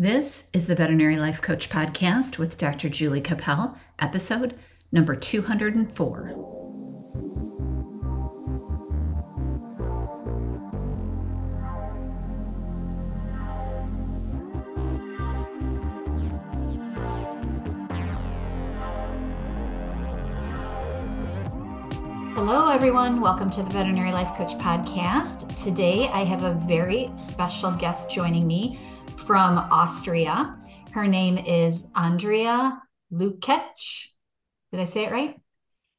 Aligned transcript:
This 0.00 0.44
is 0.54 0.66
the 0.66 0.74
Veterinary 0.74 1.18
Life 1.18 1.42
Coach 1.42 1.68
Podcast 1.68 2.38
with 2.38 2.56
Dr. 2.56 2.88
Julie 2.88 3.20
Capel, 3.20 3.76
episode 3.98 4.56
number 4.90 5.14
204. 5.14 6.28
Hello, 22.34 22.70
everyone. 22.70 23.20
Welcome 23.20 23.50
to 23.50 23.62
the 23.62 23.68
Veterinary 23.68 24.12
Life 24.12 24.34
Coach 24.34 24.54
Podcast. 24.54 25.54
Today, 25.62 26.08
I 26.08 26.24
have 26.24 26.44
a 26.44 26.54
very 26.54 27.10
special 27.14 27.72
guest 27.72 28.10
joining 28.10 28.46
me 28.46 28.78
from 29.26 29.58
Austria. 29.58 30.56
Her 30.92 31.06
name 31.06 31.36
is 31.38 31.86
Andrea 31.94 32.80
Lukac. 33.12 34.10
Did 34.72 34.80
I 34.80 34.84
say 34.84 35.04
it 35.04 35.12
right? 35.12 35.36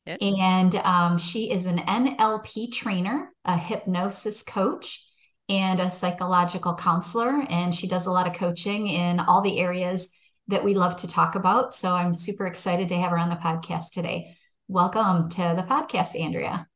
Yes. 0.06 0.18
And 0.22 0.76
um, 0.78 1.18
she 1.18 1.52
is 1.52 1.68
an 1.68 1.78
NLP 1.78 2.72
trainer, 2.72 3.32
a 3.46 3.56
hypnosis 3.56 4.44
coach, 4.44 5.08
and 5.48 5.80
a 5.80 5.90
psychological 5.90 6.76
counselor. 6.76 7.44
And 7.50 7.74
she 7.74 7.88
does 7.88 8.08
a 8.08 8.12
lot 8.12 8.28
of 8.28 8.34
coaching 8.34 8.88
in 8.88 9.20
all 9.20 9.42
the 9.42 9.60
areas 9.60 10.10
that 10.48 10.64
we 10.64 10.74
love 10.74 10.96
to 10.98 11.08
talk 11.08 11.36
about. 11.36 11.76
So 11.76 11.92
I'm 11.92 12.14
super 12.14 12.48
excited 12.48 12.90
to 12.90 12.96
have 12.96 13.12
her 13.12 13.20
on 13.20 13.30
the 13.30 13.36
podcast 13.36 13.92
today. 13.92 14.36
Welcome 14.68 15.30
to 15.30 15.54
the 15.56 15.64
podcast, 15.64 16.20
Andrea. 16.20 16.68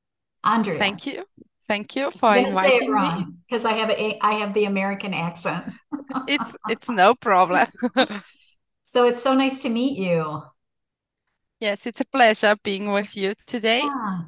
Andrea. 0.44 0.80
Thank 0.80 1.08
you. 1.08 1.26
Thank 1.68 1.96
you 1.96 2.12
for 2.12 2.36
inviting 2.36 2.94
me. 2.94 3.26
Because 3.48 3.66
I 3.66 3.74
have 3.74 3.90
a 3.90 4.20
I 4.22 4.34
have 4.34 4.54
the 4.54 4.66
American 4.66 5.14
accent. 5.14 5.66
it's 6.28 6.56
it's 6.70 6.90
no 6.90 7.16
problem. 7.16 7.68
so 8.84 9.06
it's 9.06 9.24
so 9.24 9.34
nice 9.34 9.62
to 9.64 9.70
meet 9.70 9.98
you. 9.98 10.44
Yes, 11.60 11.88
it's 11.88 12.02
a 12.02 12.06
pleasure 12.06 12.56
being 12.64 12.92
with 12.92 13.16
you 13.18 13.34
today. 13.48 13.80
Yeah. 13.80 14.22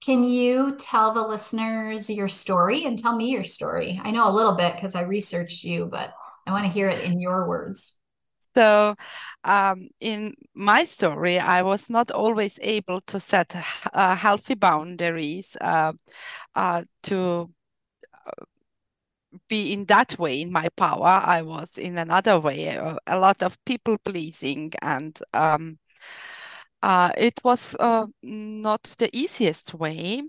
Can 0.00 0.22
you 0.24 0.76
tell 0.78 1.12
the 1.12 1.26
listeners 1.26 2.08
your 2.08 2.28
story 2.28 2.84
and 2.84 2.98
tell 2.98 3.16
me 3.16 3.30
your 3.30 3.44
story? 3.44 4.00
I 4.02 4.12
know 4.12 4.28
a 4.28 4.32
little 4.32 4.54
bit 4.54 4.74
because 4.74 4.94
I 4.94 5.02
researched 5.02 5.64
you, 5.64 5.86
but 5.86 6.14
I 6.46 6.52
want 6.52 6.64
to 6.64 6.72
hear 6.72 6.88
it 6.88 7.04
in 7.04 7.20
your 7.20 7.48
words. 7.48 7.97
So, 8.58 8.96
um, 9.44 9.88
in 10.00 10.34
my 10.52 10.82
story, 10.82 11.38
I 11.38 11.62
was 11.62 11.88
not 11.88 12.10
always 12.10 12.58
able 12.60 13.00
to 13.02 13.20
set 13.20 13.54
uh, 13.94 14.16
healthy 14.16 14.54
boundaries 14.54 15.56
uh, 15.60 15.92
uh, 16.56 16.82
to 17.04 17.54
uh, 18.26 18.44
be 19.48 19.72
in 19.72 19.84
that 19.84 20.18
way 20.18 20.40
in 20.42 20.50
my 20.50 20.70
power. 20.70 21.22
I 21.24 21.42
was 21.42 21.78
in 21.78 21.98
another 21.98 22.40
way, 22.40 22.66
a, 22.66 22.98
uh, 23.06 23.20
lot 23.20 23.44
of 23.44 23.56
people 23.64 23.96
pleasing, 23.98 24.72
and 24.82 25.16
um, 25.32 25.78
uh, 26.82 27.12
it 27.16 27.38
was 27.44 27.76
not 28.24 28.82
the 28.98 29.08
easiest 29.12 29.72
way 29.72 30.22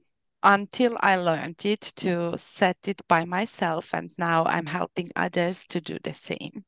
until 0.43 0.99
I 0.99 1.15
learned 1.15 1.65
it 1.65 1.81
to 1.95 2.37
set 2.37 2.77
it 2.85 3.01
by 3.07 3.25
myself, 3.25 3.89
and 3.91 4.11
now 4.19 4.45
I'm 4.45 4.67
helping 4.67 5.09
others 5.15 5.63
to 5.69 5.81
do 5.81 5.97
the 6.03 6.13
same. 6.13 6.63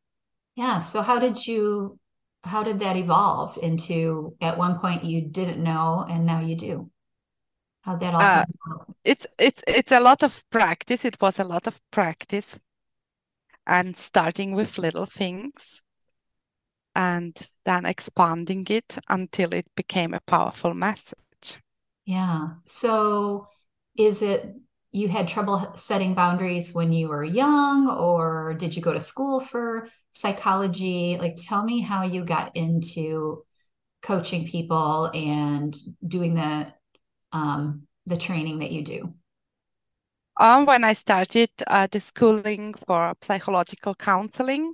Yeah. 0.55 0.79
So 0.79 1.01
how 1.01 1.19
did 1.19 1.47
you 1.47 1.99
how 2.43 2.63
did 2.63 2.79
that 2.79 2.97
evolve 2.97 3.57
into 3.61 4.35
at 4.41 4.57
one 4.57 4.79
point 4.79 5.03
you 5.03 5.21
didn't 5.21 5.63
know 5.63 6.05
and 6.09 6.25
now 6.25 6.41
you 6.41 6.55
do? 6.55 6.89
How 7.81 7.95
that 7.95 8.13
all 8.13 8.21
uh, 8.21 8.45
it's 9.03 9.25
it's 9.39 9.63
it's 9.67 9.91
a 9.91 9.99
lot 9.99 10.23
of 10.23 10.43
practice. 10.49 11.05
It 11.05 11.19
was 11.21 11.39
a 11.39 11.43
lot 11.43 11.67
of 11.67 11.79
practice 11.91 12.57
and 13.65 13.95
starting 13.95 14.53
with 14.53 14.77
little 14.77 15.05
things 15.05 15.81
and 16.95 17.37
then 17.63 17.85
expanding 17.85 18.65
it 18.69 18.97
until 19.07 19.53
it 19.53 19.65
became 19.75 20.13
a 20.13 20.21
powerful 20.21 20.73
message. 20.73 21.57
Yeah. 22.05 22.49
So 22.65 23.47
is 23.97 24.21
it 24.21 24.55
you 24.91 25.07
had 25.07 25.27
trouble 25.27 25.71
setting 25.75 26.13
boundaries 26.13 26.73
when 26.73 26.91
you 26.91 27.07
were 27.07 27.23
young 27.23 27.89
or 27.89 28.53
did 28.55 28.75
you 28.75 28.81
go 28.81 28.93
to 28.93 28.99
school 28.99 29.39
for 29.39 29.87
psychology? 30.11 31.17
Like 31.17 31.35
tell 31.37 31.63
me 31.63 31.79
how 31.79 32.03
you 32.03 32.25
got 32.25 32.55
into 32.55 33.43
coaching 34.01 34.47
people 34.47 35.09
and 35.13 35.75
doing 36.05 36.35
the 36.35 36.73
um, 37.31 37.87
the 38.05 38.17
training 38.17 38.59
that 38.59 38.71
you 38.71 38.83
do. 38.83 39.13
Um, 40.39 40.65
when 40.65 40.83
i 40.83 40.93
started 40.93 41.49
uh, 41.67 41.87
the 41.91 41.99
schooling 41.99 42.73
for 42.87 43.13
psychological 43.21 43.93
counseling 43.93 44.73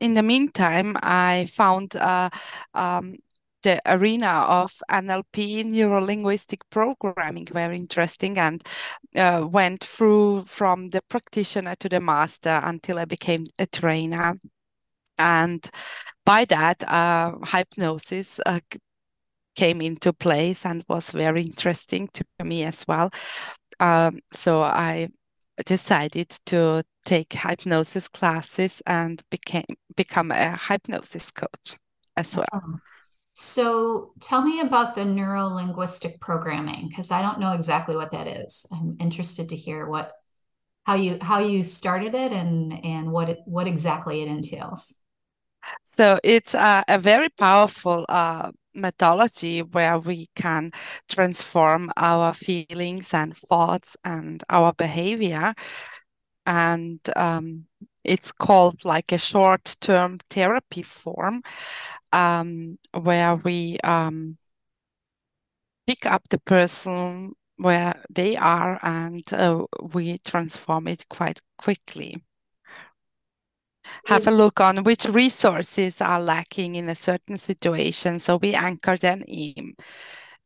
in 0.00 0.14
the 0.14 0.22
meantime 0.22 0.96
i 1.02 1.48
found 1.52 1.96
uh, 1.96 2.30
um, 2.74 3.16
the 3.62 3.80
arena 3.86 4.44
of 4.48 4.72
NLP, 4.90 5.64
neuro 5.64 6.00
linguistic 6.00 6.68
programming, 6.70 7.46
very 7.46 7.76
interesting, 7.76 8.38
and 8.38 8.64
uh, 9.16 9.46
went 9.50 9.84
through 9.84 10.44
from 10.46 10.90
the 10.90 11.02
practitioner 11.02 11.74
to 11.76 11.88
the 11.88 12.00
master 12.00 12.60
until 12.64 12.98
I 12.98 13.04
became 13.04 13.46
a 13.58 13.66
trainer. 13.66 14.38
And 15.18 15.68
by 16.24 16.44
that, 16.46 16.82
uh, 16.88 17.34
hypnosis 17.44 18.40
uh, 18.46 18.60
came 19.54 19.80
into 19.80 20.12
place 20.12 20.64
and 20.64 20.84
was 20.88 21.10
very 21.10 21.42
interesting 21.42 22.08
to 22.14 22.24
me 22.44 22.64
as 22.64 22.84
well. 22.86 23.10
Um, 23.80 24.20
so 24.32 24.62
I 24.62 25.08
decided 25.66 26.30
to 26.46 26.82
take 27.04 27.32
hypnosis 27.32 28.08
classes 28.08 28.80
and 28.86 29.22
became 29.30 29.64
become 29.96 30.30
a 30.30 30.56
hypnosis 30.56 31.30
coach 31.30 31.76
as 32.16 32.36
well. 32.36 32.46
Oh. 32.52 32.78
So 33.34 34.12
tell 34.20 34.42
me 34.42 34.60
about 34.60 34.94
the 34.94 35.04
neuro 35.04 35.46
linguistic 35.46 36.20
programming 36.20 36.88
because 36.88 37.10
I 37.10 37.22
don't 37.22 37.40
know 37.40 37.52
exactly 37.52 37.96
what 37.96 38.10
that 38.12 38.26
is. 38.26 38.66
I'm 38.70 38.96
interested 39.00 39.48
to 39.48 39.56
hear 39.56 39.86
what 39.88 40.12
how 40.84 40.94
you 40.94 41.18
how 41.20 41.38
you 41.40 41.64
started 41.64 42.14
it 42.14 42.32
and 42.32 42.84
and 42.84 43.10
what 43.10 43.30
it, 43.30 43.38
what 43.46 43.66
exactly 43.66 44.22
it 44.22 44.28
entails. 44.28 44.94
So 45.94 46.18
it's 46.24 46.54
a, 46.54 46.84
a 46.88 46.98
very 46.98 47.28
powerful 47.28 48.04
uh, 48.08 48.50
methodology 48.74 49.60
where 49.62 49.98
we 49.98 50.28
can 50.34 50.72
transform 51.08 51.90
our 51.96 52.32
feelings 52.34 53.12
and 53.12 53.36
thoughts 53.36 53.96
and 54.04 54.42
our 54.48 54.72
behavior, 54.72 55.54
and 56.46 57.00
um, 57.16 57.66
it's 58.04 58.32
called 58.32 58.84
like 58.84 59.12
a 59.12 59.18
short-term 59.18 60.18
therapy 60.30 60.82
form 60.82 61.42
um, 62.12 62.78
where 62.92 63.36
we 63.36 63.78
um, 63.84 64.36
pick 65.86 66.06
up 66.06 66.22
the 66.28 66.38
person 66.38 67.32
where 67.56 67.94
they 68.10 68.36
are 68.36 68.78
and 68.82 69.22
uh, 69.32 69.64
we 69.92 70.18
transform 70.18 70.88
it 70.88 71.06
quite 71.08 71.40
quickly. 71.58 72.22
Have 74.06 74.26
a 74.26 74.30
look 74.30 74.60
on 74.60 74.84
which 74.84 75.06
resources 75.06 76.00
are 76.00 76.20
lacking 76.20 76.76
in 76.76 76.88
a 76.88 76.94
certain 76.94 77.36
situation. 77.36 78.20
So 78.20 78.36
we 78.36 78.54
anchor 78.54 78.96
them 78.96 79.22
in, 79.28 79.74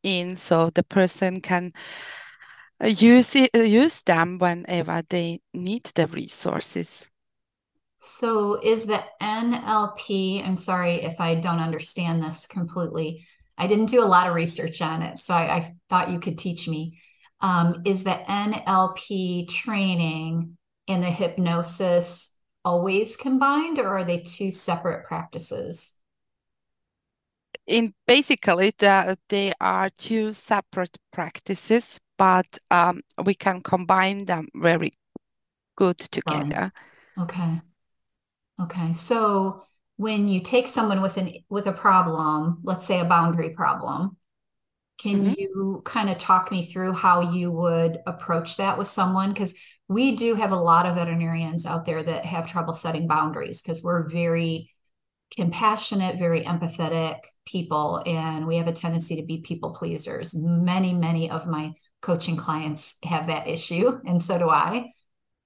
in 0.03 0.37
so 0.37 0.69
the 0.69 0.83
person 0.83 1.41
can 1.41 1.73
use 2.83 3.35
it, 3.35 3.55
use 3.55 4.01
them 4.03 4.37
whenever 4.37 5.01
they 5.09 5.39
need 5.53 5.85
the 5.95 6.07
resources. 6.07 7.05
So 7.97 8.59
is 8.61 8.85
the 8.85 9.03
NLP, 9.21 10.45
I'm 10.45 10.55
sorry 10.55 11.01
if 11.01 11.19
I 11.19 11.35
don't 11.35 11.59
understand 11.59 12.21
this 12.21 12.45
completely. 12.45 13.25
I 13.57 13.65
didn't 13.65 13.87
do 13.87 14.03
a 14.03 14.05
lot 14.05 14.27
of 14.27 14.35
research 14.35 14.81
on 14.81 15.01
it, 15.01 15.17
so 15.17 15.33
I, 15.33 15.57
I 15.57 15.73
thought 15.89 16.11
you 16.11 16.19
could 16.19 16.37
teach 16.37 16.67
me. 16.67 16.99
Um, 17.41 17.81
is 17.85 18.03
the 18.03 18.19
NLP 18.29 19.49
training 19.49 20.57
and 20.87 21.03
the 21.03 21.09
hypnosis 21.09 22.37
always 22.63 23.17
combined, 23.17 23.79
or 23.79 23.87
are 23.87 24.03
they 24.03 24.19
two 24.19 24.51
separate 24.51 25.05
practices? 25.05 25.96
In 27.67 27.93
basically, 28.07 28.73
the, 28.77 29.17
they 29.29 29.53
are 29.59 29.89
two 29.97 30.33
separate 30.33 30.97
practices, 31.11 31.99
but 32.17 32.57
um, 32.71 33.01
we 33.23 33.33
can 33.33 33.61
combine 33.61 34.25
them 34.25 34.47
very 34.55 34.93
good 35.75 35.99
together. 35.99 36.71
Okay. 37.19 37.61
Okay. 38.61 38.93
So 38.93 39.63
when 39.97 40.27
you 40.27 40.41
take 40.41 40.67
someone 40.67 41.01
with 41.01 41.17
an 41.17 41.33
with 41.49 41.67
a 41.67 41.73
problem, 41.73 42.59
let's 42.63 42.85
say 42.85 42.99
a 42.99 43.05
boundary 43.05 43.49
problem, 43.49 44.17
can 44.99 45.23
mm-hmm. 45.23 45.33
you 45.37 45.81
kind 45.85 46.09
of 46.09 46.17
talk 46.17 46.51
me 46.51 46.65
through 46.65 46.93
how 46.93 47.31
you 47.31 47.51
would 47.51 47.99
approach 48.07 48.57
that 48.57 48.77
with 48.77 48.87
someone? 48.87 49.33
Because 49.33 49.59
we 49.87 50.15
do 50.15 50.35
have 50.35 50.51
a 50.51 50.55
lot 50.55 50.85
of 50.85 50.95
veterinarians 50.95 51.65
out 51.65 51.85
there 51.85 52.01
that 52.01 52.25
have 52.25 52.47
trouble 52.47 52.73
setting 52.73 53.07
boundaries 53.07 53.61
because 53.61 53.83
we're 53.83 54.09
very 54.09 54.71
compassionate, 55.35 56.17
very 56.17 56.43
empathetic 56.43 57.19
people, 57.45 58.01
and 58.05 58.45
we 58.47 58.57
have 58.57 58.67
a 58.67 58.73
tendency 58.73 59.17
to 59.17 59.25
be 59.25 59.41
people 59.41 59.71
pleasers. 59.71 60.35
Many, 60.35 60.93
many 60.93 61.29
of 61.29 61.47
my 61.47 61.73
coaching 62.01 62.37
clients 62.37 62.97
have 63.03 63.27
that 63.27 63.47
issue, 63.47 63.99
and 64.05 64.21
so 64.21 64.37
do 64.37 64.49
I. 64.49 64.91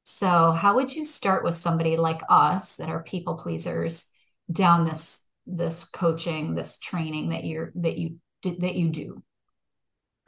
So, 0.04 0.52
how 0.52 0.76
would 0.76 0.94
you 0.94 1.06
start 1.06 1.44
with 1.44 1.56
somebody 1.56 1.98
like 1.98 2.22
us 2.30 2.76
that 2.78 2.90
are 2.90 3.04
people 3.04 3.36
pleasers 3.36 4.08
down 4.52 4.86
this 4.86 5.24
this 5.48 5.84
coaching 5.86 6.56
this 6.56 6.78
training 6.80 7.30
that 7.30 7.44
you're 7.44 7.72
that 7.76 7.98
you 7.98 8.20
that 8.44 8.76
you 8.76 8.90
do 8.90 9.22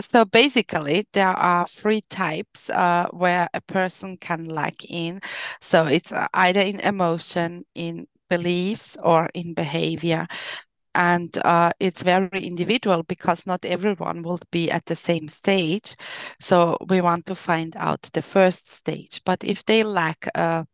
so 0.02 0.26
basically 0.26 1.06
there 1.14 1.30
are 1.30 1.68
three 1.68 2.02
types 2.10 2.70
uh, 2.70 3.08
where 3.12 3.48
a 3.54 3.62
person 3.62 4.18
can 4.18 4.46
lack 4.46 4.84
in 4.86 5.22
so 5.62 5.86
it's 5.86 6.12
uh, 6.12 6.28
either 6.34 6.62
in 6.62 6.80
emotion 6.80 7.64
in 7.76 8.08
beliefs 8.38 8.98
or 9.04 9.30
in 9.34 9.54
behavior. 9.54 10.28
And 10.96 11.36
uh, 11.44 11.72
it's 11.80 12.04
very 12.04 12.42
individual 12.44 13.04
because 13.04 13.48
not 13.48 13.66
everyone 13.66 14.22
will 14.22 14.40
be 14.52 14.70
at 14.70 14.86
the 14.86 14.96
same 14.96 15.28
stage. 15.28 15.96
So 16.40 16.78
we 16.88 17.02
want 17.02 17.26
to 17.26 17.36
find 17.36 17.76
out 17.78 18.02
the 18.14 18.22
first 18.22 18.72
stage. 18.72 19.22
But 19.26 19.44
if 19.44 19.66
they 19.66 19.84
lack 19.84 20.28
a, 20.36 20.68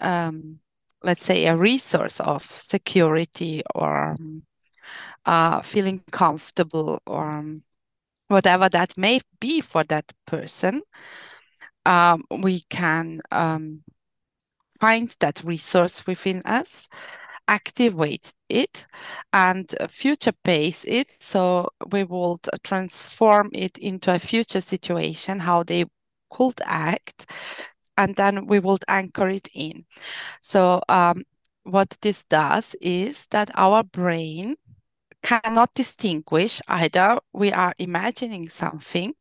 um, 0.00 0.60
let's 1.02 1.24
say 1.24 1.46
a 1.46 1.56
resource 1.56 2.20
of 2.20 2.42
security 2.60 3.62
or 3.74 4.16
uh, 5.24 5.62
feeling 5.62 6.02
comfortable 6.12 7.00
or 7.06 7.44
whatever 8.28 8.68
that 8.68 8.98
may 8.98 9.20
be 9.40 9.60
for 9.60 9.84
that 9.84 10.12
person 10.26 10.82
um, 11.86 12.24
we 12.42 12.62
can 12.68 13.20
um, 13.30 13.82
find 14.80 15.14
that 15.20 15.42
resource 15.44 16.06
within 16.06 16.42
us 16.44 16.88
activate 17.48 18.32
it 18.48 18.86
and 19.32 19.74
future 19.88 20.32
pace 20.44 20.84
it. 20.84 21.10
So 21.20 21.68
we 21.90 22.04
will 22.04 22.40
transform 22.64 23.50
it 23.52 23.78
into 23.78 24.12
a 24.14 24.18
future 24.18 24.60
situation 24.60 25.40
how 25.40 25.62
they 25.62 25.84
could 26.30 26.60
act 26.64 27.30
and 27.96 28.14
then 28.16 28.46
we 28.46 28.58
will 28.58 28.78
anchor 28.88 29.28
it 29.28 29.48
in. 29.54 29.84
So 30.42 30.82
um, 30.88 31.24
what 31.62 31.96
this 32.02 32.24
does 32.24 32.74
is 32.80 33.26
that 33.30 33.50
our 33.54 33.82
brain 33.82 34.56
cannot 35.22 35.74
distinguish 35.74 36.60
either 36.68 37.18
we 37.32 37.52
are 37.52 37.74
imagining 37.78 38.48
something 38.48 39.12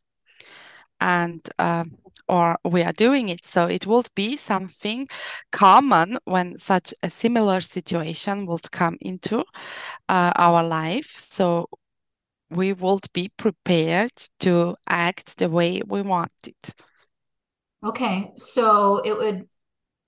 and 0.99 1.47
um, 1.57 1.97
or 2.27 2.57
we 2.63 2.81
are 2.83 2.94
doing 2.94 3.30
it. 3.30 3.45
So 3.45 3.68
it 3.68 3.86
would 3.86 4.10
be 4.16 4.38
something 4.38 5.07
common 5.51 6.18
when 6.25 6.57
such 6.57 6.94
a 7.04 7.10
similar 7.10 7.62
situation 7.62 8.45
would 8.48 8.72
come 8.72 8.98
into 9.01 9.44
uh, 10.10 10.31
our 10.36 10.63
life. 10.63 11.16
So 11.18 11.68
we 12.50 12.74
would 12.74 13.06
be 13.13 13.31
prepared 13.38 14.12
to 14.42 14.75
act 14.88 15.38
the 15.38 15.50
way 15.50 15.81
we 15.86 16.01
want 16.01 16.31
it. 16.48 16.74
Okay, 17.83 18.31
so 18.36 19.01
it 19.04 19.18
would 19.18 19.48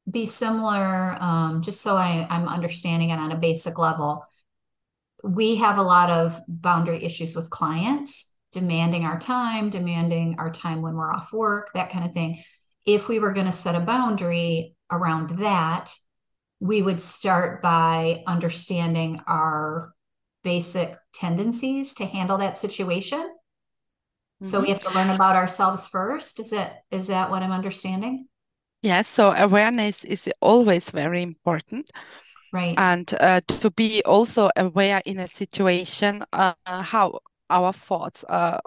be 0.10 0.26
similar, 0.26 1.16
um, 1.22 1.62
just 1.62 1.82
so 1.82 1.96
I, 1.96 2.26
I'm 2.30 2.48
understanding 2.48 3.10
it 3.10 3.20
on 3.20 3.32
a 3.32 3.38
basic 3.38 3.78
level. 3.78 4.26
We 5.24 5.56
have 5.56 5.78
a 5.78 5.84
lot 5.84 6.10
of 6.10 6.40
boundary 6.48 7.04
issues 7.04 7.36
with 7.36 7.50
clients 7.50 8.32
demanding 8.60 9.06
our 9.06 9.20
time, 9.20 9.70
demanding 9.70 10.36
our 10.40 10.52
time 10.52 10.82
when 10.82 10.96
we're 10.96 11.14
off 11.14 11.32
work, 11.32 11.70
that 11.76 11.92
kind 11.92 12.04
of 12.06 12.12
thing. 12.12 12.42
If 12.86 13.08
we 13.08 13.20
were 13.20 13.34
going 13.34 13.46
to 13.46 13.52
set 13.52 13.76
a 13.76 13.80
boundary 13.80 14.76
around 14.90 15.38
that, 15.38 15.94
we 16.60 16.82
would 16.82 17.00
start 17.00 17.62
by 17.62 18.24
understanding 18.26 19.22
our 19.28 19.94
basic 20.44 20.96
tendencies 21.14 21.94
to 21.96 22.06
handle 22.06 22.40
that 22.40 22.58
situation. 22.58 23.20
Mm-hmm. 23.20 24.46
So 24.48 24.60
we 24.60 24.66
mm-hmm. 24.66 24.74
have 24.74 24.82
to 24.82 24.94
learn 24.96 25.16
about 25.16 25.36
ourselves 25.36 25.86
first. 25.86 26.40
Is 26.40 26.52
it 26.52 26.72
is 26.90 27.08
that 27.08 27.30
what 27.30 27.44
I'm 27.44 27.52
understanding? 27.52 28.28
Yes, 28.82 29.08
so 29.08 29.34
awareness 29.34 30.04
is 30.04 30.30
always 30.42 30.90
very 30.90 31.22
important. 31.22 31.92
Right. 32.52 32.76
And 32.78 33.14
uh, 33.20 33.42
to 33.62 33.70
be 33.70 34.02
also 34.04 34.50
aware 34.56 35.02
in 35.06 35.20
a 35.20 35.28
situation 35.28 36.24
uh, 36.34 36.54
how 36.66 37.20
our 37.50 37.74
thoughts 37.74 38.24
uh, 38.30 38.60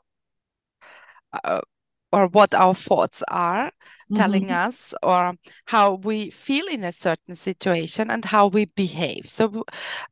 uh, 1.45 1.61
or 2.13 2.27
what 2.27 2.55
our 2.55 2.75
thoughts 2.75 3.23
are 3.29 3.67
mm-hmm. 3.67 4.17
telling 4.17 4.51
us 4.51 4.95
or 5.03 5.35
how 5.67 5.95
we 5.95 6.31
feel 6.31 6.67
in 6.67 6.85
a 6.85 6.93
certain 6.93 7.37
situation 7.37 8.11
and 8.11 8.25
how 8.25 8.47
we 8.47 8.65
behave 8.65 9.29
so 9.29 9.65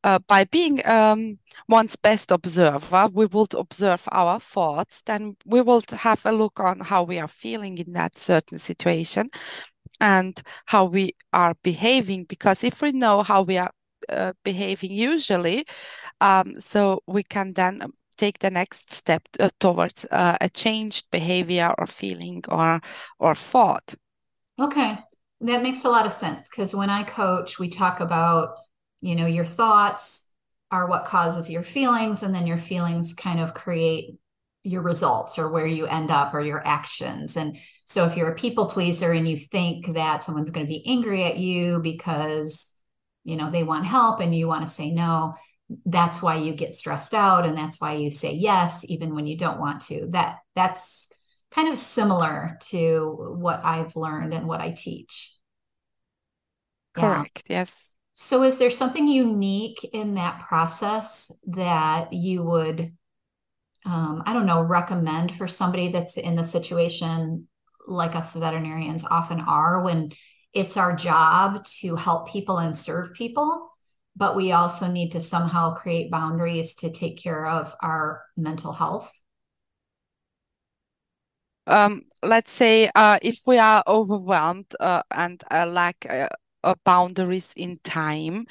uh, 0.04 0.18
by 0.26 0.44
being 0.44 0.86
um, 0.86 1.38
one's 1.68 1.96
best 1.96 2.30
observer 2.30 3.08
we 3.12 3.26
will 3.26 3.48
observe 3.56 4.02
our 4.12 4.38
thoughts 4.38 5.02
then 5.06 5.36
we 5.44 5.60
will 5.60 5.82
have 5.90 6.24
a 6.24 6.32
look 6.32 6.60
on 6.60 6.80
how 6.80 7.02
we 7.02 7.18
are 7.18 7.28
feeling 7.28 7.78
in 7.78 7.92
that 7.92 8.16
certain 8.16 8.58
situation 8.58 9.28
and 10.00 10.42
how 10.66 10.84
we 10.84 11.10
are 11.32 11.54
behaving 11.62 12.24
because 12.24 12.62
if 12.62 12.80
we 12.82 12.92
know 12.92 13.22
how 13.22 13.42
we 13.42 13.56
are 13.58 13.72
uh, 14.08 14.32
behaving 14.44 14.92
usually 14.92 15.66
um, 16.20 16.60
so 16.60 17.02
we 17.06 17.22
can 17.22 17.52
then 17.54 17.80
take 18.18 18.40
the 18.40 18.50
next 18.50 18.92
step 18.92 19.22
uh, 19.40 19.48
towards 19.60 20.04
uh, 20.10 20.36
a 20.40 20.48
changed 20.48 21.10
behavior 21.10 21.74
or 21.78 21.86
feeling 21.86 22.42
or 22.48 22.80
or 23.18 23.34
thought. 23.34 23.94
Okay. 24.60 24.98
That 25.40 25.62
makes 25.62 25.84
a 25.84 25.90
lot 25.90 26.04
of 26.04 26.12
sense 26.12 26.48
because 26.48 26.74
when 26.74 26.90
i 26.90 27.04
coach 27.04 27.60
we 27.60 27.68
talk 27.68 28.00
about 28.00 28.56
you 29.00 29.14
know 29.14 29.26
your 29.26 29.44
thoughts 29.44 30.32
are 30.72 30.88
what 30.88 31.04
causes 31.04 31.48
your 31.48 31.62
feelings 31.62 32.24
and 32.24 32.34
then 32.34 32.46
your 32.46 32.58
feelings 32.58 33.14
kind 33.14 33.38
of 33.40 33.54
create 33.54 34.18
your 34.64 34.82
results 34.82 35.38
or 35.38 35.48
where 35.48 35.66
you 35.66 35.86
end 35.86 36.10
up 36.10 36.34
or 36.34 36.40
your 36.40 36.64
actions. 36.66 37.36
And 37.36 37.56
so 37.84 38.04
if 38.04 38.16
you're 38.16 38.32
a 38.32 38.34
people 38.34 38.66
pleaser 38.66 39.12
and 39.12 39.26
you 39.26 39.38
think 39.38 39.86
that 39.94 40.22
someone's 40.22 40.50
going 40.50 40.66
to 40.66 40.70
be 40.70 40.84
angry 40.86 41.24
at 41.24 41.38
you 41.38 41.80
because 41.80 42.74
you 43.24 43.36
know 43.36 43.50
they 43.50 43.62
want 43.62 43.86
help 43.86 44.20
and 44.20 44.34
you 44.34 44.46
want 44.46 44.62
to 44.62 44.68
say 44.68 44.90
no 44.90 45.34
that's 45.84 46.22
why 46.22 46.36
you 46.36 46.54
get 46.54 46.74
stressed 46.74 47.14
out 47.14 47.46
and 47.46 47.56
that's 47.56 47.80
why 47.80 47.94
you 47.94 48.10
say 48.10 48.32
yes 48.32 48.84
even 48.88 49.14
when 49.14 49.26
you 49.26 49.36
don't 49.36 49.60
want 49.60 49.82
to. 49.82 50.06
That 50.10 50.38
that's 50.54 51.12
kind 51.50 51.68
of 51.68 51.78
similar 51.78 52.58
to 52.60 53.34
what 53.38 53.64
i've 53.64 53.96
learned 53.96 54.34
and 54.34 54.46
what 54.46 54.60
i 54.60 54.70
teach. 54.70 55.34
Correct. 56.94 57.42
Yeah. 57.48 57.60
yes. 57.60 57.72
So 58.12 58.42
is 58.42 58.58
there 58.58 58.70
something 58.70 59.06
unique 59.06 59.84
in 59.92 60.14
that 60.14 60.40
process 60.40 61.30
that 61.46 62.12
you 62.12 62.42
would 62.42 62.92
um, 63.86 64.22
i 64.26 64.32
don't 64.32 64.46
know 64.46 64.62
recommend 64.62 65.34
for 65.34 65.46
somebody 65.46 65.92
that's 65.92 66.16
in 66.16 66.34
the 66.34 66.44
situation 66.44 67.46
like 67.86 68.16
us 68.16 68.34
veterinarians 68.34 69.04
often 69.04 69.40
are 69.40 69.82
when 69.82 70.10
it's 70.52 70.76
our 70.76 70.94
job 70.94 71.64
to 71.64 71.94
help 71.94 72.28
people 72.28 72.58
and 72.58 72.74
serve 72.74 73.14
people 73.14 73.67
but 74.18 74.36
we 74.36 74.52
also 74.52 74.88
need 74.88 75.12
to 75.12 75.20
somehow 75.20 75.74
create 75.74 76.10
boundaries 76.10 76.74
to 76.76 76.90
take 76.90 77.18
care 77.18 77.46
of 77.46 77.74
our 77.80 78.22
mental 78.36 78.72
health. 78.72 79.10
Um, 81.66 82.02
let's 82.22 82.50
say 82.50 82.90
uh, 82.94 83.18
if 83.22 83.40
we 83.46 83.58
are 83.58 83.82
overwhelmed 83.86 84.74
uh, 84.80 85.02
and 85.10 85.42
uh, 85.50 85.66
lack 85.66 86.04
uh, 86.08 86.74
boundaries 86.84 87.52
in 87.56 87.78
time 87.84 88.46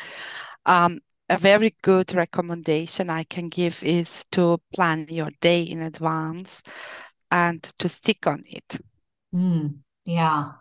um, 0.65 0.99
a 1.29 1.37
very 1.37 1.75
good 1.81 2.13
recommendation 2.13 3.09
i 3.09 3.23
can 3.23 3.49
give 3.49 3.83
is 3.83 4.23
to 4.31 4.61
plan 4.73 5.07
your 5.09 5.29
day 5.41 5.61
in 5.61 5.81
advance 5.81 6.61
and 7.31 7.63
to 7.63 7.89
stick 7.89 8.27
on 8.27 8.43
it. 8.47 8.79
Mm, 9.33 9.79
yeah. 10.05 10.53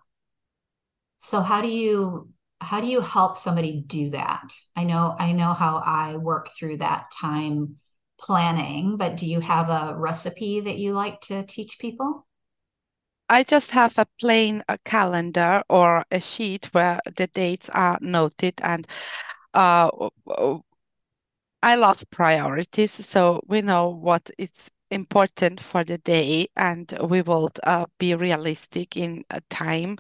So 1.18 1.40
how 1.40 1.60
do 1.62 1.68
you 1.68 2.32
how 2.60 2.80
do 2.80 2.86
you 2.86 3.00
help 3.00 3.36
somebody 3.36 3.82
do 3.86 4.10
that? 4.10 4.52
I 4.74 4.84
know 4.84 5.14
i 5.18 5.32
know 5.32 5.52
how 5.52 5.82
i 5.84 6.16
work 6.16 6.48
through 6.48 6.78
that 6.78 7.10
time 7.10 7.76
planning 8.18 8.96
but 8.96 9.16
do 9.16 9.26
you 9.26 9.40
have 9.40 9.68
a 9.68 9.94
recipe 9.96 10.60
that 10.60 10.78
you 10.78 10.92
like 10.92 11.20
to 11.22 11.44
teach 11.44 11.78
people? 11.78 12.26
I 13.28 13.42
just 13.42 13.72
have 13.72 13.98
a 13.98 14.06
plain 14.20 14.62
a 14.68 14.78
calendar 14.78 15.62
or 15.68 16.04
a 16.10 16.20
sheet 16.20 16.66
where 16.66 17.00
the 17.16 17.26
dates 17.26 17.68
are 17.70 17.98
noted 18.00 18.54
and 18.62 18.86
uh, 19.52 19.90
I 21.62 21.74
love 21.74 22.04
priorities, 22.10 22.92
so 22.92 23.42
we 23.46 23.60
know 23.62 23.88
what 23.88 24.30
it's 24.38 24.70
important 24.90 25.60
for 25.60 25.84
the 25.84 25.98
day 25.98 26.48
and 26.56 26.96
we 27.02 27.22
will 27.22 27.50
uh, 27.64 27.86
be 27.98 28.14
realistic 28.14 28.96
in 28.96 29.24
time 29.50 29.96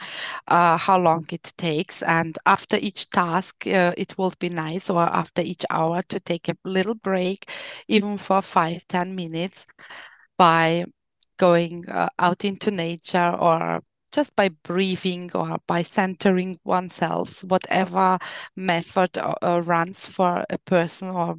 uh, 0.48 0.76
how 0.76 0.98
long 0.98 1.26
it 1.30 1.52
takes. 1.56 2.02
And 2.02 2.36
after 2.46 2.76
each 2.76 3.10
task 3.10 3.66
uh, 3.66 3.92
it 3.96 4.16
will 4.18 4.32
be 4.38 4.48
nice 4.48 4.88
or 4.90 5.02
after 5.02 5.42
each 5.42 5.64
hour 5.70 6.02
to 6.08 6.20
take 6.20 6.48
a 6.48 6.56
little 6.64 6.94
break 6.94 7.50
even 7.88 8.18
for 8.18 8.42
five 8.42 8.86
ten 8.88 9.14
minutes 9.14 9.66
by 10.38 10.84
going 11.38 11.88
uh, 11.88 12.08
out 12.18 12.44
into 12.44 12.70
nature 12.70 13.34
or 13.38 13.82
just 14.12 14.34
by 14.36 14.48
breathing 14.48 15.30
or 15.34 15.58
by 15.66 15.82
centering 15.82 16.58
oneself 16.64 17.44
whatever 17.44 18.18
method 18.56 19.18
uh, 19.18 19.60
runs 19.64 20.06
for 20.06 20.44
a 20.48 20.58
person 20.58 21.08
or 21.08 21.36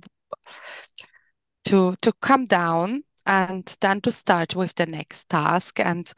to 1.65 1.95
to 2.01 2.13
come 2.21 2.45
down 2.45 3.03
and 3.27 3.75
then 3.81 4.01
to 4.01 4.11
start 4.11 4.55
with 4.55 4.73
the 4.75 4.85
next 4.85 5.29
task 5.29 5.79
and 5.79 6.13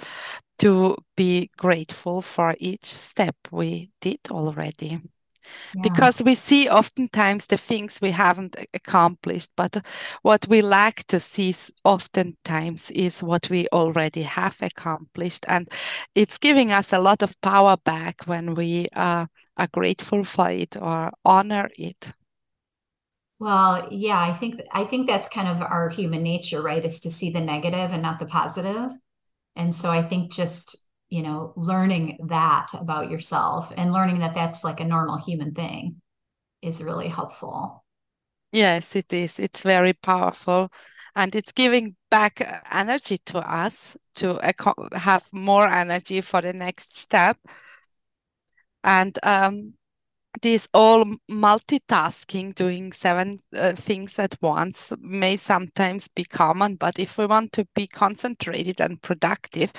to 0.59 0.95
be 1.17 1.49
grateful 1.57 2.21
for 2.21 2.55
each 2.59 2.85
step 2.85 3.35
we 3.51 3.89
did 4.01 4.19
already. 4.29 5.01
yeah. 5.73 5.81
because 5.81 6.21
we 6.21 6.35
see 6.35 6.69
oftentimes 6.69 7.47
the 7.47 7.57
things 7.57 7.99
we 8.01 8.11
haven't 8.11 8.55
accomplished 8.73 9.51
but 9.55 9.83
what 10.21 10.47
we 10.47 10.61
lack 10.61 11.03
to 11.07 11.19
see 11.19 11.55
oftentimes 11.83 12.91
is 12.91 13.23
what 13.23 13.49
we 13.49 13.67
already 13.71 14.21
have 14.21 14.57
accomplished 14.61 15.45
and 15.47 15.69
it's 16.15 16.37
giving 16.37 16.71
us 16.71 16.93
a 16.93 16.99
lot 16.99 17.23
of 17.23 17.39
power 17.41 17.77
back 17.83 18.21
when 18.25 18.53
we 18.53 18.87
uh, 18.95 19.25
are 19.57 19.67
grateful 19.73 20.23
for 20.23 20.49
it 20.51 20.77
or 20.81 21.11
honor 21.25 21.69
it 21.77 22.13
well 23.39 23.87
yeah 23.91 24.19
i 24.19 24.33
think 24.33 24.61
i 24.71 24.83
think 24.83 25.07
that's 25.07 25.29
kind 25.29 25.47
of 25.47 25.61
our 25.61 25.89
human 25.89 26.21
nature 26.21 26.61
right 26.61 26.85
is 26.85 26.99
to 26.99 27.09
see 27.09 27.31
the 27.31 27.41
negative 27.41 27.91
and 27.91 28.01
not 28.01 28.19
the 28.19 28.25
positive 28.25 28.91
and 29.55 29.73
so 29.73 29.89
i 29.89 30.01
think 30.01 30.31
just 30.31 30.89
you 31.09 31.23
know, 31.23 31.53
learning 31.55 32.17
that 32.27 32.67
about 32.73 33.09
yourself 33.09 33.73
and 33.75 33.91
learning 33.91 34.19
that 34.19 34.35
that's 34.35 34.63
like 34.63 34.79
a 34.79 34.85
normal 34.85 35.17
human 35.17 35.53
thing 35.53 36.01
is 36.61 36.83
really 36.83 37.07
helpful. 37.07 37.83
Yes, 38.51 38.95
it 38.95 39.11
is. 39.11 39.39
It's 39.39 39.63
very 39.63 39.93
powerful 39.93 40.71
and 41.15 41.35
it's 41.35 41.51
giving 41.51 41.95
back 42.11 42.41
uh, 42.41 42.59
energy 42.71 43.17
to 43.25 43.39
us 43.39 43.97
to 44.15 44.39
have 44.93 45.25
more 45.31 45.67
energy 45.67 46.21
for 46.21 46.41
the 46.41 46.53
next 46.53 46.95
step. 46.95 47.37
And 48.83 49.17
um, 49.23 49.73
this 50.41 50.67
all 50.73 51.05
multitasking, 51.29 52.55
doing 52.55 52.91
seven 52.91 53.41
uh, 53.55 53.73
things 53.73 54.19
at 54.19 54.37
once, 54.41 54.91
may 54.99 55.37
sometimes 55.37 56.07
be 56.09 56.23
common. 56.23 56.75
But 56.75 56.99
if 56.99 57.17
we 57.17 57.25
want 57.25 57.53
to 57.53 57.67
be 57.75 57.87
concentrated 57.87 58.79
and 58.81 59.01
productive, 59.01 59.71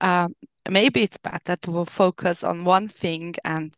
um, 0.00 0.34
maybe 0.68 1.02
it's 1.02 1.18
better 1.18 1.56
to 1.56 1.84
focus 1.86 2.44
on 2.44 2.64
one 2.64 2.88
thing 2.88 3.34
and 3.44 3.74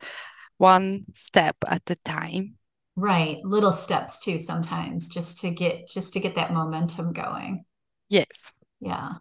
one 0.58 1.04
step 1.14 1.56
at 1.66 1.82
a 1.90 1.96
time. 1.96 2.54
Right. 2.96 3.38
Little 3.44 3.72
steps 3.72 4.24
too 4.24 4.38
sometimes 4.38 5.10
just 5.10 5.40
to 5.42 5.50
get 5.50 5.86
just 5.86 6.14
to 6.14 6.20
get 6.20 6.34
that 6.36 6.52
momentum 6.52 7.12
going. 7.12 7.64
Yes. 8.08 8.26
Yeah. 8.80 9.14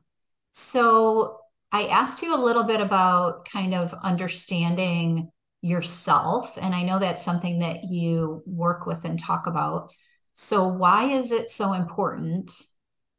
So 0.51 1.39
i 1.71 1.87
asked 1.87 2.21
you 2.21 2.33
a 2.33 2.39
little 2.39 2.63
bit 2.63 2.79
about 2.79 3.43
kind 3.49 3.73
of 3.73 3.93
understanding 4.01 5.29
yourself 5.65 6.57
and 6.61 6.75
i 6.75 6.83
know 6.83 6.99
that's 6.99 7.25
something 7.25 7.59
that 7.59 7.85
you 7.85 8.43
work 8.45 8.85
with 8.85 9.03
and 9.05 9.17
talk 9.19 9.47
about 9.47 9.89
so 10.33 10.67
why 10.67 11.05
is 11.05 11.31
it 11.31 11.49
so 11.49 11.73
important 11.73 12.51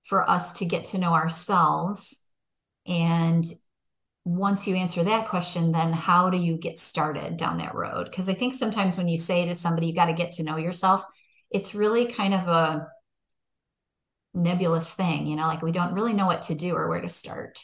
for 0.04 0.28
us 0.28 0.52
to 0.52 0.64
get 0.64 0.84
to 0.84 0.98
know 0.98 1.12
ourselves 1.12 2.30
and 2.86 3.44
once 4.26 4.66
you 4.66 4.74
answer 4.74 5.04
that 5.04 5.28
question, 5.28 5.70
then 5.70 5.92
how 5.92 6.30
do 6.30 6.36
you 6.36 6.56
get 6.56 6.80
started 6.80 7.36
down 7.36 7.58
that 7.58 7.76
road? 7.76 8.06
Because 8.06 8.28
I 8.28 8.34
think 8.34 8.52
sometimes 8.52 8.96
when 8.96 9.06
you 9.06 9.16
say 9.16 9.46
to 9.46 9.54
somebody, 9.54 9.86
you 9.86 9.94
got 9.94 10.06
to 10.06 10.14
get 10.14 10.32
to 10.32 10.42
know 10.42 10.56
yourself, 10.56 11.04
it's 11.52 11.76
really 11.76 12.06
kind 12.06 12.34
of 12.34 12.48
a 12.48 12.88
nebulous 14.34 14.92
thing, 14.92 15.28
you 15.28 15.36
know, 15.36 15.46
like 15.46 15.62
we 15.62 15.70
don't 15.70 15.94
really 15.94 16.12
know 16.12 16.26
what 16.26 16.42
to 16.42 16.56
do 16.56 16.74
or 16.74 16.88
where 16.88 17.00
to 17.00 17.08
start. 17.08 17.60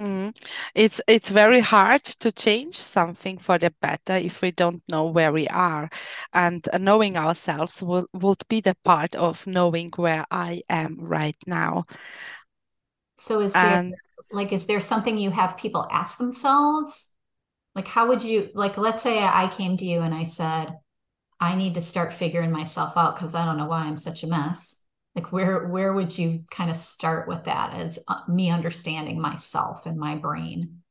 Mm. 0.00 0.36
It's 0.74 1.00
it's 1.08 1.30
very 1.30 1.60
hard 1.60 2.04
to 2.04 2.30
change 2.30 2.76
something 2.76 3.38
for 3.38 3.58
the 3.58 3.72
better 3.80 4.14
if 4.14 4.42
we 4.42 4.50
don't 4.50 4.82
know 4.88 5.06
where 5.06 5.32
we 5.32 5.48
are, 5.48 5.88
and 6.34 6.68
knowing 6.78 7.16
ourselves 7.16 7.82
will 7.82 8.06
would 8.12 8.42
be 8.48 8.60
the 8.60 8.76
part 8.84 9.14
of 9.14 9.46
knowing 9.46 9.90
where 9.96 10.26
I 10.30 10.62
am 10.68 10.98
right 11.00 11.36
now. 11.46 11.86
So 13.16 13.40
is 13.40 13.54
and, 13.54 13.92
there 13.92 13.98
like 14.30 14.52
is 14.52 14.66
there 14.66 14.80
something 14.80 15.16
you 15.16 15.30
have 15.30 15.56
people 15.56 15.86
ask 15.90 16.18
themselves 16.18 17.12
like 17.74 17.86
how 17.86 18.08
would 18.08 18.22
you 18.22 18.50
like 18.54 18.76
let's 18.76 19.02
say 19.02 19.22
i 19.22 19.48
came 19.48 19.76
to 19.76 19.84
you 19.84 20.00
and 20.00 20.14
i 20.14 20.24
said 20.24 20.76
i 21.40 21.54
need 21.54 21.74
to 21.74 21.80
start 21.80 22.12
figuring 22.12 22.50
myself 22.50 22.96
out 22.96 23.14
because 23.14 23.34
i 23.34 23.44
don't 23.44 23.56
know 23.56 23.66
why 23.66 23.84
i'm 23.84 23.96
such 23.96 24.24
a 24.24 24.26
mess 24.26 24.82
like 25.16 25.32
where 25.32 25.66
where 25.68 25.92
would 25.94 26.16
you 26.16 26.44
kind 26.50 26.70
of 26.70 26.76
start 26.76 27.26
with 27.26 27.44
that 27.44 27.74
as 27.74 27.98
uh, 28.08 28.20
me 28.28 28.50
understanding 28.50 29.20
myself 29.20 29.86
and 29.86 29.98
my 29.98 30.14
brain 30.14 30.82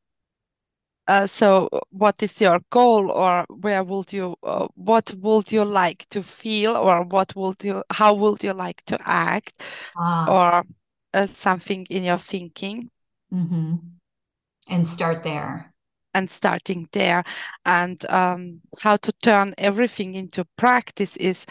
uh, 1.07 1.27
so 1.27 1.69
what 1.91 2.21
is 2.23 2.41
your 2.41 2.59
goal 2.71 3.11
or 3.11 3.45
where 3.49 3.83
would 3.83 4.11
you 4.11 4.35
uh, 4.43 4.67
what 4.75 5.13
would 5.19 5.51
you 5.51 5.63
like 5.63 6.07
to 6.09 6.23
feel 6.23 6.75
or 6.75 7.03
what 7.03 7.35
would 7.35 7.63
you 7.63 7.83
how 7.91 8.13
would 8.13 8.43
you 8.43 8.53
like 8.53 8.83
to 8.85 8.97
act 9.05 9.61
uh, 9.99 10.25
or 10.27 10.63
uh, 11.13 11.27
something 11.27 11.85
in 11.89 12.03
your 12.03 12.17
thinking 12.17 12.89
Mm-hmm. 13.33 13.75
And 14.67 14.87
start 14.87 15.23
there. 15.23 15.73
And 16.13 16.31
starting 16.31 16.87
there. 16.93 17.23
And 17.65 18.09
um, 18.09 18.61
how 18.79 18.97
to 18.97 19.11
turn 19.21 19.53
everything 19.57 20.15
into 20.15 20.45
practice 20.57 21.17
is 21.17 21.45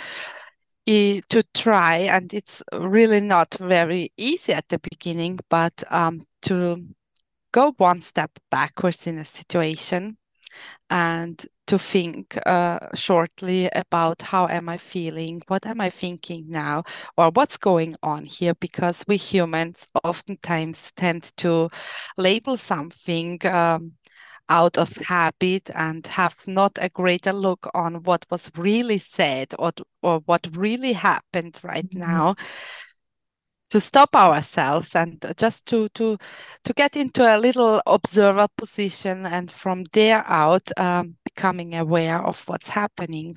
to 0.86 1.42
try, 1.54 1.96
and 1.96 2.32
it's 2.34 2.62
really 2.72 3.20
not 3.20 3.54
very 3.54 4.12
easy 4.16 4.52
at 4.52 4.68
the 4.68 4.78
beginning, 4.78 5.38
but 5.48 5.82
um, 5.90 6.20
to 6.42 6.86
go 7.52 7.72
one 7.78 8.02
step 8.02 8.30
backwards 8.50 9.06
in 9.06 9.18
a 9.18 9.24
situation 9.24 10.16
and 10.90 11.46
to 11.66 11.78
think 11.78 12.38
uh, 12.46 12.78
shortly 12.94 13.68
about 13.74 14.22
how 14.22 14.46
am 14.46 14.68
I 14.68 14.76
feeling, 14.76 15.42
what 15.48 15.66
am 15.66 15.80
I 15.80 15.90
thinking 15.90 16.44
now, 16.48 16.84
or 17.16 17.30
what's 17.30 17.56
going 17.56 17.96
on 18.02 18.26
here, 18.26 18.54
because 18.54 19.04
we 19.08 19.16
humans 19.16 19.86
oftentimes 20.04 20.92
tend 20.96 21.32
to 21.38 21.70
label 22.16 22.56
something 22.56 23.44
um, 23.46 23.92
out 24.48 24.76
of 24.76 24.96
habit 24.96 25.70
and 25.74 26.06
have 26.06 26.36
not 26.46 26.72
a 26.80 26.88
greater 26.88 27.32
look 27.32 27.68
on 27.74 28.02
what 28.02 28.26
was 28.30 28.50
really 28.56 28.98
said 28.98 29.54
or, 29.58 29.72
or 30.02 30.20
what 30.26 30.48
really 30.52 30.92
happened 30.92 31.58
right 31.62 31.88
mm-hmm. 31.88 32.00
now 32.00 32.34
to 33.70 33.80
stop 33.80 34.14
ourselves 34.14 34.94
and 34.94 35.24
just 35.36 35.66
to 35.66 35.88
to 35.90 36.16
to 36.62 36.72
get 36.74 36.96
into 36.96 37.22
a 37.22 37.38
little 37.38 37.82
observer 37.86 38.46
position 38.56 39.26
and 39.26 39.50
from 39.50 39.84
there 39.92 40.22
out 40.28 40.70
um, 40.76 41.16
becoming 41.24 41.74
aware 41.74 42.22
of 42.22 42.40
what's 42.46 42.68
happening 42.68 43.36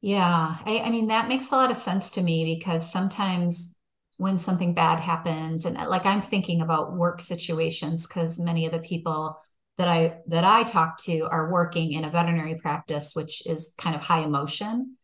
yeah 0.00 0.56
I, 0.64 0.80
I 0.84 0.90
mean 0.90 1.08
that 1.08 1.28
makes 1.28 1.50
a 1.50 1.56
lot 1.56 1.70
of 1.70 1.76
sense 1.76 2.12
to 2.12 2.22
me 2.22 2.56
because 2.56 2.90
sometimes 2.90 3.76
when 4.18 4.38
something 4.38 4.72
bad 4.72 5.00
happens 5.00 5.66
and 5.66 5.76
like 5.76 6.06
i'm 6.06 6.22
thinking 6.22 6.60
about 6.60 6.96
work 6.96 7.20
situations 7.20 8.06
because 8.06 8.38
many 8.38 8.64
of 8.64 8.72
the 8.72 8.78
people 8.78 9.36
that 9.76 9.88
i 9.88 10.18
that 10.26 10.44
i 10.44 10.62
talk 10.62 10.98
to 10.98 11.22
are 11.30 11.50
working 11.50 11.92
in 11.92 12.04
a 12.04 12.10
veterinary 12.10 12.56
practice 12.56 13.14
which 13.14 13.46
is 13.46 13.74
kind 13.78 13.94
of 13.94 14.02
high 14.02 14.22
emotion. 14.22 14.96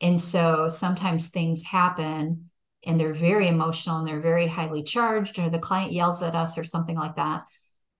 And 0.00 0.20
so 0.20 0.68
sometimes 0.68 1.28
things 1.28 1.64
happen 1.64 2.50
and 2.86 3.00
they're 3.00 3.12
very 3.12 3.48
emotional 3.48 3.98
and 3.98 4.06
they're 4.06 4.20
very 4.20 4.46
highly 4.46 4.84
charged 4.84 5.38
or 5.38 5.50
the 5.50 5.58
client 5.58 5.92
yells 5.92 6.22
at 6.22 6.36
us 6.36 6.56
or 6.56 6.64
something 6.64 6.96
like 6.96 7.16
that 7.16 7.42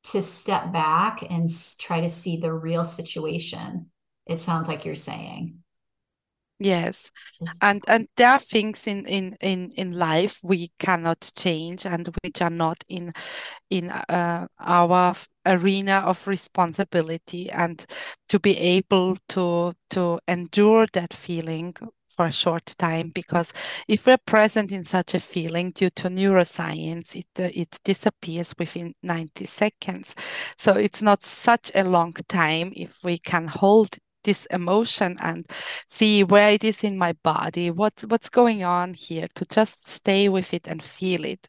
to 0.04 0.22
step 0.22 0.72
back 0.72 1.22
and 1.28 1.48
try 1.78 2.00
to 2.00 2.08
see 2.08 2.36
the 2.36 2.52
real 2.52 2.84
situation 2.84 3.90
it 4.26 4.38
sounds 4.38 4.68
like 4.68 4.84
you're 4.84 4.94
saying 4.94 5.58
yes 6.58 7.10
and 7.62 7.82
and 7.88 8.08
there 8.16 8.30
are 8.30 8.40
things 8.40 8.86
in 8.86 9.04
in 9.06 9.36
in 9.40 9.70
in 9.76 9.92
life 9.92 10.40
we 10.42 10.70
cannot 10.78 11.30
change 11.36 11.86
and 11.86 12.08
which 12.24 12.42
are 12.42 12.50
not 12.50 12.82
in 12.88 13.12
in 13.70 13.90
uh, 13.90 14.46
our 14.60 15.14
arena 15.46 16.02
of 16.06 16.26
responsibility 16.26 17.50
and 17.50 17.86
to 18.28 18.40
be 18.40 18.56
able 18.58 19.16
to 19.28 19.72
to 19.90 20.18
endure 20.28 20.86
that 20.92 21.14
feeling 21.14 21.74
for 22.08 22.26
a 22.26 22.32
short 22.32 22.66
time 22.78 23.10
because 23.10 23.52
if 23.86 24.06
we're 24.06 24.18
present 24.18 24.72
in 24.72 24.84
such 24.84 25.14
a 25.14 25.20
feeling 25.20 25.70
due 25.70 25.90
to 25.90 26.08
neuroscience, 26.08 27.14
it, 27.14 27.26
uh, 27.38 27.48
it 27.54 27.78
disappears 27.84 28.52
within 28.58 28.92
90 29.04 29.46
seconds. 29.46 30.16
So 30.56 30.72
it's 30.74 31.00
not 31.00 31.24
such 31.24 31.70
a 31.76 31.84
long 31.84 32.14
time 32.28 32.72
if 32.74 32.98
we 33.04 33.18
can 33.18 33.46
hold 33.46 33.98
this 34.28 34.44
emotion 34.50 35.16
and 35.22 35.46
see 35.88 36.22
where 36.22 36.50
it 36.50 36.62
is 36.62 36.84
in 36.84 36.98
my 36.98 37.14
body, 37.24 37.70
what, 37.70 37.94
what's 38.08 38.28
going 38.28 38.62
on 38.62 38.92
here, 38.92 39.26
to 39.34 39.46
just 39.46 39.88
stay 39.88 40.28
with 40.28 40.52
it 40.52 40.66
and 40.66 40.82
feel 40.82 41.24
it. 41.24 41.48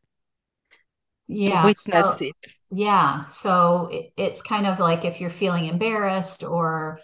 Yeah. 1.27 1.65
witness 1.65 1.85
so, 1.85 2.17
it. 2.21 2.35
Yeah. 2.71 3.25
So 3.25 3.89
it, 3.91 4.13
it's 4.15 4.41
kind 4.41 4.65
of 4.65 4.79
like 4.79 5.03
if 5.03 5.19
you're 5.19 5.29
feeling 5.29 5.65
embarrassed 5.65 6.43
or 6.43 7.01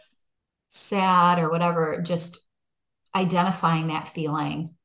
sad 0.70 1.40
or 1.40 1.50
whatever, 1.50 2.02
just 2.02 2.40
identifying 3.14 3.88
that 3.88 4.08
feeling 4.08 4.76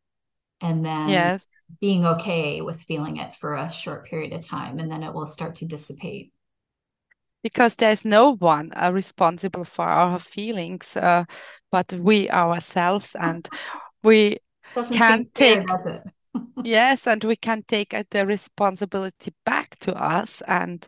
and 0.61 0.85
then 0.85 1.09
yes. 1.09 1.47
being 1.81 2.05
okay 2.05 2.63
with 2.63 2.83
feeling 2.83 3.17
it 3.19 3.35
for 3.37 3.55
a 3.55 3.71
short 3.71 4.07
period 4.07 4.33
of 4.33 4.45
time 4.45 4.81
and 4.81 4.91
then 4.91 5.05
it 5.05 5.15
will 5.15 5.27
start 5.27 5.55
to 5.57 5.67
dissipate 5.67 6.33
because 7.43 7.75
there's 7.77 8.05
no 8.05 8.37
one 8.37 8.71
uh, 8.77 8.91
responsible 8.93 9.65
for 9.65 9.85
our 9.87 10.19
feelings 10.19 10.97
uh, 10.97 11.25
but 11.71 11.93
we 11.95 12.31
ourselves 12.31 13.17
and 13.21 13.49
we 14.03 14.39
Doesn't 14.75 14.99
can 14.99 15.27
take 15.35 15.61
fair, 15.63 16.13
yes 16.65 17.07
and 17.07 17.25
we 17.25 17.37
can 17.37 17.63
take 17.69 17.95
uh, 17.95 18.05
the 18.11 18.27
responsibility 18.27 19.33
back 19.47 19.79
to 19.81 19.95
us 19.95 20.43
and 20.47 20.87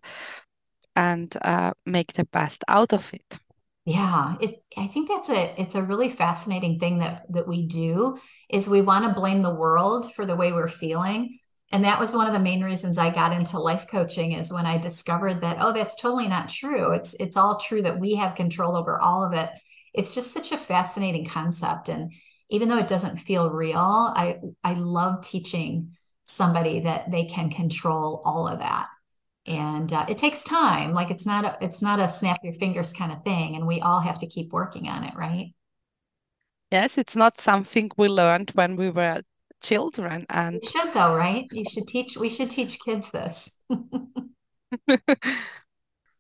and 0.97 1.37
uh, 1.43 1.73
make 1.87 2.15
the 2.15 2.25
best 2.27 2.65
out 2.69 2.93
of 2.93 3.13
it 3.15 3.39
Yeah, 3.85 4.37
it 4.41 4.63
I 4.77 4.87
think 4.87 5.09
that's 5.09 5.29
a 5.29 5.61
it's 5.61 5.75
a 5.75 5.83
really 5.83 6.09
fascinating 6.09 6.79
thing 6.79 6.99
that 6.99 7.25
that 7.33 7.49
we 7.49 7.67
do 7.67 8.17
is 8.49 8.69
we 8.69 8.81
want 8.81 9.05
to 9.07 9.13
blame 9.21 9.43
the 9.43 9.55
world 9.55 10.13
for 10.15 10.25
the 10.25 10.37
way 10.37 10.53
we're 10.53 10.69
feeling. 10.69 11.39
And 11.73 11.85
that 11.85 11.99
was 11.99 12.15
one 12.15 12.27
of 12.27 12.35
the 12.35 12.39
main 12.39 12.63
reasons 12.63 12.99
I 12.99 13.09
got 13.11 13.33
into 13.33 13.59
life 13.59 13.87
coaching 13.89 14.33
is 14.33 14.53
when 14.53 14.67
I 14.67 14.77
discovered 14.77 15.41
that 15.41 15.57
oh 15.59 15.73
that's 15.73 15.97
totally 15.97 16.29
not 16.29 16.51
true. 16.51 16.93
It's 16.93 17.15
it's 17.15 17.37
all 17.37 17.59
true 17.59 17.83
that 17.83 17.99
we 17.99 18.15
have 18.17 18.35
control 18.35 18.77
over 18.77 19.01
all 19.01 19.25
of 19.25 19.33
it. 19.33 19.49
It's 19.95 20.15
just 20.15 20.33
such 20.33 20.53
a 20.53 20.59
fascinating 20.59 21.25
concept. 21.25 21.89
And 21.89 22.13
even 22.51 22.69
though 22.69 22.79
it 22.79 22.89
doesn't 22.89 23.17
feel 23.19 23.51
real, 23.51 23.79
I 23.79 24.39
I 24.63 24.75
love 24.75 25.23
teaching 25.23 25.93
somebody 26.25 26.81
that 26.81 27.11
they 27.11 27.25
can 27.25 27.51
control 27.51 28.21
all 28.25 28.47
of 28.47 28.59
that. 28.59 28.89
And 29.47 29.93
uh, 29.93 30.07
it 30.09 30.19
takes 30.19 30.45
time. 30.45 30.93
Like 30.93 31.11
it's 31.11 31.27
not 31.27 31.45
a 31.45 31.59
it's 31.65 31.81
not 31.81 32.01
a 32.01 32.09
snap 32.09 32.41
your 32.45 32.55
fingers 32.55 32.93
kind 32.93 33.13
of 33.13 33.25
thing. 33.25 33.57
And 33.57 33.67
we 33.67 33.81
all 33.81 34.01
have 34.01 34.19
to 34.19 34.27
keep 34.27 34.53
working 34.53 34.89
on 34.89 35.05
it 35.05 35.15
right? 35.17 35.55
Yes 36.71 36.99
it's 36.99 37.17
not 37.17 37.41
something 37.41 37.91
we 37.97 38.09
learned 38.09 38.51
when 38.51 38.77
we 38.77 38.91
were 38.91 39.23
children 39.63 40.27
and 40.31 40.61
you 40.63 40.69
should 40.69 40.93
though 40.95 41.15
right 41.15 41.47
you 41.53 41.65
should 41.65 41.87
teach 41.87 42.17
we 42.17 42.29
should 42.29 42.51
teach 42.51 42.79
kids 42.81 43.11
this 43.11 43.61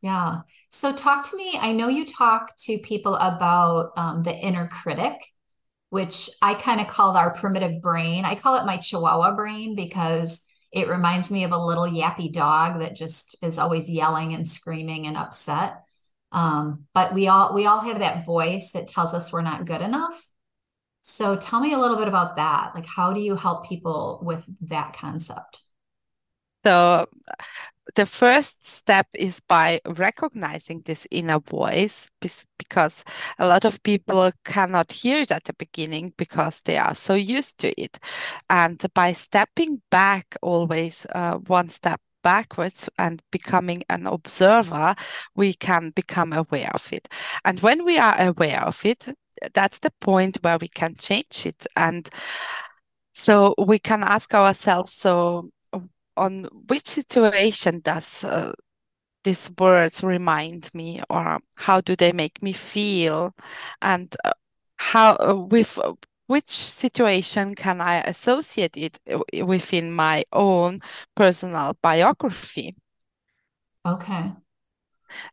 yeah 0.02 0.40
so 0.68 0.92
talk 0.92 1.28
to 1.28 1.37
me 1.37 1.58
i 1.61 1.72
know 1.72 1.88
you 1.88 2.06
talk 2.06 2.56
to 2.56 2.78
people 2.78 3.16
about 3.16 3.90
um, 3.96 4.22
the 4.22 4.34
inner 4.34 4.68
critic 4.68 5.18
which 5.90 6.30
i 6.40 6.54
kind 6.54 6.80
of 6.80 6.87
call 6.87 7.16
our 7.16 7.34
primitive 7.34 7.82
brain 7.82 8.25
i 8.25 8.34
call 8.34 8.56
it 8.56 8.64
my 8.64 8.76
chihuahua 8.78 9.34
brain 9.34 9.75
because 9.75 10.46
it 10.72 10.88
reminds 10.88 11.30
me 11.30 11.44
of 11.44 11.52
a 11.52 11.58
little 11.58 11.87
yappy 11.87 12.32
dog 12.32 12.80
that 12.80 12.96
just 12.96 13.37
is 13.42 13.58
always 13.58 13.90
yelling 13.90 14.32
and 14.32 14.49
screaming 14.49 15.06
and 15.06 15.18
upset. 15.18 15.82
Um, 16.32 16.84
but 16.94 17.12
we 17.12 17.28
all 17.28 17.54
we 17.54 17.66
all 17.66 17.80
have 17.80 17.99
that 17.99 18.25
voice 18.25 18.72
that 18.72 18.88
tells 18.88 19.12
us 19.12 19.32
we're 19.32 19.42
not 19.42 19.66
good 19.66 19.82
enough. 19.82 20.30
So 21.02 21.37
tell 21.37 21.61
me 21.61 21.73
a 21.73 21.78
little 21.78 21.97
bit 21.97 22.09
about 22.09 22.37
that. 22.37 22.73
Like 22.75 22.87
how 22.87 23.12
do 23.12 23.21
you 23.21 23.37
help 23.37 23.66
people 23.66 24.21
with 24.23 24.49
that 24.68 24.94
concept? 24.94 25.61
So 26.64 27.09
the 27.97 28.06
first 28.06 28.64
step 28.64 29.09
is 29.14 29.40
by 29.40 29.80
recognizing 29.85 30.82
this 30.85 31.06
inner 31.11 31.40
voice 31.40 32.09
because 32.21 33.04
a 33.40 33.49
lot 33.49 33.64
of 33.64 33.82
people 33.82 34.30
cannot 34.44 34.92
hear 34.92 35.23
it 35.23 35.32
at 35.32 35.44
the 35.44 35.54
beginning 35.54 36.12
because 36.16 36.61
they 36.64 36.78
are 36.78 36.94
so 36.94 37.14
used 37.14 37.59
to 37.59 37.80
it. 37.80 37.99
And 38.49 38.80
by 38.94 39.12
stepping 39.12 39.82
back 39.90 40.37
always 40.40 41.04
uh, 41.12 41.38
one 41.38 41.68
step 41.68 42.00
backwards 42.23 42.88
and 42.99 43.21
becoming 43.32 43.82
an 43.90 44.06
observer, 44.06 44.94
we 45.35 45.54
can 45.54 45.90
become 45.90 46.32
aware 46.32 46.71
of 46.73 46.92
it. 46.92 47.09
And 47.44 47.59
when 47.61 47.85
we 47.85 47.99
are 47.99 48.14
aware 48.21 48.62
of 48.62 48.85
it, 48.85 49.09
that's 49.54 49.78
the 49.80 49.92
point 50.00 50.38
where 50.42 50.58
we 50.58 50.68
can 50.68 50.94
change 50.96 51.46
it. 51.46 51.66
And 51.76 52.08
so 53.14 53.54
we 53.58 53.78
can 53.78 54.02
ask 54.02 54.34
ourselves, 54.34 54.94
so 54.94 55.50
on 56.16 56.44
which 56.66 56.88
situation 56.88 57.80
does 57.80 58.25
uh, 58.25 58.52
these 59.25 59.50
words 59.58 60.02
remind 60.02 60.68
me 60.75 61.00
or 61.08 61.38
how 61.56 61.80
do 61.80 61.96
they 61.96 62.12
make 62.12 62.42
me 62.42 62.52
feel 62.52 63.34
and 63.80 64.14
uh, 64.25 64.32
how 64.76 65.16
uh, 65.16 65.34
with 65.34 65.78
uh, 65.78 65.92
which 66.26 66.50
situation 66.50 67.54
can 67.54 67.80
I 67.80 68.00
associate 68.00 68.76
it 68.76 68.99
uh, 69.12 69.46
within 69.46 69.92
my 69.92 70.25
own 70.32 70.78
personal 71.14 71.76
biography? 71.82 72.76
Okay. 73.87 74.32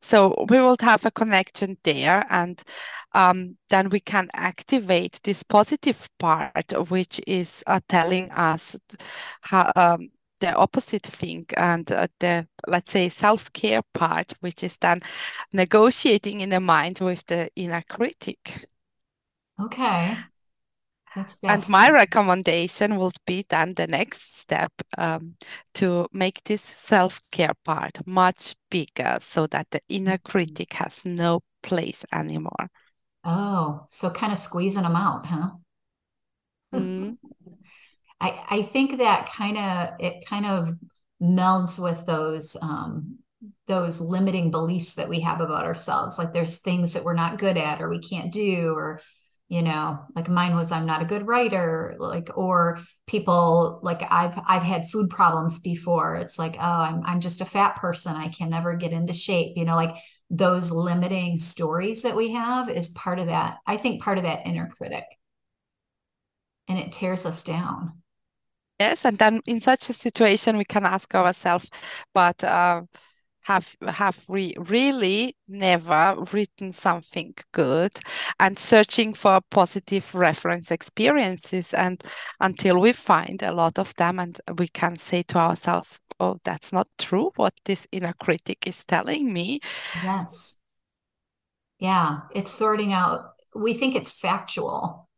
So 0.02 0.46
we 0.50 0.60
will 0.60 0.78
have 0.82 1.06
a 1.06 1.12
connection 1.12 1.78
there, 1.84 2.26
and 2.30 2.62
um, 3.14 3.58
then 3.70 3.90
we 3.90 4.00
can 4.00 4.30
activate 4.34 5.20
this 5.24 5.44
positive 5.44 6.10
part, 6.20 6.74
which 6.90 7.20
is 7.28 7.64
uh, 7.68 7.80
telling 7.88 8.32
us 8.32 8.76
how, 9.42 9.72
um, 9.76 10.10
the 10.40 10.56
opposite 10.56 11.06
thing 11.06 11.46
and 11.58 11.92
uh, 11.92 12.08
the 12.20 12.48
let's 12.66 12.94
say 12.94 13.10
self-care 13.10 13.82
part 13.94 14.34
which 14.40 14.64
is 14.64 14.78
then 14.78 15.02
negotiating 15.52 16.40
in 16.40 16.50
the 16.50 16.60
mind 16.62 17.00
with 17.00 17.26
the 17.26 17.50
inner 17.56 17.84
critic. 17.90 18.68
Okay 19.60 20.18
and 21.44 21.70
my 21.70 21.90
recommendation 21.90 22.98
would 22.98 23.18
be 23.26 23.46
then 23.50 23.74
the 23.74 23.88
next 23.88 24.40
step 24.40 24.72
um, 24.98 25.36
to 25.74 26.08
make 26.14 26.44
this 26.44 26.62
self-care 26.62 27.54
part 27.66 27.98
much 28.06 28.56
bigger 28.70 29.18
so 29.22 29.48
that 29.48 29.68
the 29.72 29.82
inner 29.90 30.18
mm-hmm. 30.18 30.32
critic 30.32 30.74
has 30.74 30.98
no 31.06 31.42
place 31.64 32.06
anymore 32.14 32.70
oh 33.24 33.86
so 33.90 34.10
kind 34.10 34.32
of 34.32 34.40
squeezing 34.40 34.84
them 34.84 34.96
out 34.96 35.26
huh 35.26 35.50
mm. 36.74 37.18
I, 38.22 38.44
I 38.50 38.62
think 38.64 38.98
that 38.98 39.30
kind 39.30 39.58
of 39.58 39.90
it 40.00 40.26
kind 40.26 40.46
of 40.46 40.74
melds 41.22 41.82
with 41.82 42.06
those 42.06 42.58
um, 42.62 43.20
those 43.68 44.02
limiting 44.02 44.52
beliefs 44.52 44.96
that 44.96 45.10
we 45.10 45.22
have 45.22 45.42
about 45.42 45.66
ourselves. 45.66 46.18
Like 46.18 46.34
there's 46.34 46.58
things 46.58 46.94
that 46.94 47.04
we're 47.04 47.14
not 47.14 47.38
good 47.38 47.58
at 47.58 47.82
or 47.82 47.90
we 47.90 48.00
can't 48.00 48.32
do, 48.32 48.74
or 48.76 49.02
you 49.50 49.64
know, 49.64 50.00
like 50.16 50.30
mine 50.30 50.56
was 50.56 50.72
I'm 50.72 50.86
not 50.86 51.02
a 51.02 51.06
good 51.06 51.26
writer, 51.26 51.96
like 51.98 52.30
or 52.38 52.80
people 53.08 53.80
like 53.82 54.04
I've 54.10 54.40
I've 54.48 54.62
had 54.62 54.90
food 54.90 55.10
problems 55.10 55.60
before. 55.60 56.16
It's 56.18 56.38
like, 56.38 56.56
oh, 56.60 56.62
I'm 56.62 57.04
I'm 57.04 57.20
just 57.20 57.42
a 57.42 57.46
fat 57.46 57.76
person. 57.76 58.16
I 58.16 58.28
can 58.30 58.52
never 58.52 58.76
get 58.76 58.94
into 58.94 59.12
shape. 59.12 59.58
You 59.58 59.66
know, 59.66 59.76
like 59.76 59.96
those 60.30 60.70
limiting 60.70 61.40
stories 61.40 62.04
that 62.04 62.16
we 62.16 62.32
have 62.34 62.70
is 62.70 62.90
part 62.90 63.18
of 63.18 63.26
that. 63.26 63.58
I 63.66 63.78
think 63.78 64.04
part 64.04 64.20
of 64.20 64.26
that 64.26 64.46
inner 64.46 64.70
critic. 64.70 65.06
And 66.68 66.78
it 66.78 66.92
tears 66.92 67.26
us 67.26 67.44
down. 67.44 67.94
Yes, 68.80 69.04
and 69.04 69.18
then 69.18 69.42
in 69.46 69.60
such 69.60 69.90
a 69.90 69.94
situation, 69.94 70.58
we 70.58 70.64
can 70.64 70.86
ask 70.86 71.14
ourselves, 71.14 71.70
but 72.14 72.42
uh, 72.44 72.84
have 73.50 73.76
have 73.88 74.24
we 74.28 74.54
really 74.58 75.36
never 75.48 76.16
written 76.32 76.72
something 76.72 77.34
good 77.52 77.92
and 78.40 78.60
searching 78.60 79.12
for 79.16 79.42
positive 79.50 80.14
reference 80.14 80.70
experiences 80.70 81.74
and 81.74 82.04
until 82.40 82.80
we 82.80 82.92
find 82.92 83.42
a 83.42 83.52
lot 83.52 83.80
of 83.80 83.92
them 83.96 84.20
and 84.20 84.40
we 84.60 84.68
can 84.68 84.96
say 84.98 85.24
to 85.24 85.38
ourselves 85.40 86.00
oh 86.20 86.38
that's 86.44 86.72
not 86.72 86.88
true. 87.00 87.32
What 87.38 87.56
this 87.66 87.88
inner 87.92 88.14
critic 88.22 88.68
is 88.68 88.84
telling 88.86 89.34
me. 89.34 89.62
Yes. 90.04 90.56
Yeah 91.80 92.20
it's 92.36 92.52
sorting 92.52 92.94
out 92.94 93.32
we 93.56 93.74
think 93.74 93.96
it's 93.96 94.20
factual 94.20 95.10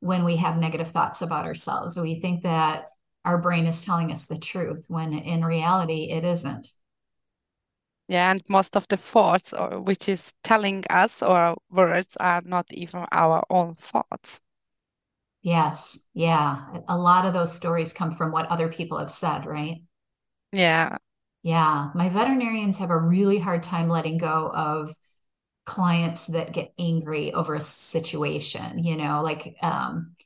when 0.00 0.24
we 0.24 0.36
have 0.36 0.58
negative 0.58 0.88
thoughts 0.88 1.22
about 1.22 1.44
ourselves. 1.44 1.96
We 1.96 2.16
think 2.16 2.42
that 2.42 2.86
our 3.24 3.38
brain 3.40 3.66
is 3.66 3.84
telling 3.84 4.10
us 4.10 4.26
the 4.26 4.38
truth 4.38 4.86
when 4.88 5.12
in 5.12 5.44
reality 5.44 6.10
it 6.10 6.24
isn't 6.24 6.66
yeah 8.08 8.30
and 8.30 8.42
most 8.48 8.76
of 8.76 8.86
the 8.88 8.96
thoughts 8.96 9.52
or 9.52 9.80
which 9.80 10.08
is 10.08 10.32
telling 10.44 10.84
us 10.90 11.22
or 11.22 11.56
words 11.70 12.16
are 12.20 12.42
not 12.44 12.66
even 12.72 13.04
our 13.12 13.44
own 13.50 13.74
thoughts 13.76 14.40
yes 15.42 16.00
yeah. 16.14 16.80
A 16.88 16.96
lot 16.98 17.24
of 17.26 17.32
those 17.32 17.54
stories 17.54 17.92
come 17.92 18.14
from 18.16 18.32
what 18.32 18.46
other 18.48 18.68
people 18.68 18.98
have 18.98 19.10
said 19.10 19.46
right? 19.46 19.82
Yeah. 20.52 20.98
Yeah. 21.42 21.90
My 21.94 22.08
veterinarians 22.08 22.78
have 22.78 22.90
a 22.90 22.98
really 22.98 23.38
hard 23.38 23.62
time 23.62 23.88
letting 23.88 24.18
go 24.18 24.50
of 24.52 24.94
clients 25.66 26.26
that 26.28 26.52
get 26.52 26.72
angry 26.78 27.32
over 27.34 27.54
a 27.54 27.60
situation 27.60 28.78
you 28.84 28.96
know 28.96 29.22
like 29.22 29.56
um 29.62 30.16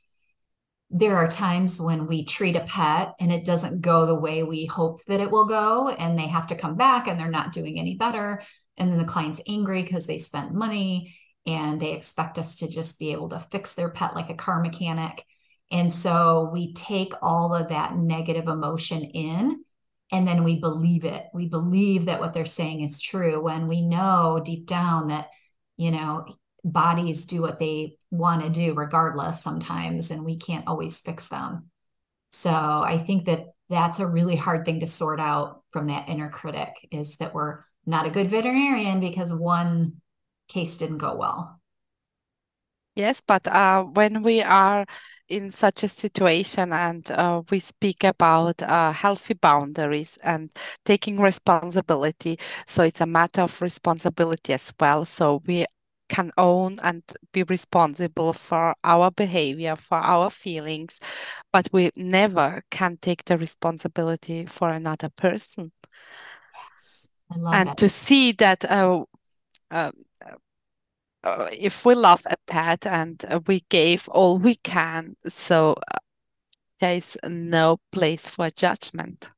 there 0.91 1.15
are 1.15 1.27
times 1.27 1.79
when 1.79 2.05
we 2.05 2.25
treat 2.25 2.57
a 2.57 2.65
pet 2.65 3.13
and 3.19 3.31
it 3.31 3.45
doesn't 3.45 3.81
go 3.81 4.05
the 4.05 4.19
way 4.19 4.43
we 4.43 4.65
hope 4.65 5.03
that 5.05 5.21
it 5.21 5.31
will 5.31 5.45
go 5.45 5.89
and 5.89 6.19
they 6.19 6.27
have 6.27 6.47
to 6.47 6.55
come 6.55 6.75
back 6.75 7.07
and 7.07 7.17
they're 7.17 7.29
not 7.29 7.53
doing 7.53 7.79
any 7.79 7.95
better. 7.95 8.43
And 8.77 8.91
then 8.91 8.97
the 8.97 9.05
client's 9.05 9.41
angry 9.47 9.83
because 9.83 10.05
they 10.05 10.17
spent 10.17 10.53
money 10.53 11.15
and 11.47 11.79
they 11.79 11.93
expect 11.93 12.37
us 12.37 12.55
to 12.55 12.67
just 12.67 12.99
be 12.99 13.13
able 13.13 13.29
to 13.29 13.39
fix 13.39 13.73
their 13.73 13.89
pet 13.89 14.15
like 14.15 14.29
a 14.29 14.35
car 14.35 14.61
mechanic. 14.61 15.25
And 15.71 15.91
so 15.91 16.49
we 16.51 16.73
take 16.73 17.13
all 17.21 17.55
of 17.55 17.69
that 17.69 17.95
negative 17.95 18.49
emotion 18.49 19.03
in 19.03 19.63
and 20.11 20.27
then 20.27 20.43
we 20.43 20.59
believe 20.59 21.05
it. 21.05 21.23
We 21.33 21.47
believe 21.47 22.05
that 22.05 22.19
what 22.19 22.33
they're 22.33 22.45
saying 22.45 22.81
is 22.81 22.99
true 22.99 23.41
when 23.41 23.67
we 23.67 23.81
know 23.81 24.41
deep 24.43 24.67
down 24.67 25.07
that 25.07 25.29
you 25.77 25.91
know 25.91 26.25
bodies 26.63 27.25
do 27.25 27.41
what 27.41 27.59
they 27.59 27.97
want 28.11 28.43
to 28.43 28.49
do 28.49 28.73
regardless 28.73 29.41
sometimes 29.41 30.11
and 30.11 30.23
we 30.23 30.37
can't 30.37 30.67
always 30.67 31.01
fix 31.01 31.27
them. 31.29 31.69
So 32.29 32.51
i 32.51 32.97
think 32.97 33.25
that 33.25 33.47
that's 33.69 33.99
a 33.99 34.07
really 34.07 34.35
hard 34.35 34.65
thing 34.65 34.81
to 34.81 34.87
sort 34.87 35.19
out 35.19 35.63
from 35.71 35.87
that 35.87 36.09
inner 36.09 36.29
critic 36.29 36.87
is 36.91 37.17
that 37.17 37.33
we're 37.33 37.59
not 37.85 38.05
a 38.05 38.11
good 38.11 38.27
veterinarian 38.27 38.99
because 38.99 39.33
one 39.33 40.01
case 40.49 40.77
didn't 40.77 40.97
go 40.99 41.15
well. 41.15 41.59
Yes 42.95 43.21
but 43.25 43.47
uh, 43.47 43.83
when 43.83 44.21
we 44.21 44.41
are 44.41 44.85
in 45.29 45.51
such 45.51 45.83
a 45.83 45.87
situation 45.87 46.73
and 46.73 47.09
uh, 47.09 47.41
we 47.49 47.59
speak 47.59 48.03
about 48.03 48.61
uh, 48.61 48.91
healthy 48.91 49.33
boundaries 49.33 50.17
and 50.23 50.49
taking 50.83 51.17
responsibility 51.19 52.37
so 52.67 52.83
it's 52.83 52.99
a 52.99 53.05
matter 53.05 53.41
of 53.41 53.61
responsibility 53.61 54.51
as 54.53 54.73
well. 54.79 55.05
So 55.05 55.41
we 55.47 55.65
can 56.11 56.29
own 56.37 56.77
and 56.83 57.01
be 57.31 57.43
responsible 57.43 58.33
for 58.33 58.75
our 58.83 59.09
behavior, 59.09 59.77
for 59.77 59.97
our 59.97 60.29
feelings, 60.29 60.99
but 61.53 61.69
we 61.71 61.89
never 61.95 62.63
can 62.69 62.97
take 63.01 63.23
the 63.25 63.37
responsibility 63.37 64.45
for 64.45 64.69
another 64.69 65.09
person. 65.09 65.71
Yes, 66.53 67.09
I 67.31 67.37
love 67.37 67.53
and 67.55 67.77
to 67.77 67.87
see 67.87 68.33
that 68.33 68.65
uh, 68.65 69.05
uh, 69.71 69.91
uh, 71.23 71.49
if 71.51 71.85
we 71.85 71.95
love 71.95 72.21
a 72.25 72.35
pet 72.45 72.85
and 72.85 73.23
uh, 73.29 73.39
we 73.47 73.63
gave 73.69 74.09
all 74.09 74.37
we 74.37 74.55
can, 74.55 75.15
so 75.29 75.77
uh, 75.93 75.99
there 76.81 76.95
is 76.95 77.17
no 77.23 77.77
place 77.91 78.27
for 78.27 78.49
judgment. 78.49 79.29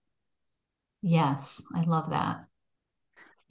Yes, 1.04 1.62
I 1.76 1.82
love 1.82 2.10
that. 2.10 2.48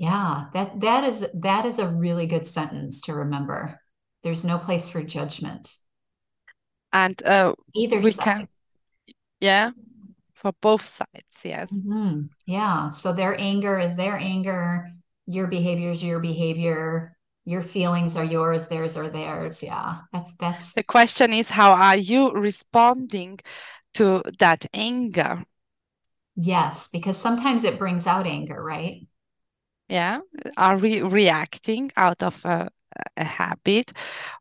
Yeah, 0.02 0.46
that 0.52 0.80
that 0.80 1.04
is 1.04 1.28
that 1.32 1.64
is 1.64 1.78
a 1.78 1.86
really 1.86 2.26
good 2.26 2.44
sentence 2.44 3.02
to 3.02 3.14
remember. 3.14 3.80
There's 4.24 4.44
no 4.44 4.58
place 4.58 4.88
for 4.88 5.00
judgment. 5.00 5.76
And 6.92 7.22
uh, 7.24 7.52
either 7.72 8.00
we 8.00 8.10
side. 8.10 8.24
Can, 8.24 8.48
yeah, 9.40 9.70
for 10.34 10.50
both 10.60 10.88
sides. 10.88 11.38
Yes. 11.44 11.70
Mm-hmm. 11.70 12.22
Yeah. 12.46 12.88
So 12.88 13.12
their 13.12 13.40
anger 13.40 13.78
is 13.78 13.94
their 13.94 14.16
anger. 14.16 14.90
Your 15.26 15.46
behavior 15.46 15.92
is 15.92 16.02
your 16.02 16.18
behavior. 16.18 17.16
Your 17.44 17.62
feelings 17.62 18.16
are 18.16 18.24
yours. 18.24 18.66
Theirs 18.66 18.96
are 18.96 19.08
theirs. 19.08 19.62
Yeah. 19.62 19.98
That's 20.12 20.34
that's. 20.34 20.74
The 20.74 20.82
question 20.82 21.32
is, 21.32 21.48
how 21.48 21.74
are 21.74 21.96
you 21.96 22.32
responding 22.32 23.38
to 23.94 24.22
that 24.40 24.66
anger? 24.74 25.44
Yes, 26.34 26.88
because 26.92 27.16
sometimes 27.16 27.62
it 27.62 27.78
brings 27.78 28.08
out 28.08 28.26
anger, 28.26 28.60
right? 28.60 29.06
Yeah. 29.92 30.20
Are 30.56 30.78
we 30.78 31.02
reacting 31.02 31.92
out 31.98 32.22
of 32.22 32.42
a, 32.46 32.70
a 33.18 33.24
habit 33.24 33.92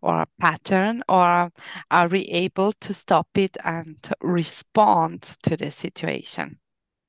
or 0.01 0.21
a 0.21 0.27
pattern, 0.39 1.03
or 1.09 1.51
are 1.91 2.07
we 2.07 2.21
able 2.21 2.71
to 2.79 2.93
stop 2.93 3.27
it 3.35 3.57
and 3.65 3.97
respond 4.21 5.23
to 5.43 5.57
the 5.57 5.69
situation? 5.69 6.57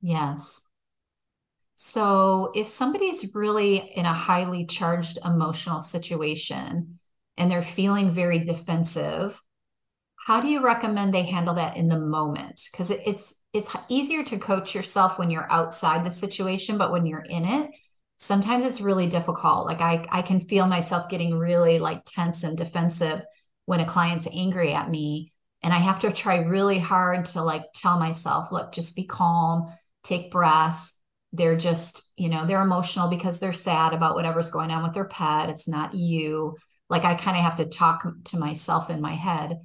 Yes. 0.01 0.65
So 1.77 2.51
if 2.57 2.67
somebody's 2.67 3.33
really 3.33 3.77
in 3.77 4.07
a 4.07 4.13
highly 4.13 4.67
charged 4.67 5.19
emotional 5.25 5.81
situation 5.81 6.99
and 7.37 7.49
they're 7.49 7.63
feeling 7.63 8.11
very 8.11 8.41
defensive, 8.41 9.41
how 10.27 10.41
do 10.41 10.49
you 10.49 10.65
recommend 10.65 11.15
they 11.15 11.23
handle 11.23 11.55
that 11.55 11.77
in 11.77 11.87
the 11.87 11.99
moment 11.99 12.61
because 12.73 12.91
it's 12.91 13.43
it's 13.53 13.77
easier 13.89 14.25
to 14.25 14.39
coach 14.39 14.75
yourself 14.75 15.17
when 15.17 15.31
you're 15.31 15.51
outside 15.51 16.05
the 16.05 16.11
situation 16.11 16.79
but 16.79 16.91
when 16.91 17.07
you're 17.07 17.27
in 17.29 17.45
it 17.45 17.71
sometimes 18.23 18.65
it's 18.65 18.81
really 18.81 19.09
difficult. 19.09 19.67
Like 19.67 19.81
i 19.81 20.05
i 20.11 20.23
can 20.23 20.41
feel 20.41 20.67
myself 20.67 21.09
getting 21.09 21.37
really 21.39 21.79
like 21.79 22.05
tense 22.05 22.45
and 22.45 22.57
defensive 22.57 23.25
when 23.67 23.81
a 23.81 23.85
client's 23.85 24.29
angry 24.33 24.73
at 24.73 24.91
me 24.91 25.33
and 25.63 25.73
i 25.73 25.79
have 25.79 26.01
to 26.01 26.13
try 26.13 26.39
really 26.39 26.79
hard 26.79 27.25
to 27.25 27.43
like 27.43 27.63
tell 27.75 27.99
myself 27.99 28.51
look 28.51 28.73
just 28.73 28.97
be 28.97 29.05
calm 29.05 29.73
take 30.03 30.31
breaths. 30.31 30.99
They're 31.33 31.57
just 31.57 32.13
you 32.17 32.29
know 32.29 32.47
they're 32.47 32.63
emotional 32.63 33.09
because 33.09 33.41
they're 33.41 33.53
sad 33.53 33.95
about 33.95 34.15
whatever's 34.15 34.51
going 34.51 34.71
on 34.71 34.83
with 34.83 34.93
their 34.93 35.07
pet. 35.07 35.49
It's 35.49 35.69
not 35.69 35.95
you. 35.95 36.57
Like 36.91 37.05
i 37.05 37.15
kind 37.15 37.37
of 37.37 37.43
have 37.43 37.57
to 37.57 37.65
talk 37.65 38.07
to 38.25 38.37
myself 38.37 38.91
in 38.91 39.01
my 39.01 39.15
head. 39.15 39.59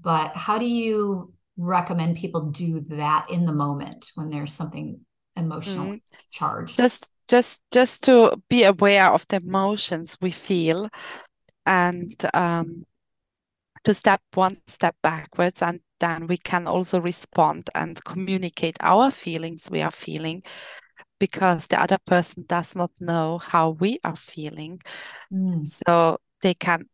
But 0.00 0.36
how 0.36 0.58
do 0.58 0.66
you 0.66 1.32
recommend 1.56 2.18
people 2.18 2.50
do 2.50 2.80
that 2.82 3.26
in 3.30 3.46
the 3.46 3.52
moment 3.52 4.12
when 4.14 4.30
there's 4.30 4.52
something 4.52 5.00
emotionally 5.34 5.98
mm. 5.98 6.18
charged? 6.30 6.76
Just 6.76 7.10
just 7.28 7.62
just 7.70 8.02
to 8.02 8.40
be 8.48 8.64
aware 8.64 9.10
of 9.10 9.26
the 9.28 9.36
emotions 9.36 10.16
we 10.20 10.30
feel 10.30 10.88
and 11.66 12.14
um, 12.34 12.84
to 13.84 13.94
step 13.94 14.20
one 14.34 14.58
step 14.66 14.96
backwards 15.02 15.62
and 15.62 15.80
then 16.00 16.26
we 16.26 16.36
can 16.36 16.66
also 16.66 17.00
respond 17.00 17.68
and 17.74 18.02
communicate 18.04 18.76
our 18.80 19.10
feelings 19.10 19.68
we 19.70 19.82
are 19.82 19.90
feeling 19.90 20.42
because 21.18 21.66
the 21.66 21.80
other 21.80 21.98
person 22.06 22.44
does 22.46 22.74
not 22.74 22.90
know 23.00 23.38
how 23.38 23.70
we 23.70 23.98
are 24.04 24.16
feeling 24.16 24.80
mm. 25.32 25.66
so 25.66 26.18
they 26.42 26.54
can 26.54 26.86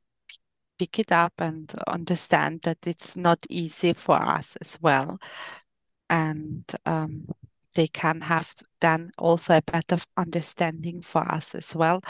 pick 0.79 0.99
it 0.99 1.13
up 1.13 1.33
and 1.39 1.73
understand 1.87 2.61
that 2.65 2.79
it's 2.85 3.17
not 3.17 3.39
easy 3.49 3.93
for 3.93 4.17
us 4.17 4.57
as 4.61 4.79
well. 4.81 5.19
And 6.11 6.65
um, 6.87 7.29
they 7.75 7.87
can 7.87 8.21
have 8.23 8.53
then 8.85 9.11
also 9.17 9.57
a 9.57 9.63
better 9.63 9.99
understanding 10.17 11.03
for 11.03 11.23
us 11.23 11.55
as 11.55 11.75
well. 11.75 12.03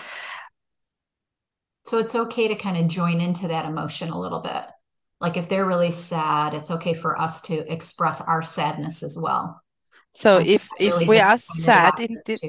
So 1.86 1.98
it's 1.98 2.14
okay 2.14 2.48
to 2.48 2.56
kind 2.56 2.76
of 2.76 2.88
join 2.88 3.20
into 3.20 3.48
that 3.48 3.66
emotion 3.66 4.08
a 4.08 4.18
little 4.18 4.40
bit. 4.40 4.64
Like 5.20 5.36
if 5.36 5.48
they're 5.48 5.66
really 5.66 5.92
sad, 5.92 6.52
it's 6.52 6.70
okay 6.70 6.94
for 6.94 7.18
us 7.18 7.40
to 7.42 7.72
express 7.72 8.20
our 8.20 8.42
sadness 8.42 9.02
as 9.02 9.16
well. 9.16 9.62
So 10.12 10.38
if 10.38 10.68
if 10.78 10.92
really 10.92 11.06
we 11.06 11.20
are 11.20 11.38
sad 11.38 12.00
in 12.00 12.20
this, 12.26 12.40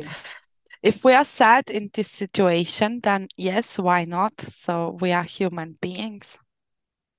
if 0.81 1.03
we 1.03 1.13
are 1.13 1.25
sad 1.25 1.69
in 1.69 1.89
this 1.93 2.11
situation, 2.11 2.99
then 3.01 3.27
yes, 3.38 3.77
why 3.77 4.05
not? 4.05 4.33
So 4.39 4.97
we 4.99 5.11
are 5.11 5.23
human 5.23 5.77
beings. 5.81 6.38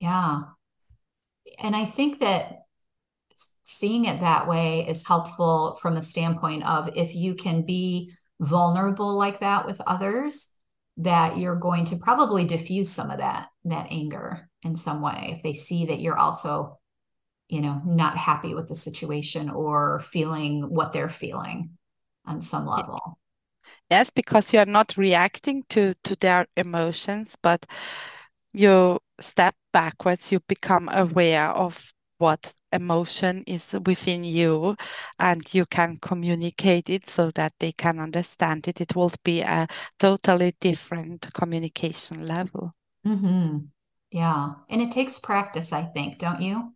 Yeah. 0.01 0.43
And 1.59 1.75
I 1.77 1.85
think 1.85 2.19
that 2.21 2.66
seeing 3.69 4.05
it 4.05 4.21
that 4.21 4.47
way 4.47 4.87
is 4.87 5.05
helpful 5.05 5.77
from 5.83 5.97
the 5.97 6.03
standpoint 6.03 6.65
of 6.65 6.89
if 6.95 7.17
you 7.17 7.35
can 7.35 7.63
be 7.63 8.13
vulnerable 8.39 9.19
like 9.19 9.41
that 9.41 9.67
with 9.67 9.81
others, 9.89 10.51
that 10.99 11.37
you're 11.37 11.57
going 11.57 11.85
to 11.85 11.97
probably 11.97 12.45
diffuse 12.45 12.89
some 12.89 13.11
of 13.11 13.19
that 13.19 13.49
that 13.65 13.89
anger 13.91 14.49
in 14.63 14.77
some 14.77 15.03
way. 15.03 15.31
If 15.33 15.43
they 15.43 15.53
see 15.53 15.87
that 15.87 16.01
you're 16.01 16.17
also 16.17 16.79
you 17.49 17.61
know 17.61 17.83
not 17.85 18.17
happy 18.17 18.55
with 18.55 18.69
the 18.69 18.77
situation 18.77 19.51
or 19.51 19.99
feeling 19.99 20.63
what 20.73 20.93
they're 20.93 21.09
feeling 21.09 21.71
on 22.25 22.41
some 22.41 22.67
level. 22.67 23.19
Yes 23.91 24.11
because 24.11 24.55
you're 24.55 24.65
not 24.65 24.97
reacting 24.97 25.65
to 25.71 25.95
to 26.05 26.15
their 26.21 26.47
emotions 26.57 27.37
but 27.43 27.67
you 28.53 29.01
step 29.21 29.57
backwards 29.73 30.31
you 30.31 30.39
become 30.47 30.89
aware 30.89 31.49
of 31.49 31.93
what 32.19 32.55
emotion 32.73 33.43
is 33.47 33.75
within 33.85 34.25
you 34.25 34.77
and 35.19 35.55
you 35.55 35.65
can 35.67 35.97
communicate 35.97 36.91
it 36.91 37.09
so 37.09 37.31
that 37.33 37.53
they 37.61 37.73
can 37.73 37.99
understand 37.99 38.67
it 38.69 38.81
it 38.81 38.95
will 38.95 39.13
be 39.25 39.41
a 39.41 39.67
totally 39.99 40.55
different 40.61 41.33
communication 41.33 42.27
level 42.27 42.75
mm-hmm. 43.07 43.59
yeah 44.11 44.53
and 44.69 44.83
it 44.83 44.91
takes 44.91 45.19
practice 45.19 45.73
i 45.73 45.83
think 45.83 46.19
don't 46.19 46.41
you 46.41 46.73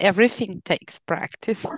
everything 0.00 0.60
takes 0.64 1.00
practice 1.00 1.66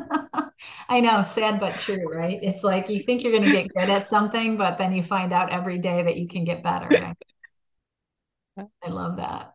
I 0.89 1.01
know, 1.01 1.23
sad 1.23 1.61
but 1.61 1.79
true, 1.79 2.11
right? 2.13 2.39
It's 2.43 2.65
like 2.65 2.89
you 2.89 3.01
think 3.01 3.23
you're 3.23 3.33
going 3.33 3.45
to 3.45 3.53
get 3.53 3.69
good 3.75 3.91
at 3.91 4.07
something, 4.07 4.57
but 4.57 4.79
then 4.79 4.93
you 4.93 5.03
find 5.03 5.33
out 5.33 5.51
every 5.51 5.79
day 5.79 6.03
that 6.03 6.17
you 6.17 6.29
can 6.29 6.45
get 6.45 6.63
better. 6.63 6.89
Right? 6.89 7.17
I 8.85 8.89
love 8.89 9.17
that. 9.17 9.55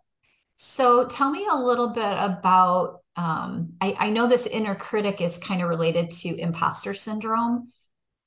So 0.56 1.08
tell 1.08 1.32
me 1.32 1.48
a 1.50 1.56
little 1.56 1.94
bit 1.94 2.14
about. 2.18 3.01
Um, 3.16 3.74
I, 3.82 3.96
I 4.00 4.10
know 4.10 4.28
this 4.28 4.48
inner 4.48 4.76
critic 4.76 5.22
is 5.22 5.38
kind 5.38 5.62
of 5.62 5.70
related 5.70 6.12
to 6.12 6.40
imposter 6.40 6.94
syndrome, 6.94 7.70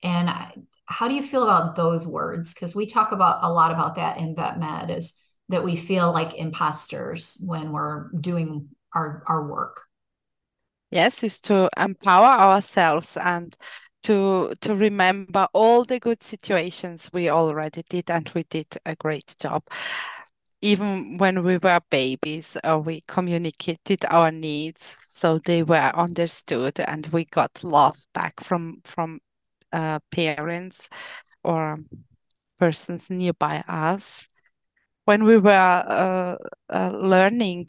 and 0.03 0.29
I, 0.29 0.53
how 0.87 1.09
do 1.09 1.15
you 1.15 1.23
feel 1.23 1.43
about 1.43 1.77
those 1.77 2.07
words? 2.07 2.55
Because 2.55 2.77
we 2.77 2.87
talk 2.87 3.13
about 3.13 3.43
a 3.43 3.51
lot 3.53 3.73
about 3.73 3.95
that 3.97 4.19
in 4.19 4.37
vet 4.37 4.59
med 4.59 4.91
is 4.91 5.19
that 5.49 5.65
we 5.65 5.77
feel 5.77 6.13
like 6.13 6.35
imposters 6.35 7.43
when 7.47 7.73
we're 7.73 8.11
doing 8.21 8.69
our 8.95 9.23
our 9.27 9.49
work. 9.49 9.83
Yes 10.91 11.25
is 11.25 11.41
to 11.41 11.69
empower 11.77 12.27
ourselves 12.27 13.17
and 13.17 13.57
to 14.05 14.53
to 14.61 14.75
remember 14.75 15.49
all 15.53 15.85
the 15.85 15.99
good 15.99 16.23
situations 16.23 17.11
we 17.13 17.31
already 17.31 17.83
did 17.89 18.11
and 18.11 18.31
we 18.35 18.45
did 18.45 18.67
a 18.87 18.95
great 18.95 19.35
job 19.41 19.63
even 20.65 21.19
when 21.19 21.45
we 21.45 21.59
were 21.59 21.81
babies 21.91 22.57
uh, 22.65 22.79
we 22.79 23.05
communicated 23.07 24.03
our 24.09 24.31
needs 24.31 24.97
so 25.07 25.39
they 25.45 25.63
were 25.63 25.93
understood 25.95 26.81
and 26.81 27.07
we 27.09 27.27
got 27.27 27.63
love 27.63 27.99
back 28.15 28.41
from 28.41 28.81
from 28.85 29.21
uh, 29.73 29.99
parents 30.11 30.89
or 31.43 31.79
persons 32.59 33.11
nearby 33.11 33.63
us 33.69 34.27
when 35.05 35.25
we 35.25 35.37
were 35.37 35.51
uh, 35.51 36.37
uh 36.73 36.91
learning 36.97 37.69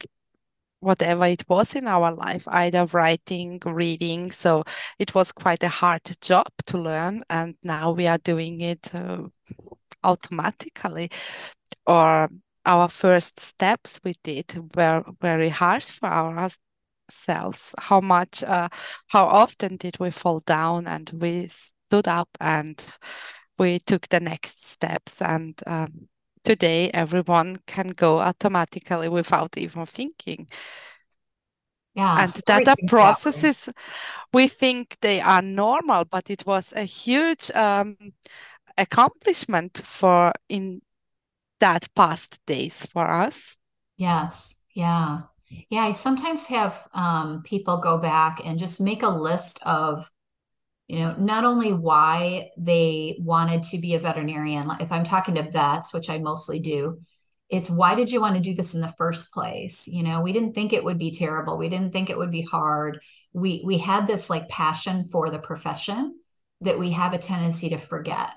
whatever 0.80 1.26
it 1.26 1.42
was 1.48 1.74
in 1.74 1.88
our 1.88 2.14
life, 2.14 2.44
either 2.46 2.86
writing, 2.86 3.60
reading. 3.64 4.30
So 4.30 4.62
it 5.00 5.14
was 5.14 5.32
quite 5.32 5.62
a 5.64 5.68
hard 5.68 6.02
job 6.20 6.46
to 6.66 6.78
learn. 6.78 7.24
And 7.28 7.56
now 7.62 7.90
we 7.92 8.06
are 8.06 8.18
doing 8.18 8.60
it 8.60 8.94
uh, 8.94 9.22
automatically. 10.04 11.10
Or 11.86 12.28
our 12.66 12.88
first 12.88 13.40
steps 13.40 14.00
we 14.04 14.14
did 14.22 14.60
were 14.74 15.04
very 15.20 15.48
harsh 15.48 15.90
for 15.90 16.08
ourselves. 16.08 17.74
How 17.78 18.00
much, 18.00 18.42
uh, 18.42 18.68
how 19.06 19.26
often 19.26 19.76
did 19.76 19.98
we 19.98 20.10
fall 20.10 20.40
down 20.40 20.86
and 20.86 21.08
we 21.14 21.48
stood 21.48 22.08
up 22.08 22.28
and 22.40 22.84
we 23.58 23.78
took 23.78 24.08
the 24.08 24.20
next 24.20 24.66
steps 24.66 25.22
and 25.22 25.58
um, 25.66 26.08
today 26.44 26.90
everyone 26.92 27.58
can 27.66 27.88
go 27.88 28.18
automatically 28.18 29.08
without 29.08 29.56
even 29.56 29.86
thinking. 29.86 30.48
Yeah. 31.94 32.22
And 32.22 32.32
that 32.46 32.64
the 32.64 32.76
processes 32.88 33.70
we 34.32 34.48
think 34.48 34.98
they 35.00 35.20
are 35.20 35.40
normal, 35.40 36.04
but 36.04 36.28
it 36.30 36.44
was 36.44 36.72
a 36.74 36.82
huge 36.82 37.50
um, 37.52 37.96
accomplishment 38.76 39.80
for 39.84 40.32
in 40.48 40.82
that 41.60 41.88
past 41.94 42.40
days 42.46 42.86
for 42.86 43.06
us. 43.10 43.56
Yes. 43.96 44.60
Yeah. 44.74 45.22
Yeah. 45.70 45.82
I 45.82 45.92
sometimes 45.92 46.46
have 46.48 46.88
um, 46.92 47.42
people 47.42 47.78
go 47.78 47.98
back 47.98 48.40
and 48.44 48.58
just 48.58 48.80
make 48.80 49.02
a 49.02 49.08
list 49.08 49.58
of 49.64 50.10
you 50.88 51.00
know 51.00 51.14
not 51.18 51.44
only 51.44 51.72
why 51.72 52.50
they 52.56 53.16
wanted 53.20 53.62
to 53.62 53.78
be 53.78 53.94
a 53.94 53.98
veterinarian 53.98 54.70
if 54.80 54.92
i'm 54.92 55.04
talking 55.04 55.34
to 55.34 55.50
vets 55.50 55.92
which 55.92 56.08
i 56.08 56.18
mostly 56.18 56.60
do 56.60 57.00
it's 57.48 57.70
why 57.70 57.94
did 57.94 58.10
you 58.10 58.20
want 58.20 58.34
to 58.34 58.40
do 58.40 58.54
this 58.54 58.74
in 58.74 58.80
the 58.80 58.94
first 58.96 59.32
place 59.32 59.86
you 59.88 60.02
know 60.02 60.20
we 60.20 60.32
didn't 60.32 60.52
think 60.52 60.72
it 60.72 60.84
would 60.84 60.98
be 60.98 61.10
terrible 61.10 61.58
we 61.58 61.68
didn't 61.68 61.92
think 61.92 62.10
it 62.10 62.18
would 62.18 62.30
be 62.30 62.42
hard 62.42 63.00
we 63.32 63.62
we 63.64 63.78
had 63.78 64.06
this 64.06 64.30
like 64.30 64.48
passion 64.48 65.08
for 65.08 65.30
the 65.30 65.38
profession 65.38 66.14
that 66.60 66.78
we 66.78 66.90
have 66.90 67.12
a 67.12 67.18
tendency 67.18 67.68
to 67.70 67.78
forget 67.78 68.30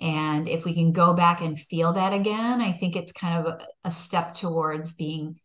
and 0.00 0.48
if 0.48 0.64
we 0.64 0.74
can 0.74 0.92
go 0.92 1.14
back 1.14 1.40
and 1.40 1.58
feel 1.58 1.92
that 1.92 2.12
again 2.12 2.60
i 2.60 2.72
think 2.72 2.96
it's 2.96 3.12
kind 3.12 3.38
of 3.38 3.46
a, 3.46 3.66
a 3.84 3.90
step 3.90 4.32
towards 4.32 4.94
being 4.94 5.38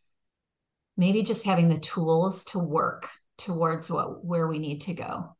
maybe 0.98 1.24
just 1.24 1.46
having 1.46 1.70
the 1.70 1.80
tools 1.80 2.46
to 2.46 2.60
work 2.60 3.10
towards 3.38 3.92
what 3.92 4.24
where 4.24 4.48
we 4.48 4.60
need 4.60 4.82
to 4.82 4.94
go. 4.94 5.36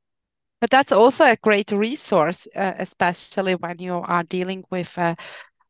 But 0.62 0.70
that's 0.70 0.92
also 0.92 1.26
a 1.26 1.38
great 1.42 1.72
resource, 1.72 2.48
uh, 2.56 2.74
especially 2.80 3.56
when 3.56 3.80
you 3.80 3.96
are 3.96 4.24
dealing 4.24 4.64
with 4.72 4.98
a 4.98 5.16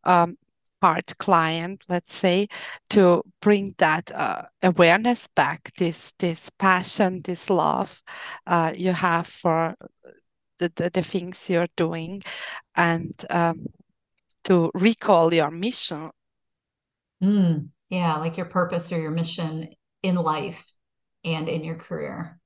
um, 0.04 0.38
hard 0.82 1.18
client, 1.18 1.84
let's 1.90 2.14
say, 2.14 2.48
to 2.92 3.24
bring 3.42 3.76
that 3.78 4.12
uh, 4.12 4.44
awareness 4.62 5.28
back, 5.36 5.72
this 5.78 6.14
this 6.20 6.50
passion, 6.60 7.22
this 7.24 7.50
love 7.50 8.04
uh, 8.48 8.74
you 8.76 8.94
have 8.94 9.28
for 9.28 9.76
the, 10.60 10.72
the, 10.76 10.90
the, 10.90 11.02
things 11.02 11.50
you're 11.50 11.68
doing, 11.76 12.24
and 12.76 13.14
um, 13.30 13.68
to 14.44 14.72
recall 14.74 15.34
your 15.34 15.52
mission. 15.52 16.12
Mm, 17.24 17.70
yeah, 17.90 18.18
like 18.18 18.38
your 18.38 18.46
purpose 18.48 18.92
or 18.92 19.00
your 19.00 19.12
mission 19.12 19.70
in 20.04 20.16
life 20.16 20.72
and 21.24 21.50
in 21.50 21.64
your 21.64 21.76
career. 21.76 22.40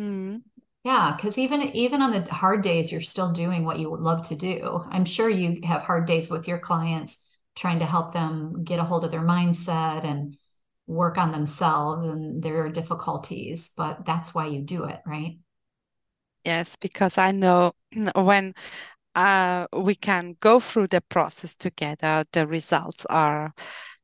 Mm. 0.00 0.42
Yeah, 0.84 1.14
because 1.16 1.38
even 1.38 1.62
even 1.62 2.02
on 2.02 2.12
the 2.12 2.22
hard 2.32 2.62
days, 2.62 2.92
you're 2.92 3.00
still 3.00 3.32
doing 3.32 3.64
what 3.64 3.78
you 3.78 3.90
would 3.90 4.00
love 4.00 4.26
to 4.28 4.36
do. 4.36 4.84
I'm 4.90 5.06
sure 5.06 5.30
you 5.30 5.60
have 5.66 5.82
hard 5.82 6.06
days 6.06 6.30
with 6.30 6.46
your 6.46 6.58
clients, 6.58 7.26
trying 7.56 7.78
to 7.78 7.86
help 7.86 8.12
them 8.12 8.64
get 8.64 8.78
a 8.78 8.84
hold 8.84 9.04
of 9.04 9.10
their 9.10 9.22
mindset 9.22 10.04
and 10.04 10.36
work 10.86 11.16
on 11.16 11.32
themselves, 11.32 12.04
and 12.04 12.42
their 12.42 12.68
difficulties, 12.68 13.72
but 13.74 14.04
that's 14.04 14.34
why 14.34 14.46
you 14.46 14.60
do 14.60 14.84
it, 14.84 15.00
right? 15.06 15.38
Yes, 16.44 16.76
because 16.76 17.18
I 17.18 17.30
know 17.30 17.72
when 18.14 18.54
uh, 19.14 19.66
we 19.72 19.94
can 19.94 20.36
go 20.40 20.60
through 20.60 20.88
the 20.88 21.00
process 21.00 21.54
together, 21.54 22.24
the 22.32 22.46
results 22.46 23.06
are 23.06 23.54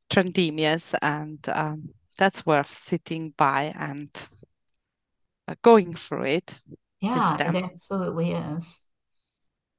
tremendous, 0.09 0.95
and 1.01 1.39
um, 1.49 1.89
that's 2.17 2.45
worth 2.45 2.73
sitting 2.73 3.33
by 3.37 3.73
and 3.77 4.09
uh, 5.47 5.55
going 5.63 5.95
through 5.95 6.23
it. 6.23 6.55
Yeah, 6.99 7.37
it 7.47 7.55
absolutely 7.63 8.31
is. 8.31 8.81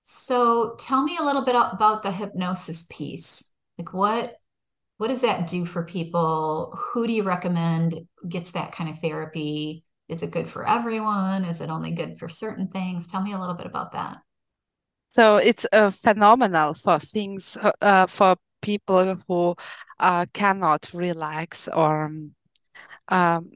So 0.03 0.75
tell 0.81 1.03
me 1.03 1.16
a 1.16 1.25
little 1.25 1.44
bit 1.44 1.55
about 1.55 2.03
the 2.03 2.11
hypnosis 2.11 2.87
piece. 2.90 3.51
Like 3.79 3.92
what 3.92 4.37
what 4.98 5.09
does 5.09 5.22
that 5.22 5.48
do 5.48 5.66
for 5.66 5.85
people? 5.85 6.79
Who 6.79 7.07
do 7.07 7.12
you 7.12 7.22
recommend 7.25 8.07
gets 8.29 8.53
that 8.53 8.72
kind 8.72 8.90
of 8.90 9.01
therapy? 9.01 9.85
Is 10.12 10.22
it 10.22 10.31
good 10.31 10.48
for 10.51 10.68
everyone? 10.68 11.44
Is 11.44 11.61
it 11.61 11.70
only 11.70 11.92
good 11.92 12.18
for 12.18 12.29
certain 12.29 12.68
things? 12.68 13.09
Tell 13.09 13.22
me 13.22 13.33
a 13.33 13.38
little 13.38 13.55
bit 13.55 13.66
about 13.66 13.92
that. 13.92 14.18
So 15.11 15.37
it's 15.37 15.66
uh, 15.72 15.90
phenomenal 15.90 16.75
for 16.75 16.98
things 16.98 17.57
uh 17.81 18.07
for 18.07 18.37
people 18.62 19.16
who 19.27 19.57
uh, 19.98 20.25
cannot 20.33 20.88
relax 20.94 21.68
or 21.68 22.11
um, 23.09 23.51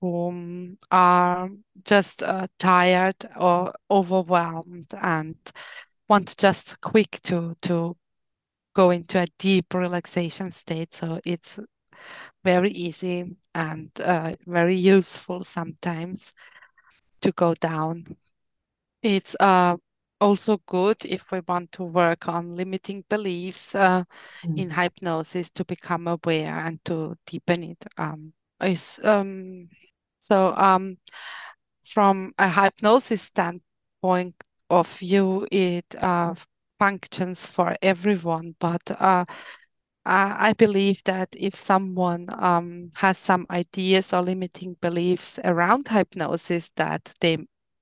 who 0.00 0.76
are 0.90 1.50
just 1.84 2.22
uh, 2.22 2.46
tired 2.58 3.16
or 3.36 3.74
overwhelmed 3.90 4.86
and 5.02 5.36
want 6.08 6.36
just 6.38 6.80
quick 6.80 7.20
to 7.22 7.56
to 7.62 7.96
go 8.74 8.90
into 8.90 9.18
a 9.18 9.26
deep 9.38 9.74
relaxation 9.74 10.52
state. 10.52 10.94
So 10.94 11.20
it's 11.24 11.58
very 12.44 12.70
easy 12.70 13.36
and 13.54 13.90
uh, 14.00 14.34
very 14.46 14.76
useful 14.76 15.42
sometimes 15.42 16.32
to 17.20 17.32
go 17.32 17.54
down. 17.54 18.04
It's 19.02 19.36
uh, 19.40 19.76
also 20.20 20.60
good 20.66 21.04
if 21.04 21.30
we 21.30 21.40
want 21.46 21.72
to 21.72 21.82
work 21.84 22.28
on 22.28 22.54
limiting 22.54 23.04
beliefs 23.08 23.74
uh, 23.74 24.04
mm. 24.44 24.58
in 24.58 24.70
hypnosis 24.70 25.50
to 25.50 25.64
become 25.64 26.06
aware 26.06 26.54
and 26.54 26.84
to 26.84 27.16
deepen 27.26 27.62
it. 27.64 27.84
Um, 27.96 28.32
is 28.62 29.00
um, 29.02 29.68
so 30.20 30.54
um, 30.54 30.98
from 31.84 32.32
a 32.38 32.48
hypnosis 32.48 33.22
standpoint 33.22 34.34
of 34.68 34.88
view, 34.98 35.46
it 35.50 35.94
uh, 35.98 36.34
functions 36.78 37.46
for 37.46 37.76
everyone, 37.82 38.54
but 38.60 38.82
uh, 38.98 39.24
I 40.04 40.54
believe 40.54 41.04
that 41.04 41.28
if 41.36 41.54
someone 41.54 42.26
um, 42.30 42.90
has 42.96 43.18
some 43.18 43.46
ideas 43.50 44.12
or 44.12 44.22
limiting 44.22 44.76
beliefs 44.80 45.38
around 45.44 45.88
hypnosis, 45.88 46.70
that 46.76 47.12
they 47.20 47.38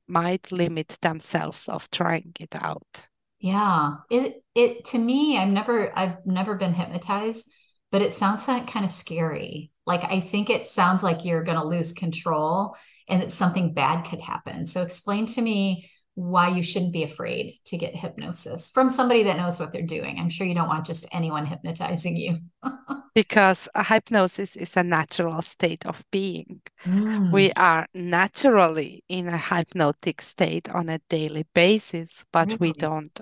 might 0.09 0.51
limit 0.51 0.99
themselves 1.01 1.69
of 1.69 1.91
trying 1.91 2.33
it 2.41 2.55
out. 2.55 3.09
Yeah, 3.41 3.99
it 4.11 4.43
it 4.55 4.85
to 4.87 4.99
me, 4.99 5.39
I've 5.39 5.49
never 5.49 5.97
I've 5.97 6.27
never 6.27 6.57
been 6.57 6.75
hypnotized, 6.75 7.49
but 7.93 8.03
it 8.03 8.13
sounds 8.13 8.49
like 8.49 8.67
kind 8.67 8.85
of 8.85 8.91
scary. 8.91 9.71
Like 9.87 10.03
I 10.05 10.21
think 10.21 10.51
it 10.51 10.67
sounds 10.67 11.03
like 11.03 11.25
you're 11.25 11.45
going 11.45 11.59
to 11.59 11.67
lose 11.67 11.93
control 11.93 12.77
and 13.09 13.23
that 13.23 13.31
something 13.31 13.75
bad 13.75 14.03
could 14.03 14.21
happen. 14.21 14.67
So 14.67 14.83
explain 14.83 15.27
to 15.27 15.41
me 15.41 15.89
why 16.19 16.49
you 16.49 16.65
shouldn't 16.65 16.93
be 16.93 17.05
afraid 17.05 17.53
to 17.65 17.77
get 17.77 17.95
hypnosis 17.95 18.71
from 18.71 18.91
somebody 18.91 19.23
that 19.23 19.37
knows 19.37 19.61
what 19.61 19.73
they're 19.73 19.83
doing. 19.83 20.19
I'm 20.19 20.29
sure 20.29 20.49
you 20.49 20.55
don't 20.55 20.67
want 20.67 20.85
just 20.85 21.07
anyone 21.13 21.47
hypnotizing 21.47 22.17
you. 22.17 22.41
because 23.15 23.69
a 23.77 23.85
hypnosis 23.85 24.57
is 24.57 24.77
a 24.77 24.83
natural 24.83 25.43
state 25.43 25.87
of 25.87 26.05
being. 26.11 26.61
Mm. 26.85 27.33
We 27.33 27.53
are 27.53 27.87
naturally 27.95 29.05
in 29.09 29.29
a 29.29 29.39
hypnotic 29.39 30.21
state 30.21 30.69
on 30.69 30.89
a 30.89 31.01
daily 31.09 31.47
basis, 31.55 32.25
but 32.33 32.49
really? 32.49 32.59
we 32.59 32.73
don't 32.73 33.21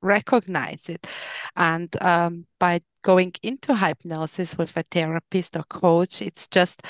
recognize 0.00 0.88
it. 0.88 1.06
And 1.54 1.94
um, 2.02 2.46
by 2.58 2.80
going 3.02 3.34
into 3.42 3.76
hypnosis 3.76 4.56
with 4.56 4.74
a 4.74 4.84
therapist 4.90 5.54
or 5.54 5.64
coach, 5.64 6.22
it's 6.22 6.48
just 6.48 6.82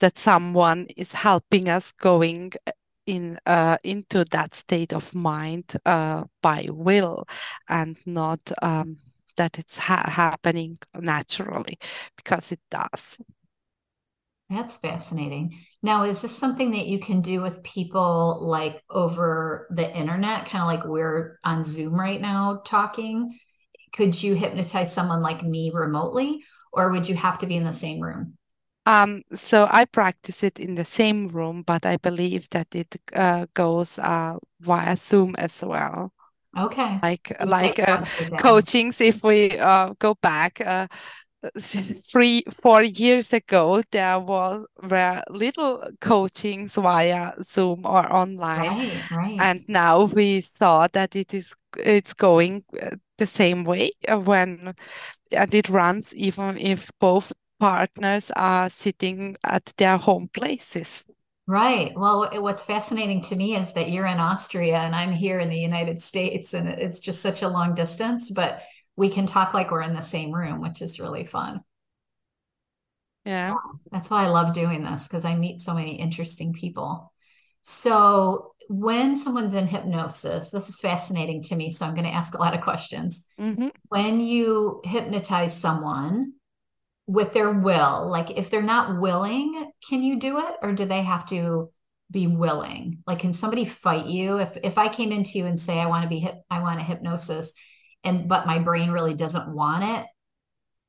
that 0.00 0.18
someone 0.18 0.88
is 0.94 1.12
helping 1.12 1.70
us 1.70 1.90
going 1.92 2.52
in 3.06 3.38
uh, 3.46 3.78
into 3.84 4.24
that 4.30 4.54
state 4.54 4.92
of 4.92 5.14
mind 5.14 5.76
uh, 5.86 6.24
by 6.42 6.68
will 6.70 7.24
and 7.68 7.96
not 8.06 8.40
um, 8.62 8.98
that 9.36 9.58
it's 9.58 9.78
ha- 9.78 10.10
happening 10.10 10.78
naturally 10.94 11.78
because 12.16 12.52
it 12.52 12.60
does. 12.70 13.18
That's 14.48 14.76
fascinating. 14.76 15.58
Now, 15.82 16.04
is 16.04 16.22
this 16.22 16.36
something 16.36 16.70
that 16.70 16.86
you 16.86 17.00
can 17.00 17.20
do 17.20 17.42
with 17.42 17.64
people 17.64 18.38
like 18.40 18.80
over 18.88 19.66
the 19.70 19.94
internet, 19.96 20.46
kind 20.46 20.62
of 20.62 20.68
like 20.68 20.84
we're 20.84 21.38
on 21.42 21.64
Zoom 21.64 21.98
right 21.98 22.20
now 22.20 22.62
talking? 22.64 23.38
Could 23.92 24.20
you 24.22 24.34
hypnotize 24.34 24.92
someone 24.92 25.20
like 25.20 25.42
me 25.42 25.72
remotely, 25.74 26.44
or 26.72 26.92
would 26.92 27.08
you 27.08 27.16
have 27.16 27.38
to 27.38 27.46
be 27.46 27.56
in 27.56 27.64
the 27.64 27.72
same 27.72 28.00
room? 28.00 28.38
Um, 28.86 29.22
so 29.34 29.66
I 29.70 29.84
practice 29.84 30.42
it 30.42 30.60
in 30.60 30.76
the 30.76 30.84
same 30.84 31.28
room, 31.28 31.62
but 31.62 31.84
I 31.84 31.96
believe 31.96 32.48
that 32.50 32.68
it 32.72 32.94
uh, 33.14 33.46
goes 33.52 33.98
uh, 33.98 34.38
via 34.60 34.96
Zoom 34.96 35.34
as 35.36 35.60
well. 35.62 36.12
Okay. 36.58 36.98
Like 37.02 37.36
like 37.44 37.78
uh, 37.78 38.04
coachings, 38.38 39.00
if 39.00 39.22
we 39.22 39.58
uh, 39.58 39.92
go 39.98 40.14
back, 40.14 40.60
uh, 40.64 40.86
three 41.58 42.42
four 42.50 42.82
years 42.82 43.32
ago 43.32 43.82
there 43.92 44.18
was 44.18 44.64
were 44.82 45.22
little 45.30 45.82
coachings 46.00 46.74
via 46.74 47.32
zoom 47.44 47.82
or 47.84 48.10
online 48.12 48.78
right, 48.78 49.10
right. 49.12 49.40
and 49.40 49.64
now 49.68 50.04
we 50.04 50.40
saw 50.40 50.86
that 50.92 51.14
it 51.14 51.34
is 51.34 51.52
it's 51.76 52.14
going 52.14 52.64
uh, 52.82 52.90
the 53.18 53.26
same 53.26 53.64
way 53.64 53.90
when 54.24 54.74
and 55.30 55.54
it 55.54 55.68
runs 55.68 56.14
even 56.14 56.56
if 56.58 56.90
both 57.00 57.32
partners 57.58 58.30
are 58.36 58.68
sitting 58.70 59.36
at 59.44 59.72
their 59.76 59.98
home 59.98 60.28
places 60.32 61.04
Right. 61.48 61.92
Well, 61.96 62.28
what's 62.42 62.64
fascinating 62.64 63.22
to 63.22 63.36
me 63.36 63.54
is 63.54 63.72
that 63.74 63.90
you're 63.90 64.06
in 64.06 64.18
Austria 64.18 64.78
and 64.78 64.96
I'm 64.96 65.12
here 65.12 65.38
in 65.38 65.48
the 65.48 65.58
United 65.58 66.02
States, 66.02 66.54
and 66.54 66.68
it's 66.68 66.98
just 66.98 67.22
such 67.22 67.42
a 67.42 67.48
long 67.48 67.74
distance. 67.74 68.32
But 68.32 68.62
we 68.96 69.08
can 69.10 69.26
talk 69.26 69.54
like 69.54 69.70
we're 69.70 69.82
in 69.82 69.94
the 69.94 70.00
same 70.00 70.32
room, 70.32 70.60
which 70.60 70.82
is 70.82 70.98
really 70.98 71.24
fun. 71.24 71.60
Yeah. 73.24 73.54
That's 73.92 74.10
why 74.10 74.24
I 74.24 74.28
love 74.28 74.54
doing 74.54 74.82
this 74.82 75.06
because 75.06 75.24
I 75.24 75.36
meet 75.36 75.60
so 75.60 75.74
many 75.74 75.96
interesting 76.00 76.52
people. 76.52 77.12
So, 77.62 78.54
when 78.68 79.16
someone's 79.16 79.56
in 79.56 79.66
hypnosis, 79.66 80.50
this 80.50 80.68
is 80.68 80.80
fascinating 80.80 81.42
to 81.44 81.56
me. 81.56 81.70
So, 81.70 81.86
I'm 81.86 81.94
going 81.94 82.06
to 82.06 82.14
ask 82.14 82.34
a 82.34 82.40
lot 82.40 82.54
of 82.54 82.60
questions. 82.60 83.26
Mm-hmm. 83.38 83.68
When 83.88 84.20
you 84.20 84.80
hypnotize 84.84 85.60
someone 85.60 86.32
with 87.06 87.32
their 87.32 87.50
will, 87.50 88.10
like 88.10 88.30
if 88.30 88.50
they're 88.50 88.62
not 88.62 89.00
willing, 89.00 89.70
can 89.88 90.02
you 90.02 90.18
do 90.18 90.38
it 90.38 90.56
or 90.62 90.72
do 90.72 90.84
they 90.84 91.02
have 91.02 91.26
to 91.26 91.70
be 92.10 92.26
willing? 92.26 93.02
Like, 93.06 93.20
can 93.20 93.32
somebody 93.32 93.64
fight 93.64 94.06
you? 94.06 94.38
If 94.38 94.56
if 94.62 94.78
I 94.78 94.88
came 94.88 95.12
into 95.12 95.38
you 95.38 95.46
and 95.46 95.58
say 95.58 95.78
I 95.78 95.86
want 95.86 96.02
to 96.02 96.08
be 96.08 96.20
hip, 96.20 96.34
I 96.50 96.60
want 96.60 96.80
a 96.80 96.84
hypnosis, 96.84 97.52
and 98.04 98.28
but 98.28 98.46
my 98.46 98.58
brain 98.58 98.90
really 98.90 99.14
doesn't 99.14 99.54
want 99.54 99.84
it, 99.84 100.06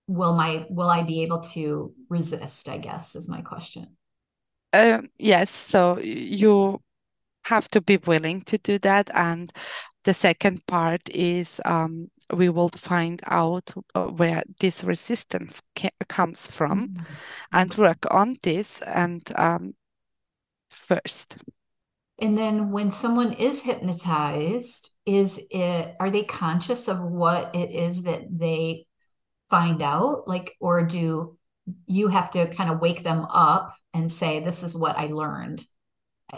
will 0.08 0.36
my 0.36 0.66
will 0.70 0.90
I 0.90 1.04
be 1.04 1.24
able 1.24 1.42
to 1.54 1.94
resist? 2.10 2.70
I 2.70 2.78
guess 2.78 3.16
is 3.16 3.30
my 3.30 3.42
question. 3.42 3.98
Um, 4.74 5.10
yes, 5.18 5.50
so 5.50 5.98
you 6.00 6.82
have 7.46 7.68
to 7.70 7.82
be 7.82 7.98
willing 7.98 8.42
to 8.42 8.58
do 8.58 8.80
that, 8.80 9.10
and 9.14 9.52
the 10.04 10.14
second 10.14 10.66
part 10.68 11.02
is 11.10 11.62
um, 11.66 12.10
we 12.34 12.50
will 12.50 12.70
find 12.70 13.22
out 13.26 13.72
uh, 13.96 14.06
where 14.06 14.44
this 14.60 14.84
resistance 14.84 15.62
comes 16.08 16.48
from, 16.48 16.90
mm-hmm. 16.90 17.04
and 17.54 17.76
work 17.76 18.06
on 18.12 18.38
this 18.44 18.82
and 18.82 19.24
um, 19.36 19.74
first. 20.70 21.38
And 22.20 22.38
then 22.38 22.72
when 22.72 22.90
someone 22.92 23.34
is 23.34 23.64
hypnotized, 23.64 24.90
is 25.06 25.48
it 25.52 25.96
are 26.00 26.10
they 26.10 26.24
conscious 26.24 26.88
of 26.88 27.02
what 27.02 27.56
it 27.56 27.72
is 27.72 28.04
that 28.04 28.24
they 28.30 28.88
find 29.50 29.82
out? 29.82 30.28
Like, 30.28 30.56
or 30.60 30.84
do 30.84 31.38
you 31.86 32.08
have 32.08 32.32
to 32.32 32.50
kind 32.50 32.70
of 32.70 32.80
wake 32.80 33.04
them 33.04 33.26
up 33.30 33.74
and 33.94 34.12
say, 34.12 34.40
This 34.40 34.64
is 34.64 34.76
what 34.76 34.98
I 34.98 35.08
learned? 35.08 35.64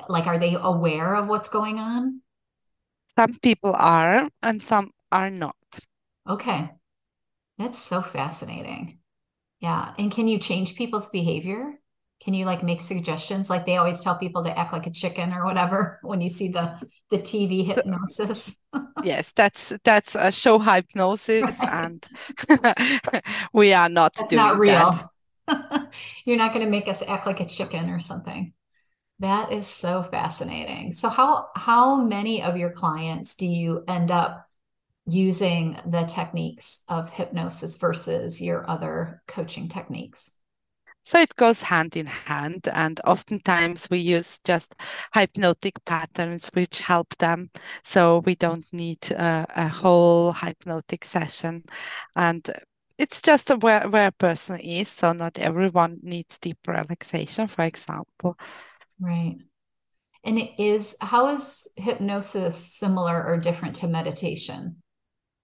Like, 0.07 0.27
are 0.27 0.37
they 0.37 0.55
aware 0.59 1.15
of 1.15 1.27
what's 1.27 1.49
going 1.49 1.79
on? 1.79 2.21
Some 3.17 3.33
people 3.39 3.73
are, 3.73 4.29
and 4.43 4.61
some 4.61 4.91
are 5.11 5.29
not. 5.29 5.55
Okay. 6.29 6.69
That's 7.57 7.77
so 7.77 8.01
fascinating. 8.01 8.99
Yeah. 9.59 9.93
And 9.97 10.11
can 10.11 10.27
you 10.27 10.39
change 10.39 10.75
people's 10.75 11.09
behavior? 11.09 11.79
can 12.19 12.33
you 12.33 12.45
like 12.45 12.63
make 12.63 12.81
suggestions 12.81 13.49
like 13.49 13.65
they 13.65 13.77
always 13.77 14.01
tell 14.01 14.17
people 14.17 14.43
to 14.43 14.57
act 14.57 14.73
like 14.73 14.87
a 14.87 14.91
chicken 14.91 15.33
or 15.33 15.45
whatever 15.45 15.99
when 16.03 16.21
you 16.21 16.29
see 16.29 16.49
the 16.49 16.75
the 17.09 17.17
tv 17.17 17.65
hypnosis 17.65 18.57
so, 18.73 18.87
yes 19.03 19.31
that's 19.35 19.73
that's 19.83 20.15
a 20.15 20.31
show 20.31 20.59
hypnosis 20.59 21.43
right. 21.43 21.69
and 21.71 23.23
we 23.53 23.73
are 23.73 23.89
not 23.89 24.13
that's 24.15 24.29
doing 24.29 24.41
not 24.41 24.57
real 24.57 25.11
you're 26.25 26.37
not 26.37 26.53
going 26.53 26.63
to 26.63 26.69
make 26.69 26.87
us 26.87 27.01
act 27.07 27.25
like 27.25 27.39
a 27.39 27.45
chicken 27.45 27.89
or 27.89 27.99
something 27.99 28.53
that 29.19 29.51
is 29.51 29.65
so 29.65 30.03
fascinating 30.03 30.91
so 30.91 31.09
how 31.09 31.47
how 31.55 31.95
many 31.95 32.43
of 32.43 32.55
your 32.55 32.69
clients 32.69 33.35
do 33.35 33.45
you 33.45 33.83
end 33.87 34.11
up 34.11 34.45
using 35.09 35.77
the 35.85 36.03
techniques 36.03 36.83
of 36.87 37.09
hypnosis 37.09 37.77
versus 37.77 38.41
your 38.41 38.69
other 38.69 39.21
coaching 39.27 39.67
techniques 39.67 40.39
so 41.09 41.19
it 41.19 41.35
goes 41.37 41.63
hand 41.63 41.95
in 41.95 42.05
hand, 42.05 42.67
and 42.71 42.99
oftentimes 43.03 43.89
we 43.89 43.97
use 43.97 44.39
just 44.43 44.75
hypnotic 45.11 45.83
patterns 45.85 46.49
which 46.53 46.81
help 46.81 47.17
them. 47.17 47.49
So 47.83 48.19
we 48.19 48.35
don't 48.35 48.65
need 48.71 49.11
uh, 49.13 49.47
a 49.55 49.67
whole 49.67 50.33
hypnotic 50.33 51.03
session. 51.03 51.63
And 52.15 52.47
it's 52.99 53.21
just 53.21 53.49
where, 53.49 53.89
where 53.89 54.09
a 54.09 54.11
person 54.11 54.59
is. 54.59 54.89
So 54.89 55.13
not 55.13 55.39
everyone 55.39 55.97
needs 56.03 56.37
deep 56.37 56.59
relaxation, 56.67 57.47
for 57.47 57.63
example. 57.63 58.37
Right. 58.99 59.37
And 60.23 60.37
it 60.37 60.59
is, 60.59 60.97
how 61.01 61.29
is 61.29 61.73
hypnosis 61.77 62.55
similar 62.55 63.25
or 63.25 63.37
different 63.37 63.77
to 63.77 63.87
meditation? 63.87 64.75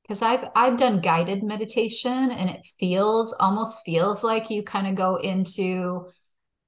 Because 0.06 0.22
I've 0.22 0.50
I've 0.56 0.78
done 0.78 1.02
guided 1.02 1.44
meditation 1.44 2.32
and 2.32 2.50
it 2.50 2.66
feels 2.80 3.34
almost 3.40 3.82
feels 3.86 4.24
like 4.24 4.50
you 4.52 4.62
kind 4.62 4.88
of 4.88 4.96
go 4.96 5.16
into 5.16 6.08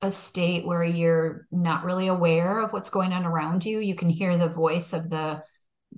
a 0.01 0.09
state 0.09 0.65
where 0.65 0.83
you're 0.83 1.47
not 1.51 1.83
really 1.83 2.07
aware 2.07 2.59
of 2.59 2.73
what's 2.73 2.89
going 2.89 3.13
on 3.13 3.25
around 3.25 3.63
you. 3.65 3.79
You 3.79 3.95
can 3.95 4.09
hear 4.09 4.37
the 4.37 4.47
voice 4.47 4.93
of 4.93 5.09
the 5.09 5.43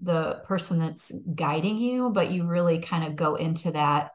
the 0.01 0.41
person 0.45 0.79
that's 0.79 1.11
guiding 1.35 1.77
you, 1.77 2.09
but 2.09 2.31
you 2.31 2.45
really 2.45 2.79
kind 2.79 3.05
of 3.05 3.15
go 3.15 3.35
into 3.35 3.71
that 3.71 4.11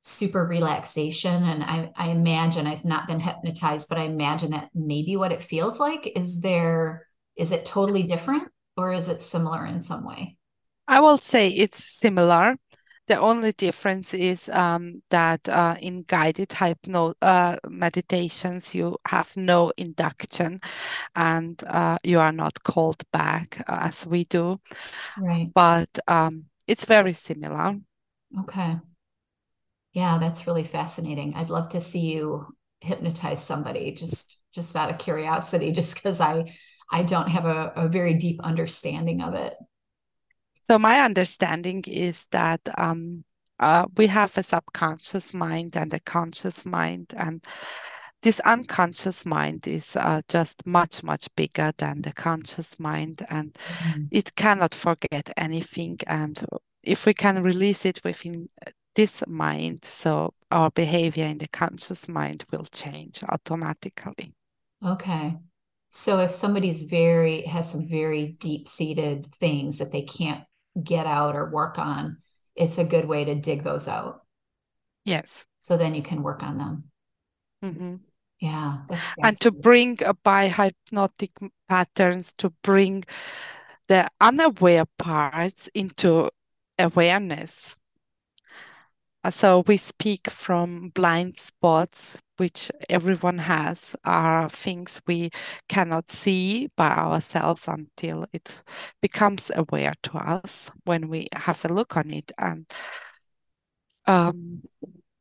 super 0.00 0.46
relaxation. 0.46 1.44
And 1.44 1.62
I, 1.62 1.90
I 1.94 2.08
imagine 2.08 2.66
I've 2.66 2.84
not 2.84 3.06
been 3.06 3.20
hypnotized, 3.20 3.88
but 3.88 3.98
I 3.98 4.04
imagine 4.04 4.50
that 4.52 4.70
maybe 4.74 5.16
what 5.16 5.32
it 5.32 5.42
feels 5.42 5.78
like 5.78 6.10
is 6.16 6.40
there, 6.40 7.06
is 7.36 7.52
it 7.52 7.66
totally 7.66 8.02
different 8.02 8.48
or 8.76 8.92
is 8.92 9.08
it 9.08 9.20
similar 9.20 9.66
in 9.66 9.80
some 9.80 10.06
way? 10.06 10.38
I 10.90 10.98
will 10.98 11.18
say 11.18 11.48
it's 11.48 11.84
similar. 11.84 12.56
The 13.06 13.18
only 13.18 13.52
difference 13.52 14.12
is 14.12 14.48
um, 14.48 15.02
that 15.10 15.48
uh, 15.48 15.76
in 15.80 16.02
guided 16.02 16.52
hypno 16.52 17.14
uh, 17.22 17.58
meditations, 17.68 18.74
you 18.74 18.96
have 19.06 19.36
no 19.36 19.72
induction 19.76 20.60
and 21.14 21.62
uh, 21.68 21.98
you 22.02 22.18
are 22.18 22.32
not 22.32 22.64
called 22.64 23.04
back 23.12 23.62
uh, 23.68 23.78
as 23.82 24.04
we 24.04 24.24
do. 24.24 24.60
Right. 25.16 25.52
But 25.54 25.96
um, 26.08 26.46
it's 26.66 26.86
very 26.86 27.12
similar. 27.12 27.76
Okay. 28.40 28.76
Yeah, 29.92 30.18
that's 30.18 30.48
really 30.48 30.64
fascinating. 30.64 31.34
I'd 31.34 31.50
love 31.50 31.68
to 31.70 31.80
see 31.80 32.12
you 32.12 32.46
hypnotize 32.80 33.44
somebody 33.44 33.94
just 33.94 34.38
just 34.54 34.74
out 34.74 34.90
of 34.90 34.98
curiosity, 34.98 35.70
just 35.80 35.94
because 35.94 36.20
I 36.20 36.52
I 36.90 37.04
don't 37.04 37.28
have 37.28 37.44
a, 37.44 37.72
a 37.76 37.88
very 37.88 38.14
deep 38.14 38.40
understanding 38.42 39.20
of 39.20 39.34
it. 39.34 39.54
So 40.70 40.78
my 40.78 41.00
understanding 41.00 41.82
is 41.88 42.26
that 42.30 42.60
um, 42.78 43.24
uh, 43.58 43.86
we 43.96 44.06
have 44.06 44.38
a 44.38 44.44
subconscious 44.44 45.34
mind 45.34 45.76
and 45.76 45.92
a 45.92 45.98
conscious 45.98 46.64
mind, 46.64 47.12
and 47.16 47.44
this 48.22 48.38
unconscious 48.38 49.26
mind 49.26 49.66
is 49.66 49.96
uh, 49.96 50.20
just 50.28 50.64
much 50.64 51.02
much 51.02 51.28
bigger 51.34 51.72
than 51.78 52.02
the 52.02 52.12
conscious 52.12 52.78
mind, 52.78 53.26
and 53.28 53.52
mm-hmm. 53.52 54.04
it 54.12 54.36
cannot 54.36 54.72
forget 54.72 55.32
anything. 55.36 55.98
And 56.06 56.40
if 56.84 57.04
we 57.04 57.14
can 57.14 57.42
release 57.42 57.84
it 57.84 58.00
within 58.04 58.48
this 58.94 59.24
mind, 59.26 59.84
so 59.84 60.34
our 60.52 60.70
behavior 60.70 61.24
in 61.24 61.38
the 61.38 61.48
conscious 61.48 62.06
mind 62.06 62.44
will 62.52 62.66
change 62.66 63.24
automatically. 63.28 64.34
Okay. 64.86 65.36
So 65.92 66.20
if 66.20 66.30
somebody's 66.30 66.84
very 66.84 67.42
has 67.42 67.72
some 67.72 67.88
very 67.88 68.36
deep 68.38 68.68
seated 68.68 69.26
things 69.26 69.78
that 69.78 69.90
they 69.90 70.02
can't 70.02 70.44
get 70.82 71.06
out 71.06 71.34
or 71.34 71.50
work 71.50 71.78
on, 71.78 72.18
it's 72.54 72.78
a 72.78 72.84
good 72.84 73.06
way 73.06 73.24
to 73.24 73.34
dig 73.34 73.62
those 73.62 73.88
out. 73.88 74.22
Yes. 75.04 75.46
So 75.58 75.76
then 75.76 75.94
you 75.94 76.02
can 76.02 76.22
work 76.22 76.42
on 76.42 76.58
them. 76.58 76.84
Mm-hmm. 77.64 77.96
Yeah. 78.40 78.78
and 79.22 79.36
to 79.40 79.50
bring 79.50 79.98
uh, 80.04 80.14
by 80.24 80.48
hypnotic 80.48 81.32
patterns 81.68 82.32
to 82.38 82.50
bring 82.62 83.04
the 83.88 84.08
unaware 84.20 84.86
parts 84.98 85.68
into 85.74 86.30
awareness. 86.78 87.76
So 89.28 89.64
we 89.66 89.76
speak 89.76 90.30
from 90.30 90.90
blind 90.94 91.38
spots 91.38 92.16
which 92.40 92.70
everyone 92.88 93.36
has 93.36 93.94
are 94.02 94.48
things 94.48 94.98
we 95.06 95.28
cannot 95.68 96.10
see 96.10 96.70
by 96.74 96.88
ourselves 96.88 97.68
until 97.68 98.24
it 98.32 98.62
becomes 99.02 99.50
aware 99.54 99.92
to 100.02 100.16
us 100.16 100.70
when 100.86 101.10
we 101.10 101.28
have 101.34 101.62
a 101.66 101.68
look 101.68 101.98
on 101.98 102.10
it. 102.10 102.32
And 102.38 102.64
um, 104.06 104.62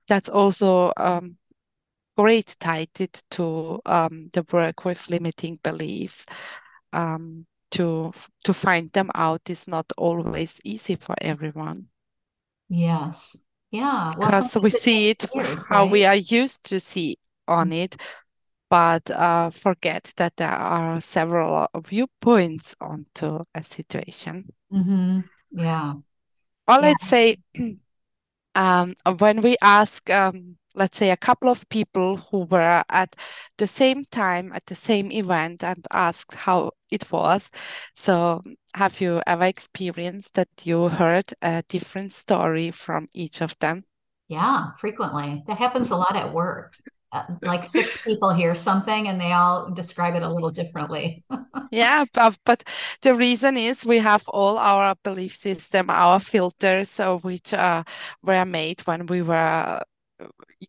that's 0.07 0.30
also 0.30 0.93
um, 0.95 1.36
great 2.15 2.55
tied 2.57 2.88
to 3.32 3.82
um, 3.86 4.30
the 4.32 4.45
work 4.49 4.86
with 4.86 5.09
limiting 5.09 5.59
beliefs. 5.61 6.26
Um, 6.93 7.47
to 7.72 8.13
to 8.45 8.53
find 8.53 8.91
them 8.93 9.11
out 9.13 9.41
is 9.49 9.67
not 9.67 9.91
always 9.97 10.59
easy 10.63 10.95
for 10.95 11.15
everyone. 11.22 11.89
Yes 12.70 13.38
yeah. 13.72 14.13
Well, 14.17 14.30
because 14.30 14.57
we 14.61 14.70
see 14.70 15.09
it 15.09 15.26
years, 15.34 15.67
how 15.67 15.84
right? 15.84 15.91
we 15.91 16.05
are 16.05 16.15
used 16.15 16.63
to 16.65 16.80
see 16.80 17.17
on 17.47 17.72
it, 17.72 17.95
but 18.70 19.09
uh, 19.09 19.49
forget 19.49 20.13
that 20.17 20.38
there 20.38 20.49
are 20.49 21.01
several 21.01 21.67
viewpoints 21.86 22.76
onto 22.80 23.43
a 23.55 23.63
situation. 23.63 24.53
Mm-hmm. 24.72 25.22
Yeah. 25.51 25.93
Or 26.67 26.76
yeah. 26.76 26.80
let's 26.80 27.07
say, 27.07 27.38
um, 28.55 28.95
when 29.17 29.41
we 29.41 29.57
ask 29.61 30.07
um, 30.09 30.59
let's 30.76 30.97
say, 30.97 31.11
a 31.11 31.17
couple 31.17 31.49
of 31.49 31.67
people 31.70 32.17
who 32.17 32.39
were 32.45 32.84
at 32.89 33.15
the 33.57 33.67
same 33.67 34.03
time 34.05 34.51
at 34.53 34.65
the 34.65 34.76
same 34.76 35.11
event 35.11 35.63
and 35.63 35.86
asked 35.91 36.36
how 36.36 36.72
it 36.91 37.11
was. 37.11 37.49
So, 37.95 38.41
have 38.76 39.01
you 39.01 39.22
ever 39.26 39.45
experienced 39.45 40.34
that 40.36 40.49
you 40.63 40.89
heard 40.89 41.34
a 41.41 41.63
different 41.67 42.13
story 42.13 42.72
from 42.72 43.07
each 43.13 43.41
of 43.41 43.57
them? 43.59 43.86
Yeah, 44.28 44.72
frequently. 44.78 45.43
That 45.47 45.57
happens 45.57 45.91
a 45.91 45.97
lot 45.97 46.15
at 46.15 46.34
work. 46.34 46.74
Uh, 47.11 47.24
like 47.41 47.63
six 47.63 47.97
people 47.97 48.32
hear 48.32 48.53
something 48.53 49.07
and 49.07 49.20
they 49.20 49.32
all 49.32 49.72
describe 49.72 50.13
it 50.13 50.22
a 50.22 50.32
little 50.32 50.51
differently. 50.51 51.24
yeah, 51.72 52.05
but, 52.13 52.38
but 52.45 52.63
the 53.01 53.15
reason 53.15 53.57
is 53.57 53.84
we 53.84 53.97
have 53.97 54.24
all 54.28 54.59
our 54.59 54.93
belief 55.03 55.36
system, 55.36 55.89
our 55.89 56.20
filters, 56.20 56.99
which 57.24 57.51
uh, 57.51 57.84
were 58.22 58.45
made 58.45 58.82
when 58.82 59.07
we 59.07 59.24
were 59.24 59.82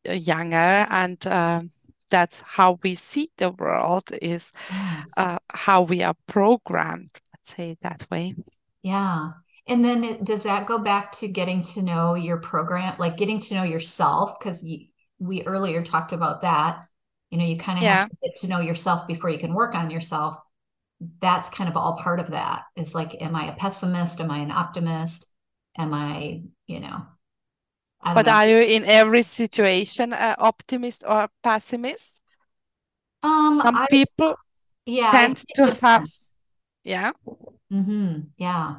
younger, 0.05 0.87
and 0.91 1.27
uh, 1.27 1.63
that's 2.11 2.41
how 2.41 2.79
we 2.83 2.95
see 2.95 3.31
the 3.37 3.51
world. 3.51 4.11
Is 4.21 4.51
yes. 4.71 5.09
Uh, 5.17 5.39
how 5.51 5.83
we 5.83 6.03
are 6.03 6.17
programmed. 6.27 7.11
Let's 7.33 7.55
say 7.57 7.77
that 7.83 8.07
way. 8.11 8.35
Yeah. 8.83 9.31
And 9.67 9.85
then 9.85 10.03
it, 10.05 10.25
does 10.25 10.43
that 10.45 10.67
go 10.67 10.79
back 10.79 11.13
to 11.13 11.29
getting 11.29 11.63
to 11.63 11.83
know 11.83 12.15
your 12.15 12.39
program, 12.39 12.97
like 12.99 13.17
getting 13.17 13.39
to 13.41 13.55
know 13.55 13.63
yourself? 13.63 14.39
Because 14.39 14.67
we 15.19 15.43
earlier 15.47 15.83
talked 15.83 16.13
about 16.13 16.43
that. 16.43 16.85
You 17.31 17.39
know, 17.39 17.45
you 17.45 17.57
kind 17.57 17.79
of 17.79 17.85
yeah. 17.85 17.97
have 17.99 18.09
to 18.09 18.17
get 18.23 18.35
to 18.41 18.49
know 18.49 18.59
yourself 18.61 19.07
before 19.07 19.31
you 19.31 19.39
can 19.39 19.55
work 19.55 19.77
on 19.77 19.91
yourself. 19.91 20.37
That's 21.21 21.49
kind 21.51 21.71
of 21.71 21.77
all 21.77 21.97
part 21.97 22.19
of 22.19 22.29
that. 22.29 22.65
Is 22.75 22.95
like, 22.95 23.23
am 23.23 23.37
I 23.37 23.53
a 23.53 23.55
pessimist? 23.55 24.21
Am 24.21 24.31
I 24.31 24.39
an 24.39 24.51
optimist? 24.51 25.33
Am 25.79 25.95
I, 25.95 26.43
you 26.67 26.81
know? 26.81 27.07
But 28.03 28.27
know. 28.27 28.33
are 28.33 28.47
you 28.47 28.57
in 28.57 28.85
every 28.85 29.23
situation 29.23 30.13
uh, 30.13 30.35
optimist 30.39 31.05
or 31.07 31.29
pessimist? 31.43 32.11
Um, 33.23 33.61
some 33.63 33.77
I, 33.77 33.87
people 33.91 34.35
yeah 34.87 35.11
tend 35.11 35.45
to 35.55 35.79
have 35.83 36.09
yeah 36.85 37.13
mm-hmm. 37.71 38.21
yeah 38.39 38.77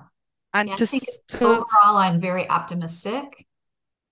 and 0.52 0.70
yeah, 0.70 0.76
to, 0.76 0.88
to 1.28 1.46
overall 1.46 1.98
i'm 1.98 2.20
very 2.20 2.50
optimistic 2.50 3.46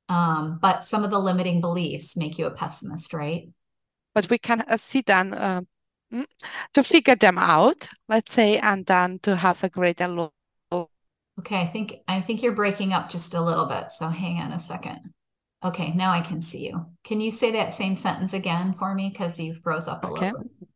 um, 0.10 0.58
but 0.60 0.84
some 0.84 1.04
of 1.04 1.12
the 1.12 1.20
limiting 1.20 1.62
beliefs 1.62 2.18
make 2.18 2.40
you 2.40 2.48
a 2.48 2.52
pessimist, 2.52 3.14
right? 3.14 3.50
But 4.16 4.30
we 4.30 4.40
can 4.40 4.62
uh, 4.62 4.78
sit 4.78 5.06
down 5.06 5.36
uh, 5.36 5.62
mm, 6.12 6.26
to 6.74 6.84
figure 6.84 7.16
them 7.16 7.38
out, 7.38 7.88
let's 8.10 8.34
say, 8.34 8.58
and 8.58 8.86
then 8.88 9.20
to 9.20 9.36
have 9.36 9.64
a 9.64 9.70
greater 9.70 10.08
look. 10.08 10.34
Okay, 11.40 11.62
I 11.62 11.68
think 11.68 11.96
I 12.08 12.20
think 12.20 12.44
you're 12.44 12.56
breaking 12.56 12.92
up 12.92 13.10
just 13.10 13.34
a 13.34 13.42
little 13.42 13.66
bit. 13.66 13.90
So 13.90 14.10
hang 14.10 14.40
on 14.40 14.52
a 14.52 14.60
second. 14.60 15.00
Okay, 15.64 15.94
now 15.94 16.12
I 16.12 16.22
can 16.22 16.42
see 16.42 16.68
you. 16.68 16.86
Can 17.04 17.22
you 17.22 17.32
say 17.32 17.52
that 17.52 17.72
same 17.72 17.96
sentence 17.96 18.34
again 18.34 18.74
for 18.74 18.94
me? 18.94 19.10
Because 19.10 19.40
you 19.40 19.54
froze 19.54 19.88
up 19.88 20.04
a 20.04 20.08
okay. 20.08 20.32
little 20.32 20.50
bit. 20.60 20.70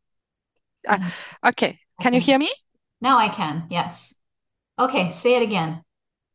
Uh, 0.88 1.10
okay, 1.48 1.80
can 2.02 2.14
you 2.14 2.22
hear 2.22 2.40
me? 2.40 2.50
Now 3.02 3.18
I 3.18 3.30
can. 3.30 3.68
Yes. 3.70 4.16
Okay, 4.80 5.10
say 5.10 5.36
it 5.36 5.44
again. 5.44 5.84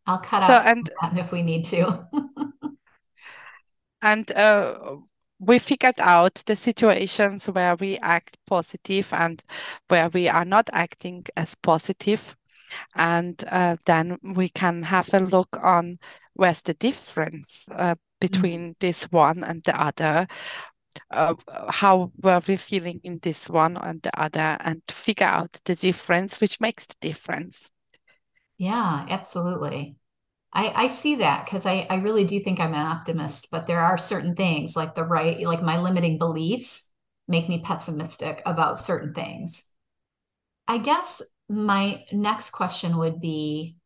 I'll 0.07 0.19
cut 0.19 0.47
so, 0.47 0.53
out 0.53 0.67
and, 0.67 1.19
if 1.19 1.33
we 1.33 1.43
need 1.43 1.65
to. 1.67 2.07
and 4.03 4.31
uh, 4.33 4.97
we 5.39 5.59
figured 5.59 6.01
out 6.01 6.35
the 6.47 6.57
situations 6.57 7.47
where 7.47 7.77
we 7.77 7.99
act 7.99 8.39
positive 8.47 9.13
and 9.13 9.43
where 9.89 10.09
we 10.09 10.29
are 10.29 10.47
not 10.47 10.71
acting 10.73 11.27
as 11.37 11.55
positive 11.57 12.37
and 12.95 13.45
uh, 13.49 13.77
then 13.87 14.19
we 14.23 14.49
can 14.49 14.83
have 14.83 15.13
a 15.13 15.21
look 15.21 15.59
on 15.63 15.99
where's 16.35 16.61
the 16.63 16.75
difference 16.75 17.65
uh, 17.73 17.95
between 18.21 18.71
mm. 18.71 18.79
this 18.81 19.05
one 19.05 19.45
and 19.45 19.63
the 19.65 19.81
other 19.81 20.27
uh, 21.11 21.35
how 21.69 22.11
were 22.23 22.41
we 22.47 22.57
feeling 22.57 23.01
in 23.05 23.19
this 23.23 23.49
one 23.49 23.77
and 23.77 24.03
the 24.03 24.21
other 24.21 24.57
and 24.61 24.83
to 24.89 24.95
figure 24.95 25.27
out 25.27 25.61
the 25.65 25.75
difference 25.75 26.41
which 26.41 26.61
makes 26.61 26.87
the 26.87 26.97
difference 27.01 27.71
yeah 28.57 29.07
absolutely 29.09 29.97
I, 30.53 30.85
I 30.85 30.87
see 30.87 31.17
that 31.17 31.45
because 31.45 31.67
I, 31.67 31.87
I 31.91 31.97
really 31.97 32.25
do 32.25 32.41
think 32.41 32.59
I'm 32.59 32.73
an 32.73 32.87
optimist, 32.87 33.49
but 33.51 33.67
there 33.67 33.81
are 33.81 33.99
certain 33.99 34.35
things 34.35 34.75
like 34.75 34.95
the 34.95 35.05
right, 35.05 35.39
like 35.41 35.63
my 35.63 35.79
limiting 35.79 36.19
beliefs 36.19 36.91
make 37.29 37.49
me 37.49 37.61
pessimistic 37.63 38.43
about 38.47 38.79
certain 38.79 39.13
things. 39.13 39.71
I 40.67 40.79
guess 40.79 41.23
my 41.49 42.05
next 42.13 42.51
question 42.51 42.99
would 42.99 43.21
be 43.21 43.77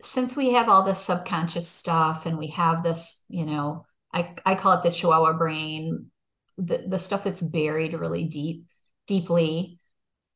since 0.00 0.36
we 0.36 0.52
have 0.52 0.68
all 0.68 0.84
this 0.84 1.00
subconscious 1.00 1.68
stuff 1.68 2.26
and 2.26 2.38
we 2.38 2.48
have 2.48 2.82
this, 2.82 3.24
you 3.28 3.44
know, 3.44 3.84
I, 4.12 4.34
I 4.46 4.54
call 4.54 4.78
it 4.78 4.82
the 4.82 4.90
chihuahua 4.90 5.36
brain, 5.36 6.10
the, 6.56 6.84
the 6.86 6.98
stuff 6.98 7.24
that's 7.24 7.42
buried 7.42 7.94
really 7.94 8.24
deep, 8.24 8.66
deeply. 9.06 9.80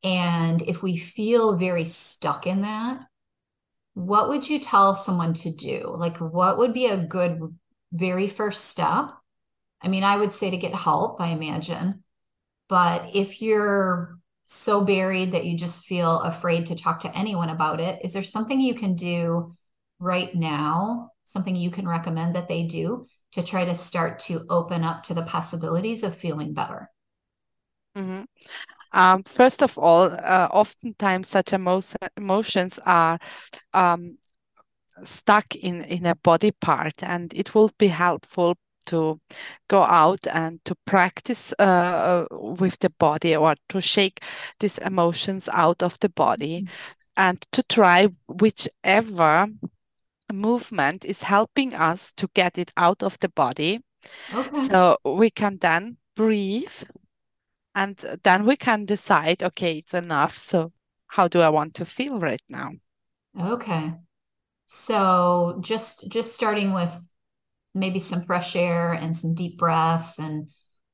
And 0.03 0.61
if 0.61 0.83
we 0.83 0.97
feel 0.97 1.57
very 1.57 1.85
stuck 1.85 2.45
in 2.45 2.61
that, 2.61 2.99
what 3.93 4.27
would 4.29 4.49
you 4.49 4.59
tell 4.59 4.95
someone 4.95 5.33
to 5.33 5.51
do? 5.51 5.85
Like, 5.87 6.17
what 6.17 6.57
would 6.57 6.73
be 6.73 6.87
a 6.87 6.97
good 6.97 7.39
very 7.93 8.27
first 8.27 8.65
step? 8.65 9.11
I 9.81 9.87
mean, 9.87 10.03
I 10.03 10.17
would 10.17 10.33
say 10.33 10.49
to 10.49 10.57
get 10.57 10.75
help, 10.75 11.21
I 11.21 11.29
imagine. 11.29 12.03
But 12.67 13.11
if 13.13 13.41
you're 13.41 14.17
so 14.53 14.83
buried 14.83 15.33
that 15.33 15.45
you 15.45 15.57
just 15.57 15.85
feel 15.85 16.19
afraid 16.21 16.67
to 16.67 16.75
talk 16.75 17.01
to 17.01 17.17
anyone 17.17 17.49
about 17.49 17.79
it, 17.79 17.99
is 18.03 18.13
there 18.13 18.23
something 18.23 18.61
you 18.61 18.73
can 18.73 18.95
do 18.95 19.55
right 19.99 20.33
now? 20.35 21.09
Something 21.23 21.55
you 21.55 21.71
can 21.71 21.87
recommend 21.87 22.35
that 22.35 22.47
they 22.47 22.63
do 22.63 23.05
to 23.33 23.43
try 23.43 23.65
to 23.65 23.75
start 23.75 24.19
to 24.19 24.45
open 24.49 24.83
up 24.83 25.03
to 25.03 25.13
the 25.13 25.23
possibilities 25.23 26.03
of 26.03 26.15
feeling 26.15 26.53
better? 26.53 26.89
Mm-hmm. 27.97 28.23
Um, 28.91 29.23
first 29.23 29.63
of 29.63 29.77
all, 29.77 30.11
uh, 30.11 30.49
oftentimes 30.51 31.27
such 31.27 31.53
emo 31.53 31.81
emotions 32.15 32.79
are 32.85 33.17
um, 33.73 34.17
stuck 35.03 35.55
in, 35.55 35.81
in 35.83 36.05
a 36.05 36.15
body 36.15 36.51
part, 36.51 37.01
and 37.01 37.33
it 37.33 37.55
will 37.55 37.71
be 37.79 37.87
helpful 37.87 38.55
to 38.85 39.19
go 39.67 39.83
out 39.83 40.27
and 40.27 40.63
to 40.65 40.75
practice 40.85 41.53
uh, 41.59 42.25
with 42.31 42.79
the 42.79 42.89
body 42.89 43.35
or 43.35 43.55
to 43.69 43.81
shake 43.81 44.23
these 44.59 44.77
emotions 44.79 45.49
out 45.51 45.83
of 45.83 45.97
the 45.99 46.09
body 46.09 46.61
mm 46.61 46.67
-hmm. 46.67 46.71
and 47.15 47.45
to 47.51 47.61
try 47.63 48.07
whichever 48.27 49.47
movement 50.33 51.05
is 51.05 51.23
helping 51.23 51.73
us 51.73 52.11
to 52.15 52.27
get 52.33 52.57
it 52.57 52.71
out 52.75 53.03
of 53.03 53.17
the 53.17 53.29
body. 53.29 53.79
Okay. 54.33 54.67
So 54.67 54.97
we 55.03 55.29
can 55.29 55.57
then 55.59 55.97
breathe 56.15 56.83
and 57.75 57.97
then 58.23 58.45
we 58.45 58.55
can 58.55 58.85
decide 58.85 59.41
okay 59.43 59.77
it's 59.79 59.93
enough 59.93 60.37
so 60.37 60.69
how 61.07 61.27
do 61.27 61.41
i 61.41 61.49
want 61.49 61.73
to 61.73 61.85
feel 61.85 62.19
right 62.19 62.41
now 62.49 62.71
okay 63.39 63.93
so 64.65 65.57
just 65.61 66.09
just 66.09 66.33
starting 66.33 66.73
with 66.73 67.12
maybe 67.73 67.99
some 67.99 68.23
fresh 68.23 68.55
air 68.55 68.93
and 68.93 69.15
some 69.15 69.33
deep 69.35 69.57
breaths 69.57 70.19
and 70.19 70.49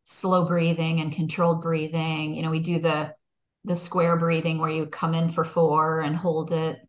slow 0.06 0.46
breathing 0.46 1.02
and 1.02 1.14
controlled 1.14 1.62
breathing 1.62 2.34
you 2.34 2.42
know 2.42 2.50
we 2.50 2.60
do 2.60 2.80
the 2.80 3.14
the 3.66 3.76
square 3.76 4.18
breathing 4.18 4.58
where 4.58 4.72
you 4.72 4.86
come 4.88 5.14
in 5.14 5.30
for 5.30 5.44
four 5.44 6.02
and 6.02 6.16
hold 6.16 6.52
it 6.52 6.80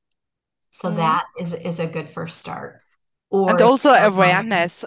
so 0.70 0.90
mm. 0.90 0.96
that 0.96 1.24
is 1.38 1.52
is 1.54 1.80
a 1.80 1.86
good 1.86 2.08
first 2.08 2.38
start 2.38 2.80
or 3.28 3.50
and 3.50 3.60
also 3.60 3.90
awareness 3.90 4.84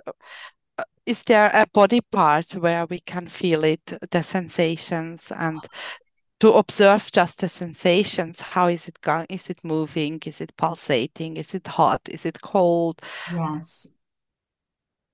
is 1.06 1.24
there 1.24 1.52
a 1.54 1.68
body 1.68 2.02
part 2.02 2.56
where 2.56 2.86
we 2.86 3.00
can 3.00 3.28
feel 3.28 3.64
it, 3.64 3.94
the 4.12 4.24
sensations, 4.24 5.32
and 5.36 5.60
to 6.40 6.54
observe 6.54 7.12
just 7.12 7.40
the 7.40 7.50
sensations? 7.50 8.40
How 8.40 8.68
is 8.68 8.88
it 8.88 9.02
going? 9.02 9.28
Is 9.30 9.50
it 9.50 9.64
moving? 9.64 10.22
Is 10.26 10.40
it 10.42 10.56
pulsating? 10.58 11.38
Is 11.38 11.54
it 11.54 11.68
hot? 11.68 12.02
Is 12.10 12.26
it 12.26 12.42
cold? 12.42 13.02
Yes. 13.32 13.88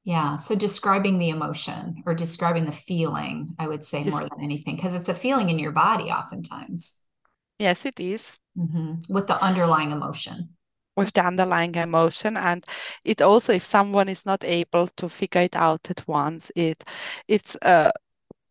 Yeah. 0.03 0.37
So 0.37 0.55
describing 0.55 1.19
the 1.19 1.29
emotion 1.29 2.03
or 2.05 2.13
describing 2.15 2.65
the 2.65 2.71
feeling, 2.71 3.55
I 3.59 3.67
would 3.67 3.85
say 3.85 4.03
more 4.03 4.21
than 4.21 4.43
anything, 4.43 4.75
because 4.75 4.95
it's 4.95 5.09
a 5.09 5.13
feeling 5.13 5.49
in 5.49 5.59
your 5.59 5.71
body 5.71 6.05
oftentimes. 6.05 6.95
Yes, 7.59 7.85
it 7.85 7.99
is. 7.99 8.25
Mm-hmm. 8.57 9.13
With 9.13 9.27
the 9.27 9.41
underlying 9.41 9.91
emotion 9.91 10.49
with 10.99 11.13
the 11.13 11.25
underlying 11.25 11.73
emotion 11.75 12.35
and 12.35 12.65
it 13.05 13.21
also 13.21 13.53
if 13.53 13.63
someone 13.63 14.09
is 14.09 14.25
not 14.25 14.43
able 14.43 14.87
to 14.97 15.07
figure 15.07 15.41
it 15.41 15.55
out 15.55 15.89
at 15.89 16.05
once 16.07 16.51
it 16.55 16.83
it's 17.27 17.55
uh, 17.61 17.89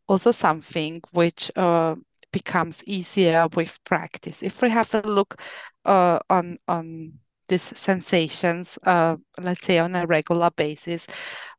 also 0.09 0.31
something 0.31 1.03
which 1.13 1.51
uh, 1.57 1.95
becomes 2.33 2.83
easier 2.85 3.47
with 3.55 3.79
practice 3.85 4.43
if 4.43 4.63
we 4.63 4.71
have 4.71 4.93
a 4.95 5.03
look 5.03 5.41
uh, 5.85 6.19
on 6.31 6.59
on 6.67 7.13
these 7.49 7.63
sensations 7.63 8.79
uh, 8.85 9.17
let's 9.41 9.65
say 9.65 9.79
on 9.79 9.95
a 9.95 10.07
regular 10.07 10.51
basis 10.51 11.07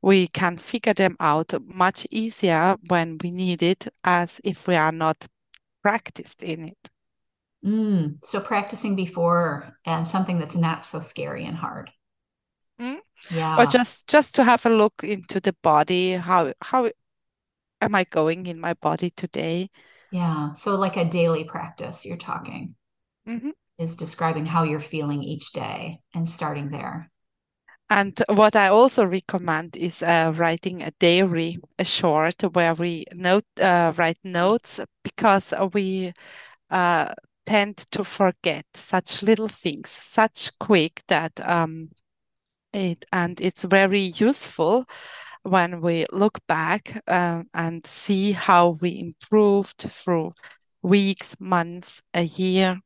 we 0.01 0.27
can 0.27 0.57
figure 0.57 0.93
them 0.93 1.15
out 1.19 1.53
much 1.65 2.07
easier 2.11 2.75
when 2.87 3.17
we 3.23 3.31
need 3.31 3.61
it 3.61 3.87
as 4.03 4.39
if 4.43 4.67
we 4.67 4.75
are 4.75 4.91
not 4.91 5.27
practiced 5.81 6.43
in 6.43 6.65
it 6.65 6.89
Mm, 7.65 8.23
so 8.23 8.39
practicing 8.39 8.95
before 8.95 9.75
and 9.85 10.07
something 10.07 10.39
that's 10.39 10.55
not 10.55 10.85
so 10.85 11.01
scary 11.01 11.45
and 11.45 11.57
hard. 11.57 11.91
Mm. 12.79 12.99
Yeah. 13.29 13.57
Or 13.57 13.65
just 13.65 14.07
just 14.07 14.35
to 14.35 14.45
have 14.45 14.65
a 14.65 14.69
look 14.69 14.93
into 15.03 15.41
the 15.41 15.53
body, 15.61 16.13
how 16.13 16.53
how 16.61 16.89
am 17.81 17.95
I 17.95 18.05
going 18.05 18.45
in 18.45 18.61
my 18.61 18.75
body 18.75 19.09
today? 19.09 19.69
Yeah. 20.11 20.53
So 20.53 20.75
like 20.75 20.95
a 20.95 21.03
daily 21.03 21.43
practice 21.43 22.05
you're 22.05 22.17
talking 22.17 22.75
mm-hmm. 23.27 23.49
Is 23.79 23.95
describing 23.95 24.45
how 24.45 24.63
you're 24.63 24.79
feeling 24.79 25.23
each 25.23 25.51
day 25.53 25.99
and 26.13 26.27
starting 26.27 26.69
there. 26.69 27.09
And 27.89 28.21
what 28.27 28.55
I 28.55 28.67
also 28.67 29.03
recommend 29.05 29.75
is 29.75 30.03
uh, 30.03 30.31
writing 30.35 30.83
a 30.83 30.91
diary, 30.99 31.57
a 31.79 31.85
short, 31.85 32.43
where 32.53 32.75
we 32.75 33.05
note 33.15 33.45
uh, 33.59 33.93
write 33.97 34.19
notes 34.23 34.79
because 35.03 35.53
we 35.73 36.13
uh, 36.69 37.13
tend 37.47 37.77
to 37.91 38.03
forget 38.03 38.65
such 38.75 39.23
little 39.23 39.47
things, 39.47 39.89
such 39.89 40.51
quick 40.59 41.01
that 41.07 41.31
um, 41.43 41.89
it 42.73 43.05
and 43.11 43.41
it's 43.41 43.63
very 43.63 44.13
useful 44.17 44.85
when 45.41 45.81
we 45.81 46.05
look 46.11 46.39
back 46.47 47.01
uh, 47.07 47.41
and 47.55 47.87
see 47.87 48.33
how 48.33 48.77
we 48.81 48.99
improved 48.99 49.79
through 49.79 50.33
weeks, 50.83 51.35
months, 51.39 52.03
a 52.13 52.23
year. 52.23 52.79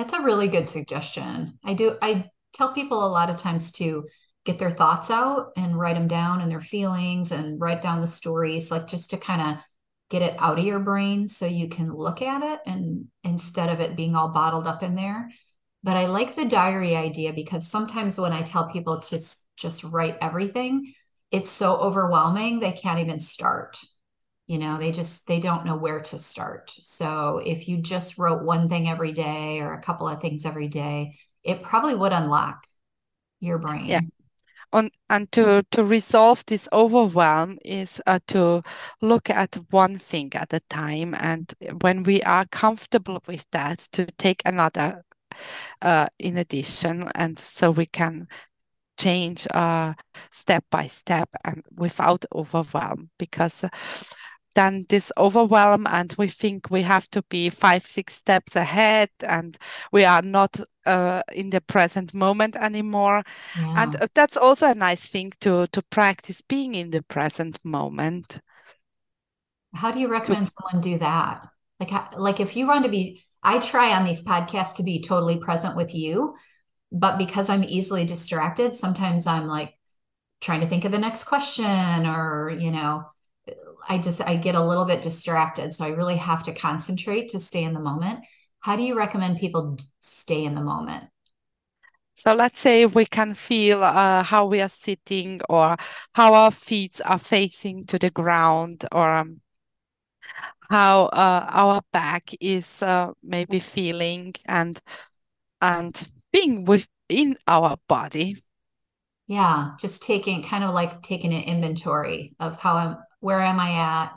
That's 0.00 0.14
a 0.14 0.22
really 0.22 0.48
good 0.48 0.66
suggestion. 0.66 1.58
I 1.62 1.74
do. 1.74 1.94
I 2.00 2.30
tell 2.54 2.72
people 2.72 3.04
a 3.04 3.12
lot 3.12 3.28
of 3.28 3.36
times 3.36 3.70
to 3.72 4.06
get 4.46 4.58
their 4.58 4.70
thoughts 4.70 5.10
out 5.10 5.48
and 5.58 5.78
write 5.78 5.94
them 5.94 6.08
down 6.08 6.40
and 6.40 6.50
their 6.50 6.62
feelings 6.62 7.32
and 7.32 7.60
write 7.60 7.82
down 7.82 8.00
the 8.00 8.06
stories, 8.06 8.70
like 8.70 8.86
just 8.86 9.10
to 9.10 9.18
kind 9.18 9.42
of 9.42 9.62
get 10.08 10.22
it 10.22 10.36
out 10.38 10.58
of 10.58 10.64
your 10.64 10.78
brain 10.78 11.28
so 11.28 11.44
you 11.44 11.68
can 11.68 11.92
look 11.92 12.22
at 12.22 12.42
it 12.42 12.60
and 12.64 13.08
instead 13.24 13.68
of 13.68 13.80
it 13.80 13.94
being 13.94 14.16
all 14.16 14.30
bottled 14.30 14.66
up 14.66 14.82
in 14.82 14.94
there. 14.94 15.28
But 15.82 15.98
I 15.98 16.06
like 16.06 16.34
the 16.34 16.46
diary 16.46 16.96
idea 16.96 17.34
because 17.34 17.70
sometimes 17.70 18.18
when 18.18 18.32
I 18.32 18.40
tell 18.40 18.72
people 18.72 19.00
to 19.00 19.20
just 19.58 19.84
write 19.84 20.16
everything, 20.22 20.94
it's 21.30 21.50
so 21.50 21.76
overwhelming 21.76 22.58
they 22.58 22.72
can't 22.72 23.00
even 23.00 23.20
start. 23.20 23.78
You 24.50 24.58
know, 24.58 24.78
they 24.78 24.90
just 24.90 25.28
they 25.28 25.38
don't 25.38 25.64
know 25.64 25.76
where 25.76 26.00
to 26.00 26.18
start. 26.18 26.72
So 26.80 27.40
if 27.46 27.68
you 27.68 27.78
just 27.78 28.18
wrote 28.18 28.42
one 28.42 28.68
thing 28.68 28.88
every 28.88 29.12
day 29.12 29.60
or 29.60 29.74
a 29.74 29.80
couple 29.80 30.08
of 30.08 30.20
things 30.20 30.44
every 30.44 30.66
day, 30.66 31.14
it 31.44 31.62
probably 31.62 31.94
would 31.94 32.12
unlock 32.12 32.64
your 33.38 33.58
brain. 33.58 33.86
Yeah 33.86 34.00
on 34.72 34.90
and 35.08 35.30
to 35.32 35.64
to 35.70 35.84
resolve 35.84 36.44
this 36.46 36.68
overwhelm 36.72 37.58
is 37.64 38.00
uh, 38.06 38.20
to 38.28 38.62
look 39.00 39.28
at 39.28 39.58
one 39.70 39.98
thing 39.98 40.30
at 40.34 40.52
a 40.52 40.60
time 40.70 41.14
and 41.18 41.54
when 41.80 42.04
we 42.04 42.22
are 42.22 42.46
comfortable 42.46 43.20
with 43.26 43.46
that 43.50 43.80
to 43.90 44.06
take 44.06 44.42
another 44.44 45.02
uh, 45.82 46.06
in 46.18 46.36
addition 46.36 47.08
and 47.14 47.38
so 47.38 47.70
we 47.70 47.86
can 47.86 48.28
change 48.98 49.46
uh, 49.54 49.94
step 50.30 50.64
by 50.70 50.86
step 50.86 51.28
and 51.44 51.64
without 51.74 52.24
overwhelm 52.34 53.10
because 53.18 53.64
then 54.60 54.86
this 54.88 55.10
overwhelm 55.16 55.86
and 55.86 56.14
we 56.18 56.28
think 56.28 56.70
we 56.70 56.82
have 56.82 57.08
to 57.10 57.22
be 57.30 57.48
five 57.50 57.84
six 57.86 58.14
steps 58.14 58.56
ahead 58.56 59.08
and 59.26 59.56
we 59.90 60.04
are 60.04 60.22
not 60.22 60.60
uh, 60.86 61.22
in 61.32 61.50
the 61.50 61.60
present 61.60 62.12
moment 62.14 62.56
anymore. 62.56 63.22
Yeah. 63.56 63.82
and 63.82 63.96
uh, 63.96 64.06
that's 64.14 64.36
also 64.36 64.66
a 64.66 64.74
nice 64.74 65.06
thing 65.06 65.32
to 65.40 65.66
to 65.68 65.82
practice 65.82 66.42
being 66.48 66.74
in 66.74 66.90
the 66.90 67.02
present 67.02 67.58
moment. 67.64 68.40
How 69.74 69.90
do 69.92 70.00
you 70.00 70.08
recommend 70.08 70.46
to, 70.46 70.52
someone 70.52 70.82
do 70.82 70.98
that? 70.98 71.46
Like 71.80 71.92
like 72.18 72.40
if 72.40 72.56
you 72.56 72.66
want 72.66 72.84
to 72.84 72.90
be 72.90 73.22
i 73.42 73.58
try 73.58 73.96
on 73.96 74.04
these 74.04 74.22
podcasts 74.22 74.76
to 74.76 74.82
be 74.82 75.00
totally 75.00 75.38
present 75.38 75.74
with 75.76 75.94
you 75.94 76.34
but 76.92 77.16
because 77.16 77.48
i'm 77.48 77.64
easily 77.64 78.04
distracted 78.04 78.74
sometimes 78.74 79.26
i'm 79.26 79.46
like 79.46 79.72
trying 80.40 80.60
to 80.60 80.66
think 80.66 80.84
of 80.84 80.92
the 80.92 80.98
next 80.98 81.24
question 81.24 82.06
or 82.06 82.50
you 82.50 82.70
know 82.70 83.04
I 83.90 83.98
just 83.98 84.20
I 84.20 84.36
get 84.36 84.54
a 84.54 84.64
little 84.64 84.84
bit 84.84 85.02
distracted. 85.02 85.74
So 85.74 85.84
I 85.84 85.88
really 85.88 86.16
have 86.16 86.44
to 86.44 86.54
concentrate 86.54 87.28
to 87.30 87.40
stay 87.40 87.64
in 87.64 87.74
the 87.74 87.80
moment. 87.80 88.20
How 88.60 88.76
do 88.76 88.84
you 88.84 88.96
recommend 88.96 89.38
people 89.38 89.76
stay 89.98 90.44
in 90.44 90.54
the 90.54 90.60
moment? 90.60 91.06
So 92.14 92.32
let's 92.32 92.60
say 92.60 92.86
we 92.86 93.04
can 93.04 93.34
feel 93.34 93.82
uh, 93.82 94.22
how 94.22 94.46
we 94.46 94.60
are 94.60 94.68
sitting 94.68 95.40
or 95.48 95.76
how 96.14 96.34
our 96.34 96.52
feet 96.52 97.00
are 97.04 97.18
facing 97.18 97.84
to 97.86 97.98
the 97.98 98.10
ground 98.10 98.84
or 98.92 99.12
um, 99.12 99.40
how 100.70 101.06
uh, 101.06 101.46
our 101.48 101.80
back 101.92 102.30
is 102.40 102.82
uh, 102.82 103.10
maybe 103.24 103.58
feeling 103.58 104.34
and 104.46 104.78
and 105.60 106.08
being 106.32 106.64
within 106.64 107.36
our 107.48 107.76
body. 107.88 108.40
Yeah, 109.26 109.72
just 109.80 110.04
taking 110.04 110.44
kind 110.44 110.62
of 110.62 110.74
like 110.74 111.02
taking 111.02 111.34
an 111.34 111.42
inventory 111.42 112.36
of 112.38 112.56
how 112.60 112.76
I'm 112.76 112.96
where 113.20 113.40
am 113.40 113.60
I 113.60 113.72
at? 113.72 114.12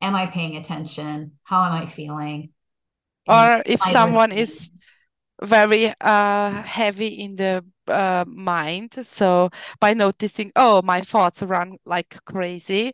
Am 0.00 0.14
I 0.14 0.26
paying 0.26 0.56
attention? 0.56 1.32
How 1.42 1.64
am 1.64 1.72
I 1.72 1.86
feeling? 1.86 2.50
And 3.26 3.60
or 3.60 3.62
if 3.66 3.82
someone 3.82 4.32
is 4.32 4.70
very 5.42 5.92
uh, 6.00 6.62
heavy 6.62 7.08
in 7.08 7.36
the 7.36 7.64
uh, 7.88 8.24
mind, 8.26 8.94
so 9.02 9.50
by 9.80 9.94
noticing, 9.94 10.52
oh, 10.56 10.82
my 10.82 11.00
thoughts 11.00 11.42
run 11.42 11.78
like 11.84 12.18
crazy, 12.26 12.92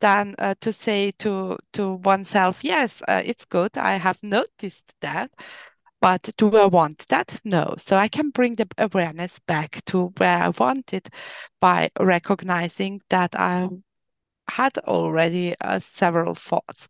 then 0.00 0.34
uh, 0.38 0.54
to 0.60 0.72
say 0.72 1.12
to 1.18 1.58
to 1.72 1.94
oneself, 2.04 2.62
yes, 2.62 3.02
uh, 3.08 3.22
it's 3.24 3.44
good. 3.44 3.76
I 3.76 3.96
have 3.96 4.22
noticed 4.22 4.92
that. 5.00 5.30
But 6.00 6.28
do 6.36 6.54
I 6.54 6.66
want 6.66 7.06
that? 7.08 7.40
No. 7.44 7.74
So 7.78 7.96
I 7.96 8.08
can 8.08 8.28
bring 8.28 8.56
the 8.56 8.68
awareness 8.76 9.38
back 9.38 9.82
to 9.86 10.12
where 10.18 10.36
I 10.36 10.50
want 10.50 10.92
it 10.92 11.08
by 11.60 11.90
recognizing 11.98 13.00
that 13.08 13.34
I 13.34 13.68
had 14.48 14.76
already 14.78 15.54
uh, 15.60 15.78
several 15.78 16.34
thoughts. 16.34 16.88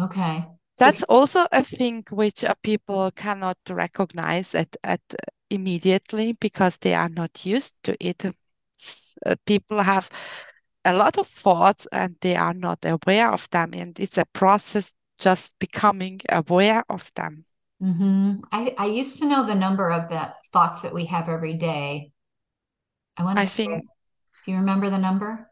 Okay. 0.00 0.46
That's 0.78 1.02
also 1.04 1.46
a 1.52 1.62
thing 1.62 2.04
which 2.10 2.42
uh, 2.42 2.54
people 2.62 3.10
cannot 3.10 3.58
recognize 3.68 4.54
at, 4.54 4.74
at 4.82 5.02
immediately 5.50 6.32
because 6.32 6.78
they 6.78 6.94
are 6.94 7.10
not 7.10 7.44
used 7.44 7.74
to 7.82 7.96
it. 8.00 8.24
Uh, 8.24 9.34
people 9.44 9.82
have 9.82 10.08
a 10.86 10.94
lot 10.94 11.18
of 11.18 11.26
thoughts 11.26 11.86
and 11.92 12.16
they 12.22 12.34
are 12.34 12.54
not 12.54 12.78
aware 12.84 13.30
of 13.30 13.48
them, 13.50 13.74
and 13.74 14.00
it's 14.00 14.16
a 14.16 14.24
process 14.32 14.92
just 15.18 15.52
becoming 15.58 16.20
aware 16.30 16.82
of 16.88 17.12
them. 17.14 17.44
Mm-hmm. 17.82 18.40
I, 18.50 18.74
I 18.78 18.86
used 18.86 19.18
to 19.20 19.28
know 19.28 19.46
the 19.46 19.54
number 19.54 19.90
of 19.90 20.08
the 20.08 20.32
thoughts 20.52 20.82
that 20.82 20.94
we 20.94 21.04
have 21.06 21.28
every 21.28 21.54
day. 21.54 22.12
I 23.16 23.24
want 23.24 23.36
to 23.36 23.42
I 23.42 23.44
say, 23.44 23.66
think, 23.66 23.84
do 24.46 24.52
you 24.52 24.58
remember 24.58 24.88
the 24.88 24.98
number? 24.98 25.49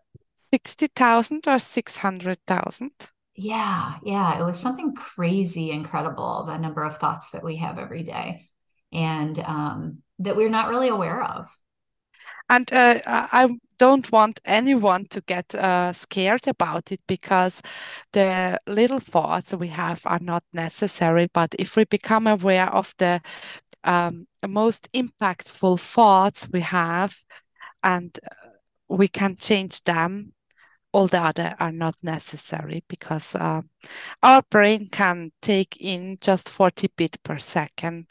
60,000 0.50 1.46
or 1.46 1.58
600,000? 1.58 2.90
Yeah, 3.34 3.94
yeah. 4.02 4.40
It 4.40 4.44
was 4.44 4.58
something 4.58 4.94
crazy 4.94 5.70
incredible, 5.70 6.44
the 6.44 6.58
number 6.58 6.82
of 6.82 6.98
thoughts 6.98 7.30
that 7.30 7.44
we 7.44 7.56
have 7.56 7.78
every 7.78 8.02
day 8.02 8.42
and 8.92 9.38
um, 9.40 9.98
that 10.18 10.36
we're 10.36 10.48
not 10.48 10.68
really 10.68 10.88
aware 10.88 11.22
of. 11.22 11.48
And 12.50 12.72
uh, 12.72 13.00
I 13.06 13.48
don't 13.78 14.10
want 14.10 14.40
anyone 14.44 15.06
to 15.10 15.20
get 15.20 15.54
uh, 15.54 15.92
scared 15.92 16.48
about 16.48 16.90
it 16.90 17.00
because 17.06 17.62
the 18.12 18.58
little 18.66 19.00
thoughts 19.00 19.54
we 19.54 19.68
have 19.68 20.00
are 20.04 20.18
not 20.20 20.42
necessary. 20.52 21.28
But 21.32 21.54
if 21.58 21.76
we 21.76 21.84
become 21.84 22.26
aware 22.26 22.68
of 22.68 22.94
the 22.98 23.20
um, 23.84 24.26
most 24.46 24.88
impactful 24.92 25.78
thoughts 25.78 26.48
we 26.52 26.60
have 26.60 27.16
and 27.82 28.18
uh, 28.24 28.48
we 28.88 29.08
can 29.08 29.36
change 29.36 29.84
them 29.84 30.32
all 30.98 31.06
the 31.06 31.22
other 31.22 31.54
are 31.60 31.70
not 31.70 31.94
necessary 32.02 32.82
because 32.88 33.32
uh, 33.36 33.62
our 34.24 34.42
brain 34.50 34.88
can 34.90 35.30
take 35.40 35.76
in 35.80 36.18
just 36.20 36.48
40 36.48 36.88
bit 36.96 37.22
per 37.22 37.38
second 37.38 38.06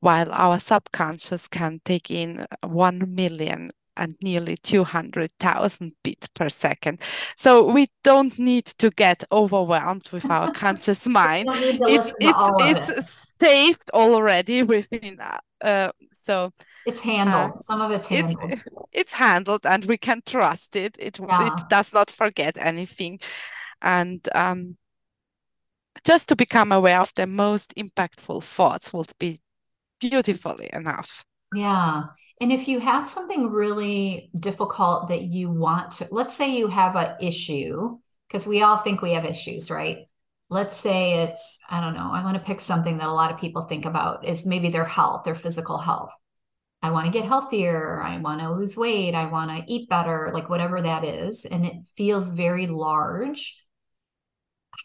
while 0.00 0.32
our 0.32 0.58
subconscious 0.58 1.46
can 1.48 1.82
take 1.84 2.10
in 2.10 2.46
1 2.62 3.14
million 3.14 3.70
and 3.98 4.16
nearly 4.22 4.56
200,000 4.56 5.92
bits 6.02 6.28
per 6.28 6.48
second. 6.48 7.02
So 7.36 7.70
we 7.70 7.88
don't 8.02 8.38
need 8.38 8.64
to 8.78 8.88
get 8.88 9.22
overwhelmed 9.30 10.08
with 10.10 10.24
our 10.30 10.50
conscious 10.54 11.04
mind. 11.04 11.46
it's 11.52 11.78
it's, 11.86 12.14
it's 12.20 12.98
it. 12.98 13.04
saved 13.38 13.90
already 13.92 14.62
within 14.62 15.18
uh, 15.60 15.92
so 16.22 16.54
it's 16.86 17.00
handled. 17.00 17.52
Uh, 17.52 17.56
Some 17.56 17.80
of 17.80 17.90
it's 17.90 18.08
handled. 18.08 18.52
It's, 18.52 18.62
it's, 18.92 19.12
handled, 19.12 19.66
and 19.66 19.84
we 19.84 19.98
can 19.98 20.22
trust 20.24 20.76
it. 20.76 20.96
It 20.98 21.18
yeah. 21.18 21.46
it 21.46 21.68
does 21.68 21.92
not 21.92 22.10
forget 22.10 22.56
anything, 22.58 23.20
and 23.82 24.26
um, 24.34 24.76
just 26.04 26.28
to 26.28 26.36
become 26.36 26.72
aware 26.72 27.00
of 27.00 27.12
the 27.14 27.26
most 27.26 27.74
impactful 27.76 28.42
thoughts 28.44 28.92
would 28.92 29.12
be 29.18 29.40
beautifully 30.00 30.70
enough. 30.72 31.24
Yeah. 31.54 32.04
And 32.40 32.50
if 32.50 32.68
you 32.68 32.80
have 32.80 33.06
something 33.06 33.50
really 33.50 34.30
difficult 34.38 35.10
that 35.10 35.22
you 35.22 35.50
want 35.50 35.90
to, 35.92 36.06
let's 36.10 36.34
say 36.34 36.56
you 36.56 36.68
have 36.68 36.96
an 36.96 37.16
issue, 37.20 37.98
because 38.28 38.46
we 38.46 38.62
all 38.62 38.78
think 38.78 39.02
we 39.02 39.12
have 39.12 39.26
issues, 39.26 39.70
right? 39.70 40.06
Let's 40.48 40.76
say 40.76 41.24
it's, 41.24 41.60
I 41.68 41.80
don't 41.80 41.94
know, 41.94 42.10
I 42.10 42.24
want 42.24 42.36
to 42.36 42.42
pick 42.42 42.60
something 42.60 42.98
that 42.98 43.08
a 43.08 43.12
lot 43.12 43.30
of 43.30 43.38
people 43.38 43.62
think 43.62 43.84
about 43.84 44.26
is 44.26 44.46
maybe 44.46 44.70
their 44.70 44.86
health, 44.86 45.24
their 45.24 45.34
physical 45.34 45.76
health 45.76 46.10
I 46.82 46.90
want 46.90 47.06
to 47.06 47.12
get 47.12 47.26
healthier, 47.26 48.02
I 48.02 48.18
want 48.18 48.40
to 48.40 48.52
lose 48.52 48.76
weight, 48.76 49.14
I 49.14 49.26
want 49.26 49.50
to 49.50 49.72
eat 49.72 49.88
better, 49.88 50.30
like 50.32 50.48
whatever 50.48 50.80
that 50.80 51.04
is, 51.04 51.44
and 51.44 51.64
it 51.66 51.86
feels 51.96 52.30
very 52.30 52.66
large, 52.66 53.64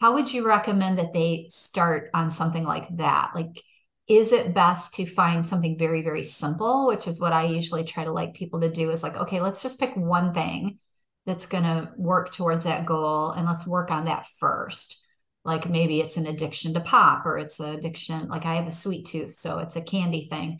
how 0.00 0.14
would 0.14 0.32
you 0.32 0.46
recommend 0.46 0.98
that 0.98 1.12
they 1.12 1.46
start 1.48 2.10
on 2.12 2.30
something 2.30 2.64
like 2.64 2.94
that? 2.96 3.30
Like, 3.34 3.62
is 4.08 4.32
it 4.32 4.54
best 4.54 4.94
to 4.94 5.06
find 5.06 5.44
something 5.44 5.78
very, 5.78 6.02
very 6.02 6.22
simple, 6.22 6.86
which 6.86 7.08
is 7.08 7.20
what 7.20 7.32
I 7.32 7.46
usually 7.46 7.84
try 7.84 8.04
to 8.04 8.12
like 8.12 8.34
people 8.34 8.60
to 8.60 8.70
do 8.70 8.90
is 8.90 9.02
like, 9.02 9.16
okay, 9.16 9.40
let's 9.40 9.62
just 9.62 9.80
pick 9.80 9.96
one 9.96 10.32
thing 10.34 10.78
that's 11.24 11.46
going 11.46 11.64
to 11.64 11.90
work 11.96 12.30
towards 12.30 12.64
that 12.64 12.86
goal 12.86 13.32
and 13.32 13.46
let's 13.46 13.66
work 13.66 13.90
on 13.90 14.04
that 14.04 14.26
first. 14.38 15.02
Like 15.44 15.68
maybe 15.68 16.00
it's 16.00 16.16
an 16.16 16.26
addiction 16.26 16.74
to 16.74 16.80
pop 16.80 17.24
or 17.24 17.38
it's 17.38 17.60
an 17.60 17.74
addiction 17.76 18.26
like 18.26 18.44
i 18.44 18.56
have 18.56 18.66
a 18.66 18.72
sweet 18.72 19.06
tooth 19.06 19.30
so 19.32 19.58
it's 19.58 19.76
a 19.76 19.80
candy 19.80 20.26
thing 20.26 20.58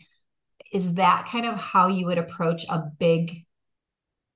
is 0.73 0.95
that 0.95 1.27
kind 1.31 1.45
of 1.45 1.59
how 1.59 1.87
you 1.87 2.05
would 2.05 2.17
approach 2.17 2.65
a 2.69 2.83
big 2.99 3.31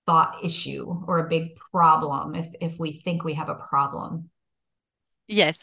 thought 0.05 0.35
issue 0.43 1.03
or 1.07 1.19
a 1.19 1.29
big 1.29 1.55
problem 1.71 2.35
if 2.35 2.47
if 2.59 2.79
we 2.79 2.91
think 2.91 3.23
we 3.23 3.33
have 3.33 3.49
a 3.49 3.55
problem 3.55 4.29
yes 5.27 5.57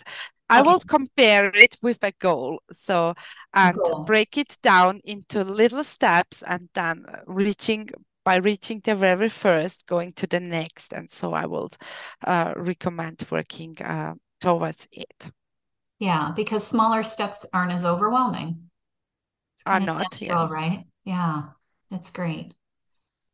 I 0.50 0.60
okay. 0.60 0.70
will 0.70 0.80
compare 0.80 1.50
it 1.54 1.76
with 1.82 1.98
a 2.02 2.12
goal. 2.12 2.62
So, 2.72 3.14
and 3.52 3.76
goal. 3.76 4.04
break 4.04 4.38
it 4.38 4.56
down 4.62 5.00
into 5.04 5.44
little 5.44 5.84
steps 5.84 6.42
and 6.42 6.70
then 6.74 7.04
reaching 7.26 7.90
by 8.24 8.36
reaching 8.36 8.80
the 8.84 8.94
very 8.94 9.30
first, 9.30 9.86
going 9.86 10.12
to 10.12 10.26
the 10.26 10.38
next. 10.40 10.92
And 10.92 11.10
so 11.10 11.32
I 11.32 11.46
will 11.46 11.70
uh, 12.26 12.52
recommend 12.56 13.26
working 13.30 13.80
uh, 13.80 14.14
towards 14.40 14.86
it. 14.92 15.30
Yeah, 15.98 16.32
because 16.36 16.66
smaller 16.66 17.02
steps 17.02 17.46
aren't 17.54 17.72
as 17.72 17.86
overwhelming. 17.86 18.67
It's 19.58 19.66
are 19.66 19.80
not 19.80 20.20
yes. 20.20 20.50
right? 20.50 20.84
Yeah, 21.04 21.50
that's 21.90 22.10
great. 22.10 22.54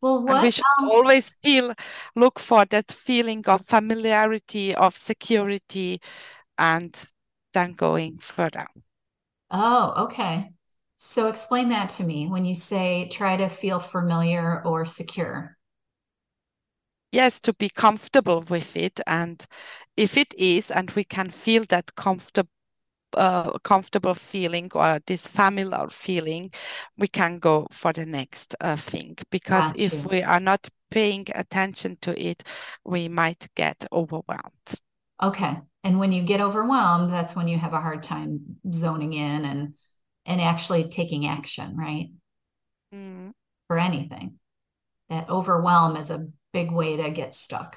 Well, 0.00 0.22
what 0.22 0.32
and 0.32 0.42
we 0.42 0.50
should 0.50 0.64
else? 0.80 0.90
always 0.92 1.34
feel 1.42 1.74
look 2.16 2.38
for 2.38 2.64
that 2.66 2.90
feeling 2.90 3.44
of 3.46 3.66
familiarity, 3.66 4.74
of 4.74 4.96
security, 4.96 6.00
and 6.58 6.96
then 7.52 7.72
going 7.74 8.18
further. 8.18 8.66
Oh, 9.50 10.04
okay. 10.04 10.52
So 10.96 11.28
explain 11.28 11.68
that 11.70 11.90
to 11.90 12.04
me 12.04 12.28
when 12.28 12.44
you 12.44 12.54
say 12.54 13.08
try 13.08 13.36
to 13.36 13.48
feel 13.48 13.80
familiar 13.80 14.62
or 14.64 14.84
secure 14.84 15.56
yes 17.12 17.40
to 17.40 17.52
be 17.54 17.68
comfortable 17.68 18.42
with 18.42 18.76
it 18.76 19.00
and 19.06 19.46
if 19.96 20.16
it 20.16 20.34
is 20.36 20.70
and 20.70 20.90
we 20.92 21.04
can 21.04 21.30
feel 21.30 21.64
that 21.68 21.94
comfortable 21.94 22.50
uh, 23.16 23.58
comfortable 23.58 24.14
feeling 24.14 24.70
or 24.74 25.00
this 25.06 25.26
familiar 25.26 25.88
feeling, 25.90 26.52
we 26.98 27.08
can 27.08 27.38
go 27.38 27.66
for 27.70 27.92
the 27.92 28.06
next 28.06 28.54
uh, 28.60 28.76
thing. 28.76 29.16
Because 29.30 29.72
if 29.76 30.04
we 30.06 30.22
are 30.22 30.40
not 30.40 30.68
paying 30.90 31.26
attention 31.34 31.96
to 32.02 32.18
it, 32.20 32.44
we 32.84 33.08
might 33.08 33.48
get 33.54 33.84
overwhelmed. 33.92 34.80
Okay. 35.22 35.56
And 35.82 35.98
when 35.98 36.12
you 36.12 36.22
get 36.22 36.40
overwhelmed, 36.40 37.10
that's 37.10 37.36
when 37.36 37.48
you 37.48 37.58
have 37.58 37.74
a 37.74 37.80
hard 37.80 38.02
time 38.02 38.56
zoning 38.72 39.12
in 39.12 39.44
and 39.44 39.74
and 40.26 40.40
actually 40.40 40.88
taking 40.88 41.26
action, 41.26 41.76
right? 41.76 42.08
Mm. 42.94 43.32
For 43.68 43.78
anything. 43.78 44.38
That 45.10 45.28
overwhelm 45.28 45.96
is 45.96 46.10
a 46.10 46.28
big 46.52 46.72
way 46.72 46.96
to 46.96 47.10
get 47.10 47.34
stuck. 47.34 47.76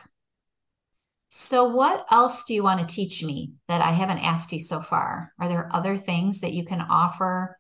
So, 1.29 1.65
what 1.65 2.05
else 2.09 2.45
do 2.45 2.53
you 2.53 2.63
want 2.63 2.79
to 2.79 2.95
teach 2.95 3.23
me 3.23 3.53
that 3.67 3.81
I 3.81 3.91
haven't 3.91 4.19
asked 4.19 4.53
you 4.53 4.61
so 4.61 4.79
far? 4.79 5.33
Are 5.39 5.49
there 5.49 5.69
other 5.73 5.97
things 5.97 6.39
that 6.39 6.53
you 6.53 6.63
can 6.65 6.81
offer 6.81 7.57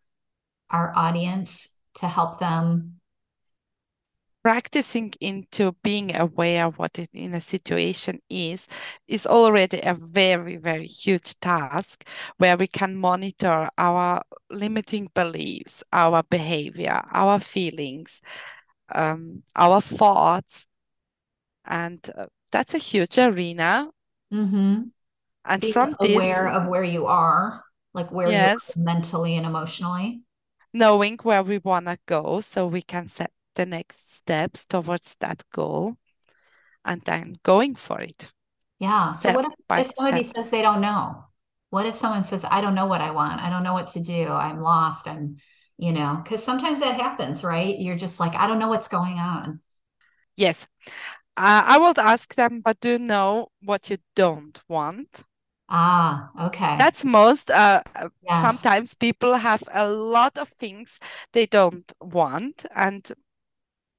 our 0.69 0.93
audience 0.95 1.75
to 1.95 2.07
help 2.07 2.39
them? 2.39 2.99
Practicing 4.41 5.13
into 5.19 5.75
being 5.83 6.15
aware 6.15 6.69
what 6.69 6.97
it 6.97 7.09
in 7.11 7.33
a 7.33 7.41
situation 7.41 8.21
is 8.29 8.65
is 9.05 9.25
already 9.25 9.81
a 9.81 9.93
very, 9.93 10.55
very 10.55 10.85
huge 10.85 11.37
task 11.41 12.05
where 12.37 12.55
we 12.55 12.67
can 12.67 12.95
monitor 12.95 13.69
our 13.77 14.21
limiting 14.49 15.09
beliefs, 15.13 15.83
our 15.91 16.23
behavior, 16.23 17.03
our 17.11 17.39
feelings, 17.39 18.21
um, 18.95 19.43
our 19.57 19.81
thoughts, 19.81 20.65
and 21.65 22.09
uh, 22.17 22.27
that's 22.51 22.73
a 22.73 22.77
huge 22.77 23.17
arena. 23.17 23.89
Mm-hmm. 24.33 24.83
And 25.45 25.61
Being 25.61 25.73
from 25.73 25.95
aware 25.99 26.47
this, 26.47 26.57
of 26.57 26.67
where 26.67 26.83
you 26.83 27.05
are, 27.05 27.63
like 27.93 28.11
where 28.11 28.29
yes, 28.29 28.71
you 28.75 28.81
are 28.81 28.85
mentally 28.85 29.35
and 29.35 29.45
emotionally, 29.45 30.21
knowing 30.73 31.17
where 31.23 31.43
we 31.43 31.57
want 31.59 31.87
to 31.87 31.97
go, 32.05 32.41
so 32.41 32.67
we 32.67 32.81
can 32.81 33.09
set 33.09 33.31
the 33.55 33.65
next 33.65 34.13
steps 34.13 34.65
towards 34.65 35.15
that 35.19 35.43
goal, 35.53 35.97
and 36.83 37.01
then 37.03 37.37
going 37.43 37.75
for 37.75 38.01
it. 38.01 38.31
Yeah. 38.79 39.13
So 39.13 39.33
what 39.33 39.45
if, 39.45 39.53
if 39.79 39.95
somebody 39.95 40.23
step. 40.23 40.43
says 40.43 40.49
they 40.51 40.61
don't 40.61 40.81
know? 40.81 41.23
What 41.69 41.85
if 41.85 41.95
someone 41.95 42.23
says, 42.23 42.45
"I 42.45 42.61
don't 42.61 42.75
know 42.75 42.85
what 42.85 43.01
I 43.01 43.11
want. 43.11 43.41
I 43.41 43.49
don't 43.49 43.63
know 43.63 43.73
what 43.73 43.87
to 43.87 44.01
do. 44.01 44.27
I'm 44.27 44.61
lost. 44.61 45.07
I'm," 45.07 45.37
you 45.77 45.93
know, 45.93 46.19
because 46.23 46.43
sometimes 46.43 46.79
that 46.81 46.99
happens, 46.99 47.43
right? 47.43 47.79
You're 47.79 47.95
just 47.97 48.19
like, 48.19 48.35
"I 48.35 48.47
don't 48.47 48.59
know 48.59 48.69
what's 48.69 48.87
going 48.89 49.17
on." 49.17 49.61
Yes. 50.35 50.67
Uh, 51.37 51.63
I 51.65 51.77
would 51.77 51.99
ask 51.99 52.33
them, 52.33 52.61
but 52.61 52.79
do 52.79 52.93
you 52.93 52.99
know 52.99 53.49
what 53.61 53.91
you 53.91 53.97
don't 54.15 54.59
want? 54.67 55.23
Ah, 55.69 56.31
okay. 56.47 56.77
That's 56.79 57.05
most. 57.05 57.51
Uh, 57.51 57.83
uh, 57.95 58.09
yes. 58.23 58.41
Sometimes 58.41 58.95
people 58.95 59.35
have 59.35 59.63
a 59.71 59.87
lot 59.87 60.37
of 60.37 60.49
things 60.59 60.99
they 61.33 61.45
don't 61.45 61.91
want, 62.01 62.65
and 62.75 63.11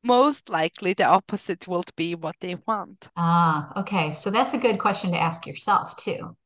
most 0.02 0.48
likely 0.48 0.94
the 0.94 1.04
opposite 1.04 1.68
will 1.68 1.84
be 1.96 2.16
what 2.16 2.34
they 2.40 2.56
want. 2.66 3.08
Ah, 3.16 3.80
okay. 3.80 4.10
So 4.10 4.30
that's 4.30 4.54
a 4.54 4.58
good 4.58 4.78
question 4.80 5.12
to 5.12 5.20
ask 5.20 5.46
yourself 5.46 5.94
too. 5.96 6.36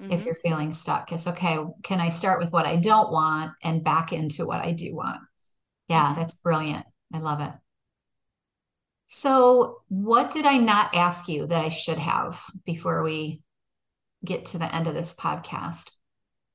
Mm-hmm. 0.00 0.12
If 0.12 0.24
you're 0.24 0.34
feeling 0.34 0.72
stuck, 0.72 1.12
it's 1.12 1.26
okay. 1.26 1.58
Can 1.82 2.00
I 2.00 2.08
start 2.08 2.40
with 2.40 2.52
what 2.52 2.64
I 2.66 2.76
don't 2.76 3.10
want 3.10 3.52
and 3.62 3.84
back 3.84 4.12
into 4.12 4.46
what 4.46 4.64
I 4.64 4.72
do 4.72 4.94
want? 4.94 5.20
Yeah, 5.88 6.06
mm-hmm. 6.06 6.20
that's 6.20 6.36
brilliant. 6.36 6.86
I 7.12 7.18
love 7.18 7.40
it. 7.40 7.50
So, 9.10 9.80
what 9.88 10.32
did 10.32 10.44
I 10.44 10.58
not 10.58 10.94
ask 10.94 11.28
you 11.28 11.46
that 11.46 11.64
I 11.64 11.70
should 11.70 11.96
have 11.96 12.42
before 12.66 13.02
we 13.02 13.40
get 14.22 14.44
to 14.46 14.58
the 14.58 14.72
end 14.72 14.86
of 14.86 14.94
this 14.94 15.14
podcast? 15.14 15.90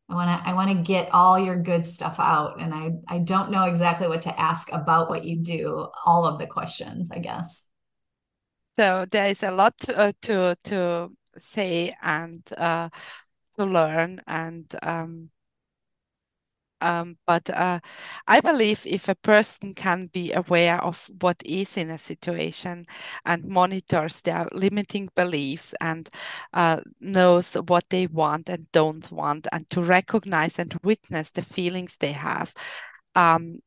I 0.07 0.13
want 0.13 0.29
to 0.29 0.47
I 0.47 0.53
want 0.53 0.69
to 0.69 0.75
get 0.75 1.09
all 1.11 1.39
your 1.39 1.57
good 1.57 1.83
stuff 1.83 2.19
out 2.19 2.61
and 2.61 2.71
I 2.71 2.91
I 3.07 3.17
don't 3.17 3.49
know 3.49 3.63
exactly 3.63 4.07
what 4.07 4.21
to 4.23 4.39
ask 4.39 4.71
about 4.71 5.09
what 5.09 5.25
you 5.25 5.39
do, 5.39 5.87
all 6.05 6.25
of 6.25 6.39
the 6.39 6.45
questions, 6.45 7.09
I 7.11 7.17
guess. 7.17 7.63
So, 8.75 9.07
there 9.09 9.29
is 9.31 9.41
a 9.41 9.49
lot 9.49 9.75
to 9.79 9.97
uh, 9.97 10.11
to, 10.21 10.55
to 10.65 11.11
say 11.39 11.95
and 12.03 12.43
uh, 12.55 12.89
to 13.57 13.65
learn 13.65 14.21
and 14.27 14.71
um, 14.83 15.31
um, 16.83 17.17
but 17.25 17.49
uh, 17.49 17.79
I 18.27 18.41
believe 18.41 18.85
if 18.85 19.07
a 19.09 19.15
person 19.15 19.73
can 19.73 20.07
be 20.13 20.33
aware 20.33 20.81
of 20.83 21.09
what 21.21 21.37
is 21.45 21.77
in 21.77 21.89
a 21.89 21.97
situation 21.97 22.85
and 23.25 23.45
monitors 23.45 24.21
their 24.21 24.47
limiting 24.53 25.09
beliefs 25.15 25.73
and 25.81 26.09
uh, 26.53 26.81
knows 26.99 27.55
what 27.55 27.85
they 27.89 28.07
want 28.07 28.49
and 28.49 28.71
don't 28.71 29.11
want, 29.11 29.47
and 29.51 29.69
to 29.71 29.81
recognize 29.81 30.59
and 30.59 30.77
witness 30.83 31.29
the 31.31 31.41
feelings 31.41 31.95
they 31.99 32.11
have. 32.11 32.53
Um, 33.15 33.59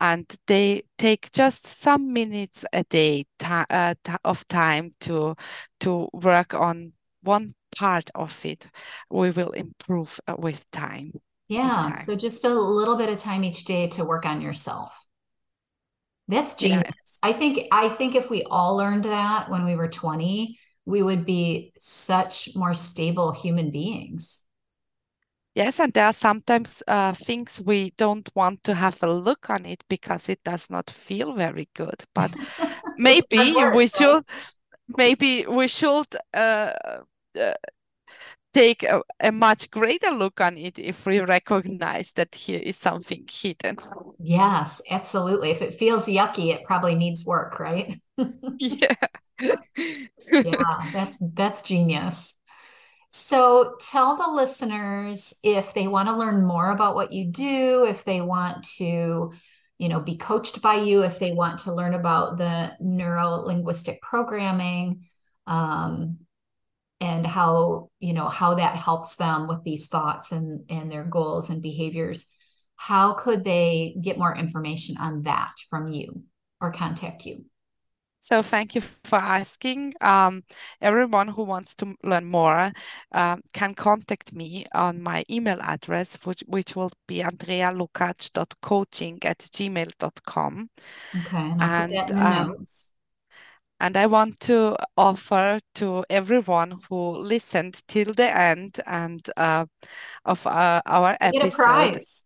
and 0.00 0.26
they 0.46 0.82
take 0.98 1.32
just 1.32 1.66
some 1.66 2.12
minutes 2.12 2.64
a 2.72 2.84
day 2.84 3.24
uh, 3.44 3.94
of 4.24 4.46
time 4.48 4.94
to 5.00 5.34
to 5.80 6.08
work 6.12 6.54
on 6.54 6.92
one 7.22 7.54
part 7.76 8.10
of 8.14 8.44
it 8.44 8.66
we 9.10 9.30
will 9.30 9.50
improve 9.50 10.20
uh, 10.28 10.34
with 10.38 10.70
time 10.70 11.12
yeah. 11.48 11.92
So 11.92 12.16
just 12.16 12.44
a 12.44 12.48
little 12.48 12.96
bit 12.96 13.08
of 13.08 13.18
time 13.18 13.44
each 13.44 13.64
day 13.64 13.88
to 13.90 14.04
work 14.04 14.26
on 14.26 14.40
yourself. 14.40 15.06
That's 16.28 16.54
genius. 16.54 16.82
Yeah. 17.22 17.30
I 17.30 17.32
think 17.32 17.68
I 17.70 17.88
think 17.88 18.14
if 18.14 18.28
we 18.30 18.42
all 18.44 18.76
learned 18.76 19.04
that 19.04 19.48
when 19.48 19.64
we 19.64 19.76
were 19.76 19.88
20, 19.88 20.58
we 20.84 21.02
would 21.02 21.24
be 21.24 21.72
such 21.78 22.54
more 22.56 22.74
stable 22.74 23.32
human 23.32 23.70
beings. 23.70 24.42
Yes, 25.54 25.80
and 25.80 25.92
there 25.94 26.04
are 26.04 26.12
sometimes 26.12 26.82
uh, 26.86 27.14
things 27.14 27.62
we 27.64 27.90
don't 27.96 28.28
want 28.34 28.62
to 28.64 28.74
have 28.74 29.02
a 29.02 29.10
look 29.10 29.48
on 29.48 29.64
it 29.64 29.82
because 29.88 30.28
it 30.28 30.44
does 30.44 30.68
not 30.68 30.90
feel 30.90 31.32
very 31.32 31.68
good. 31.74 32.04
But 32.14 32.30
maybe 32.98 33.64
we 33.72 33.86
should, 33.86 34.22
maybe 34.98 35.46
we 35.46 35.66
should 35.66 36.14
uh, 36.34 36.72
uh, 37.40 37.54
take 38.56 38.82
a, 38.82 39.02
a, 39.20 39.30
much 39.30 39.70
greater 39.70 40.10
look 40.10 40.40
on 40.40 40.56
it 40.56 40.78
if 40.78 41.04
we 41.04 41.20
recognize 41.20 42.12
that 42.12 42.34
here 42.34 42.60
is 42.62 42.76
something 42.76 43.28
hidden. 43.30 43.76
Yes, 44.18 44.80
absolutely. 44.90 45.50
If 45.50 45.62
it 45.62 45.74
feels 45.74 46.06
yucky, 46.06 46.52
it 46.54 46.64
probably 46.64 46.94
needs 46.94 47.26
work, 47.26 47.60
right? 47.60 47.98
yeah. 48.58 48.94
yeah, 49.40 50.90
that's 50.92 51.18
that's 51.34 51.62
genius. 51.62 52.38
So 53.10 53.76
tell 53.80 54.16
the 54.16 54.30
listeners 54.32 55.34
if 55.42 55.74
they 55.74 55.88
want 55.88 56.08
to 56.08 56.16
learn 56.16 56.44
more 56.44 56.70
about 56.70 56.94
what 56.94 57.12
you 57.12 57.26
do, 57.26 57.86
if 57.88 58.04
they 58.04 58.20
want 58.20 58.64
to 58.78 59.32
you 59.78 59.90
know, 59.90 60.00
be 60.00 60.16
coached 60.16 60.62
by 60.62 60.76
you 60.76 61.02
if 61.02 61.18
they 61.18 61.32
want 61.32 61.58
to 61.58 61.72
learn 61.72 61.92
about 61.92 62.38
the 62.38 62.72
neuro 62.80 63.42
linguistic 63.44 64.00
programming 64.00 65.02
um, 65.46 66.18
and 67.00 67.26
how, 67.26 67.90
you 68.00 68.12
know, 68.12 68.28
how 68.28 68.54
that 68.54 68.76
helps 68.76 69.16
them 69.16 69.46
with 69.48 69.62
these 69.64 69.86
thoughts 69.86 70.32
and, 70.32 70.64
and 70.70 70.90
their 70.90 71.04
goals 71.04 71.50
and 71.50 71.62
behaviors, 71.62 72.32
how 72.76 73.14
could 73.14 73.44
they 73.44 73.96
get 74.00 74.18
more 74.18 74.34
information 74.34 74.96
on 74.98 75.22
that 75.22 75.54
from 75.68 75.88
you 75.88 76.22
or 76.60 76.72
contact 76.72 77.26
you? 77.26 77.44
So 78.26 78.42
thank 78.42 78.74
you 78.74 78.82
for 79.04 79.18
asking. 79.18 79.94
Um, 80.00 80.42
everyone 80.80 81.28
who 81.28 81.44
wants 81.44 81.76
to 81.76 81.94
learn 82.02 82.24
more 82.24 82.72
um, 83.12 83.40
can 83.52 83.72
contact 83.72 84.34
me 84.34 84.66
on 84.74 85.00
my 85.00 85.22
email 85.30 85.60
address, 85.62 86.16
which, 86.24 86.42
which 86.48 86.74
will 86.74 86.90
be 87.06 87.22
andrealukacs.coaching 87.22 89.20
at 89.22 89.38
gmail.com. 89.38 90.70
Okay, 91.14 91.36
and 91.36 91.62
and, 91.62 91.92
put 91.92 91.98
that 91.98 92.10
in 92.10 92.16
the 92.16 92.26
um, 92.26 92.48
notes. 92.48 92.92
And 93.80 93.96
I 93.96 94.06
want 94.06 94.40
to 94.40 94.76
offer 94.96 95.60
to 95.74 96.04
everyone 96.08 96.80
who 96.88 97.10
listened 97.10 97.82
till 97.88 98.12
the 98.14 98.34
end 98.36 98.80
and 98.86 99.28
uh, 99.36 99.66
of 100.24 100.46
uh, 100.46 100.80
our 100.86 101.16
episode. 101.20 101.42
Get 101.42 101.52
a 101.52 101.56
prize. 101.56 102.24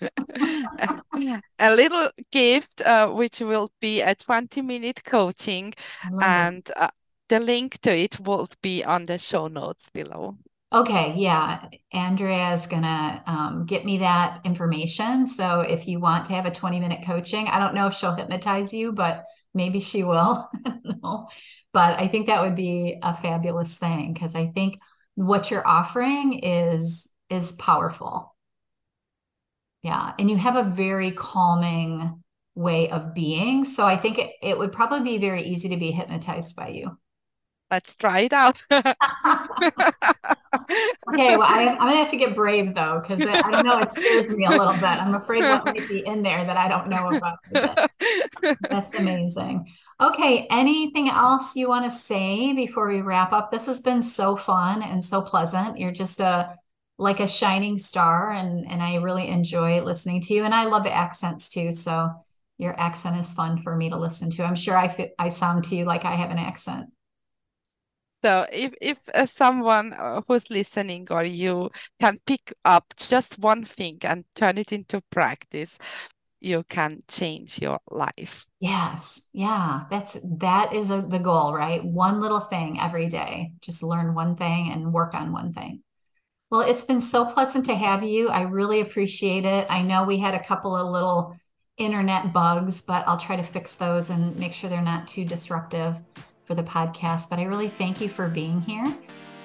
a 1.58 1.74
little 1.74 2.10
gift, 2.30 2.82
uh, 2.82 3.08
which 3.08 3.40
will 3.40 3.70
be 3.80 4.02
a 4.02 4.14
20 4.14 4.60
minute 4.60 5.02
coaching, 5.04 5.72
and 6.20 6.70
uh, 6.76 6.88
the 7.28 7.40
link 7.40 7.80
to 7.80 7.96
it 7.96 8.20
will 8.20 8.48
be 8.60 8.84
on 8.84 9.06
the 9.06 9.18
show 9.18 9.48
notes 9.48 9.88
below. 9.92 10.36
Okay, 10.74 11.14
yeah. 11.16 11.64
Andrea 11.92 12.52
is 12.52 12.66
going 12.66 12.82
to 12.82 13.22
um, 13.26 13.64
get 13.64 13.84
me 13.84 13.98
that 13.98 14.40
information. 14.44 15.26
So 15.26 15.60
if 15.60 15.86
you 15.86 16.00
want 16.00 16.26
to 16.26 16.32
have 16.32 16.46
a 16.46 16.50
20 16.50 16.80
minute 16.80 17.04
coaching, 17.06 17.46
I 17.46 17.60
don't 17.60 17.74
know 17.74 17.86
if 17.86 17.94
she'll 17.94 18.14
hypnotize 18.14 18.74
you, 18.74 18.92
but 18.92 19.22
maybe 19.54 19.80
she 19.80 20.02
will. 20.04 20.50
no. 20.84 21.28
But 21.72 22.00
I 22.00 22.08
think 22.08 22.26
that 22.26 22.42
would 22.42 22.54
be 22.54 22.98
a 23.02 23.14
fabulous 23.14 23.76
thing 23.76 24.12
because 24.12 24.34
I 24.34 24.46
think 24.46 24.78
what 25.14 25.50
you're 25.50 25.66
offering 25.66 26.40
is 26.40 27.08
is 27.30 27.52
powerful 27.52 28.34
yeah. 29.84 30.14
And 30.18 30.30
you 30.30 30.38
have 30.38 30.56
a 30.56 30.64
very 30.64 31.10
calming 31.12 32.22
way 32.54 32.88
of 32.88 33.14
being. 33.14 33.66
So 33.66 33.86
I 33.86 33.98
think 33.98 34.18
it, 34.18 34.32
it 34.42 34.58
would 34.58 34.72
probably 34.72 35.02
be 35.02 35.18
very 35.18 35.42
easy 35.42 35.68
to 35.68 35.76
be 35.76 35.90
hypnotized 35.90 36.56
by 36.56 36.68
you. 36.68 36.98
Let's 37.74 37.96
try 37.96 38.20
it 38.20 38.32
out. 38.32 38.62
okay. 38.70 38.86
Well, 41.36 41.42
I, 41.42 41.76
am 41.76 41.88
to 41.88 41.96
have 41.96 42.10
to 42.10 42.16
get 42.16 42.36
brave 42.36 42.72
though, 42.72 43.02
because 43.02 43.20
I 43.20 43.50
don't 43.50 43.66
know. 43.66 43.78
It 43.80 43.90
scares 43.90 44.30
me 44.30 44.44
a 44.44 44.50
little 44.50 44.74
bit. 44.74 44.84
I'm 44.84 45.14
afraid 45.14 45.42
what 45.42 45.64
might 45.64 45.88
be 45.88 46.06
in 46.06 46.22
there 46.22 46.44
that 46.44 46.56
I 46.56 46.68
don't 46.68 46.88
know 46.88 47.16
about. 47.16 47.90
That's 48.70 48.94
amazing. 48.94 49.66
Okay. 50.00 50.46
Anything 50.50 51.08
else 51.08 51.56
you 51.56 51.68
want 51.68 51.84
to 51.84 51.90
say 51.90 52.52
before 52.52 52.86
we 52.86 53.00
wrap 53.00 53.32
up? 53.32 53.50
This 53.50 53.66
has 53.66 53.80
been 53.80 54.00
so 54.00 54.36
fun 54.36 54.80
and 54.84 55.04
so 55.04 55.20
pleasant. 55.20 55.76
You're 55.76 55.90
just 55.90 56.20
a 56.20 56.56
like 56.96 57.18
a 57.18 57.26
shining 57.26 57.76
star 57.76 58.30
and 58.30 58.70
and 58.70 58.80
I 58.80 58.94
really 58.98 59.26
enjoy 59.26 59.82
listening 59.82 60.20
to 60.20 60.34
you 60.34 60.44
and 60.44 60.54
I 60.54 60.66
love 60.66 60.86
accents 60.86 61.48
too 61.48 61.72
so 61.72 62.12
your 62.56 62.78
accent 62.78 63.18
is 63.18 63.32
fun 63.32 63.58
for 63.58 63.74
me 63.74 63.88
to 63.90 63.96
listen 63.96 64.30
to. 64.30 64.44
I'm 64.44 64.54
sure 64.54 64.76
I 64.76 65.10
I 65.18 65.26
sound 65.26 65.64
to 65.64 65.74
you 65.74 65.86
like 65.86 66.04
I 66.04 66.14
have 66.14 66.30
an 66.30 66.38
accent. 66.38 66.93
So 68.24 68.46
if 68.50 68.72
if 68.80 68.96
uh, 69.12 69.26
someone 69.26 69.92
uh, 69.92 70.22
who's 70.26 70.48
listening 70.48 71.08
or 71.10 71.24
you 71.24 71.70
can 72.00 72.16
pick 72.24 72.54
up 72.64 72.94
just 72.96 73.38
one 73.38 73.66
thing 73.66 73.98
and 74.00 74.24
turn 74.34 74.56
it 74.56 74.72
into 74.72 75.02
practice, 75.10 75.76
you 76.40 76.64
can 76.70 77.02
change 77.06 77.60
your 77.60 77.80
life. 77.90 78.46
Yes. 78.60 79.28
Yeah. 79.34 79.84
That's 79.90 80.16
that 80.38 80.72
is 80.72 80.88
a, 80.88 81.02
the 81.02 81.18
goal, 81.18 81.52
right? 81.52 81.84
One 81.84 82.22
little 82.22 82.40
thing 82.40 82.80
every 82.80 83.08
day. 83.08 83.52
Just 83.60 83.82
learn 83.82 84.14
one 84.14 84.36
thing 84.36 84.70
and 84.72 84.94
work 84.94 85.12
on 85.12 85.30
one 85.30 85.52
thing. 85.52 85.82
Well, 86.50 86.62
it's 86.62 86.84
been 86.84 87.02
so 87.02 87.26
pleasant 87.26 87.66
to 87.66 87.74
have 87.74 88.02
you. 88.02 88.30
I 88.30 88.42
really 88.42 88.80
appreciate 88.80 89.44
it. 89.44 89.66
I 89.68 89.82
know 89.82 90.04
we 90.04 90.16
had 90.16 90.32
a 90.32 90.42
couple 90.42 90.74
of 90.74 90.90
little 90.90 91.36
internet 91.76 92.32
bugs, 92.32 92.80
but 92.80 93.06
I'll 93.06 93.18
try 93.18 93.36
to 93.36 93.42
fix 93.42 93.76
those 93.76 94.08
and 94.08 94.34
make 94.38 94.54
sure 94.54 94.70
they're 94.70 94.80
not 94.80 95.06
too 95.06 95.26
disruptive 95.26 96.00
for 96.44 96.54
the 96.54 96.62
podcast. 96.62 97.30
But 97.30 97.38
I 97.38 97.44
really 97.44 97.68
thank 97.68 98.00
you 98.00 98.08
for 98.08 98.28
being 98.28 98.60
here. 98.60 98.84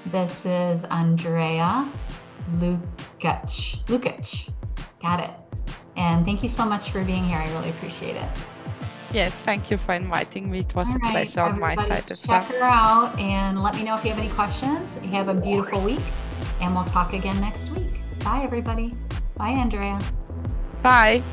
This 0.07 0.45
is 0.45 0.85
Andrea 0.85 1.89
Lukac. 2.55 3.49
Lukac. 3.87 4.51
Got 5.01 5.21
it. 5.21 5.31
And 5.95 6.23
thank 6.23 6.43
you 6.43 6.49
so 6.49 6.65
much 6.65 6.91
for 6.91 7.03
being 7.03 7.23
here. 7.23 7.37
I 7.37 7.51
really 7.51 7.69
appreciate 7.71 8.15
it. 8.15 8.29
Yes, 9.11 9.33
thank 9.41 9.71
you 9.71 9.77
for 9.77 9.93
inviting 9.93 10.51
me. 10.51 10.59
It 10.59 10.75
was 10.75 10.87
All 10.87 10.95
a 10.95 10.99
right, 10.99 11.11
pleasure 11.11 11.41
on 11.41 11.59
my 11.59 11.75
side 11.75 12.11
as 12.11 12.27
well. 12.27 12.41
Check 12.41 12.51
her 12.51 12.63
out 12.63 13.17
and 13.19 13.63
let 13.63 13.75
me 13.75 13.83
know 13.83 13.95
if 13.95 14.03
you 14.03 14.11
have 14.11 14.19
any 14.19 14.29
questions. 14.29 14.99
Have 14.99 15.29
a 15.29 15.33
beautiful 15.33 15.81
week, 15.81 15.99
and 16.61 16.75
we'll 16.75 16.85
talk 16.85 17.13
again 17.13 17.39
next 17.41 17.71
week. 17.71 17.89
Bye, 18.23 18.41
everybody. 18.43 18.93
Bye, 19.35 19.49
Andrea. 19.49 19.99
Bye. 20.83 21.23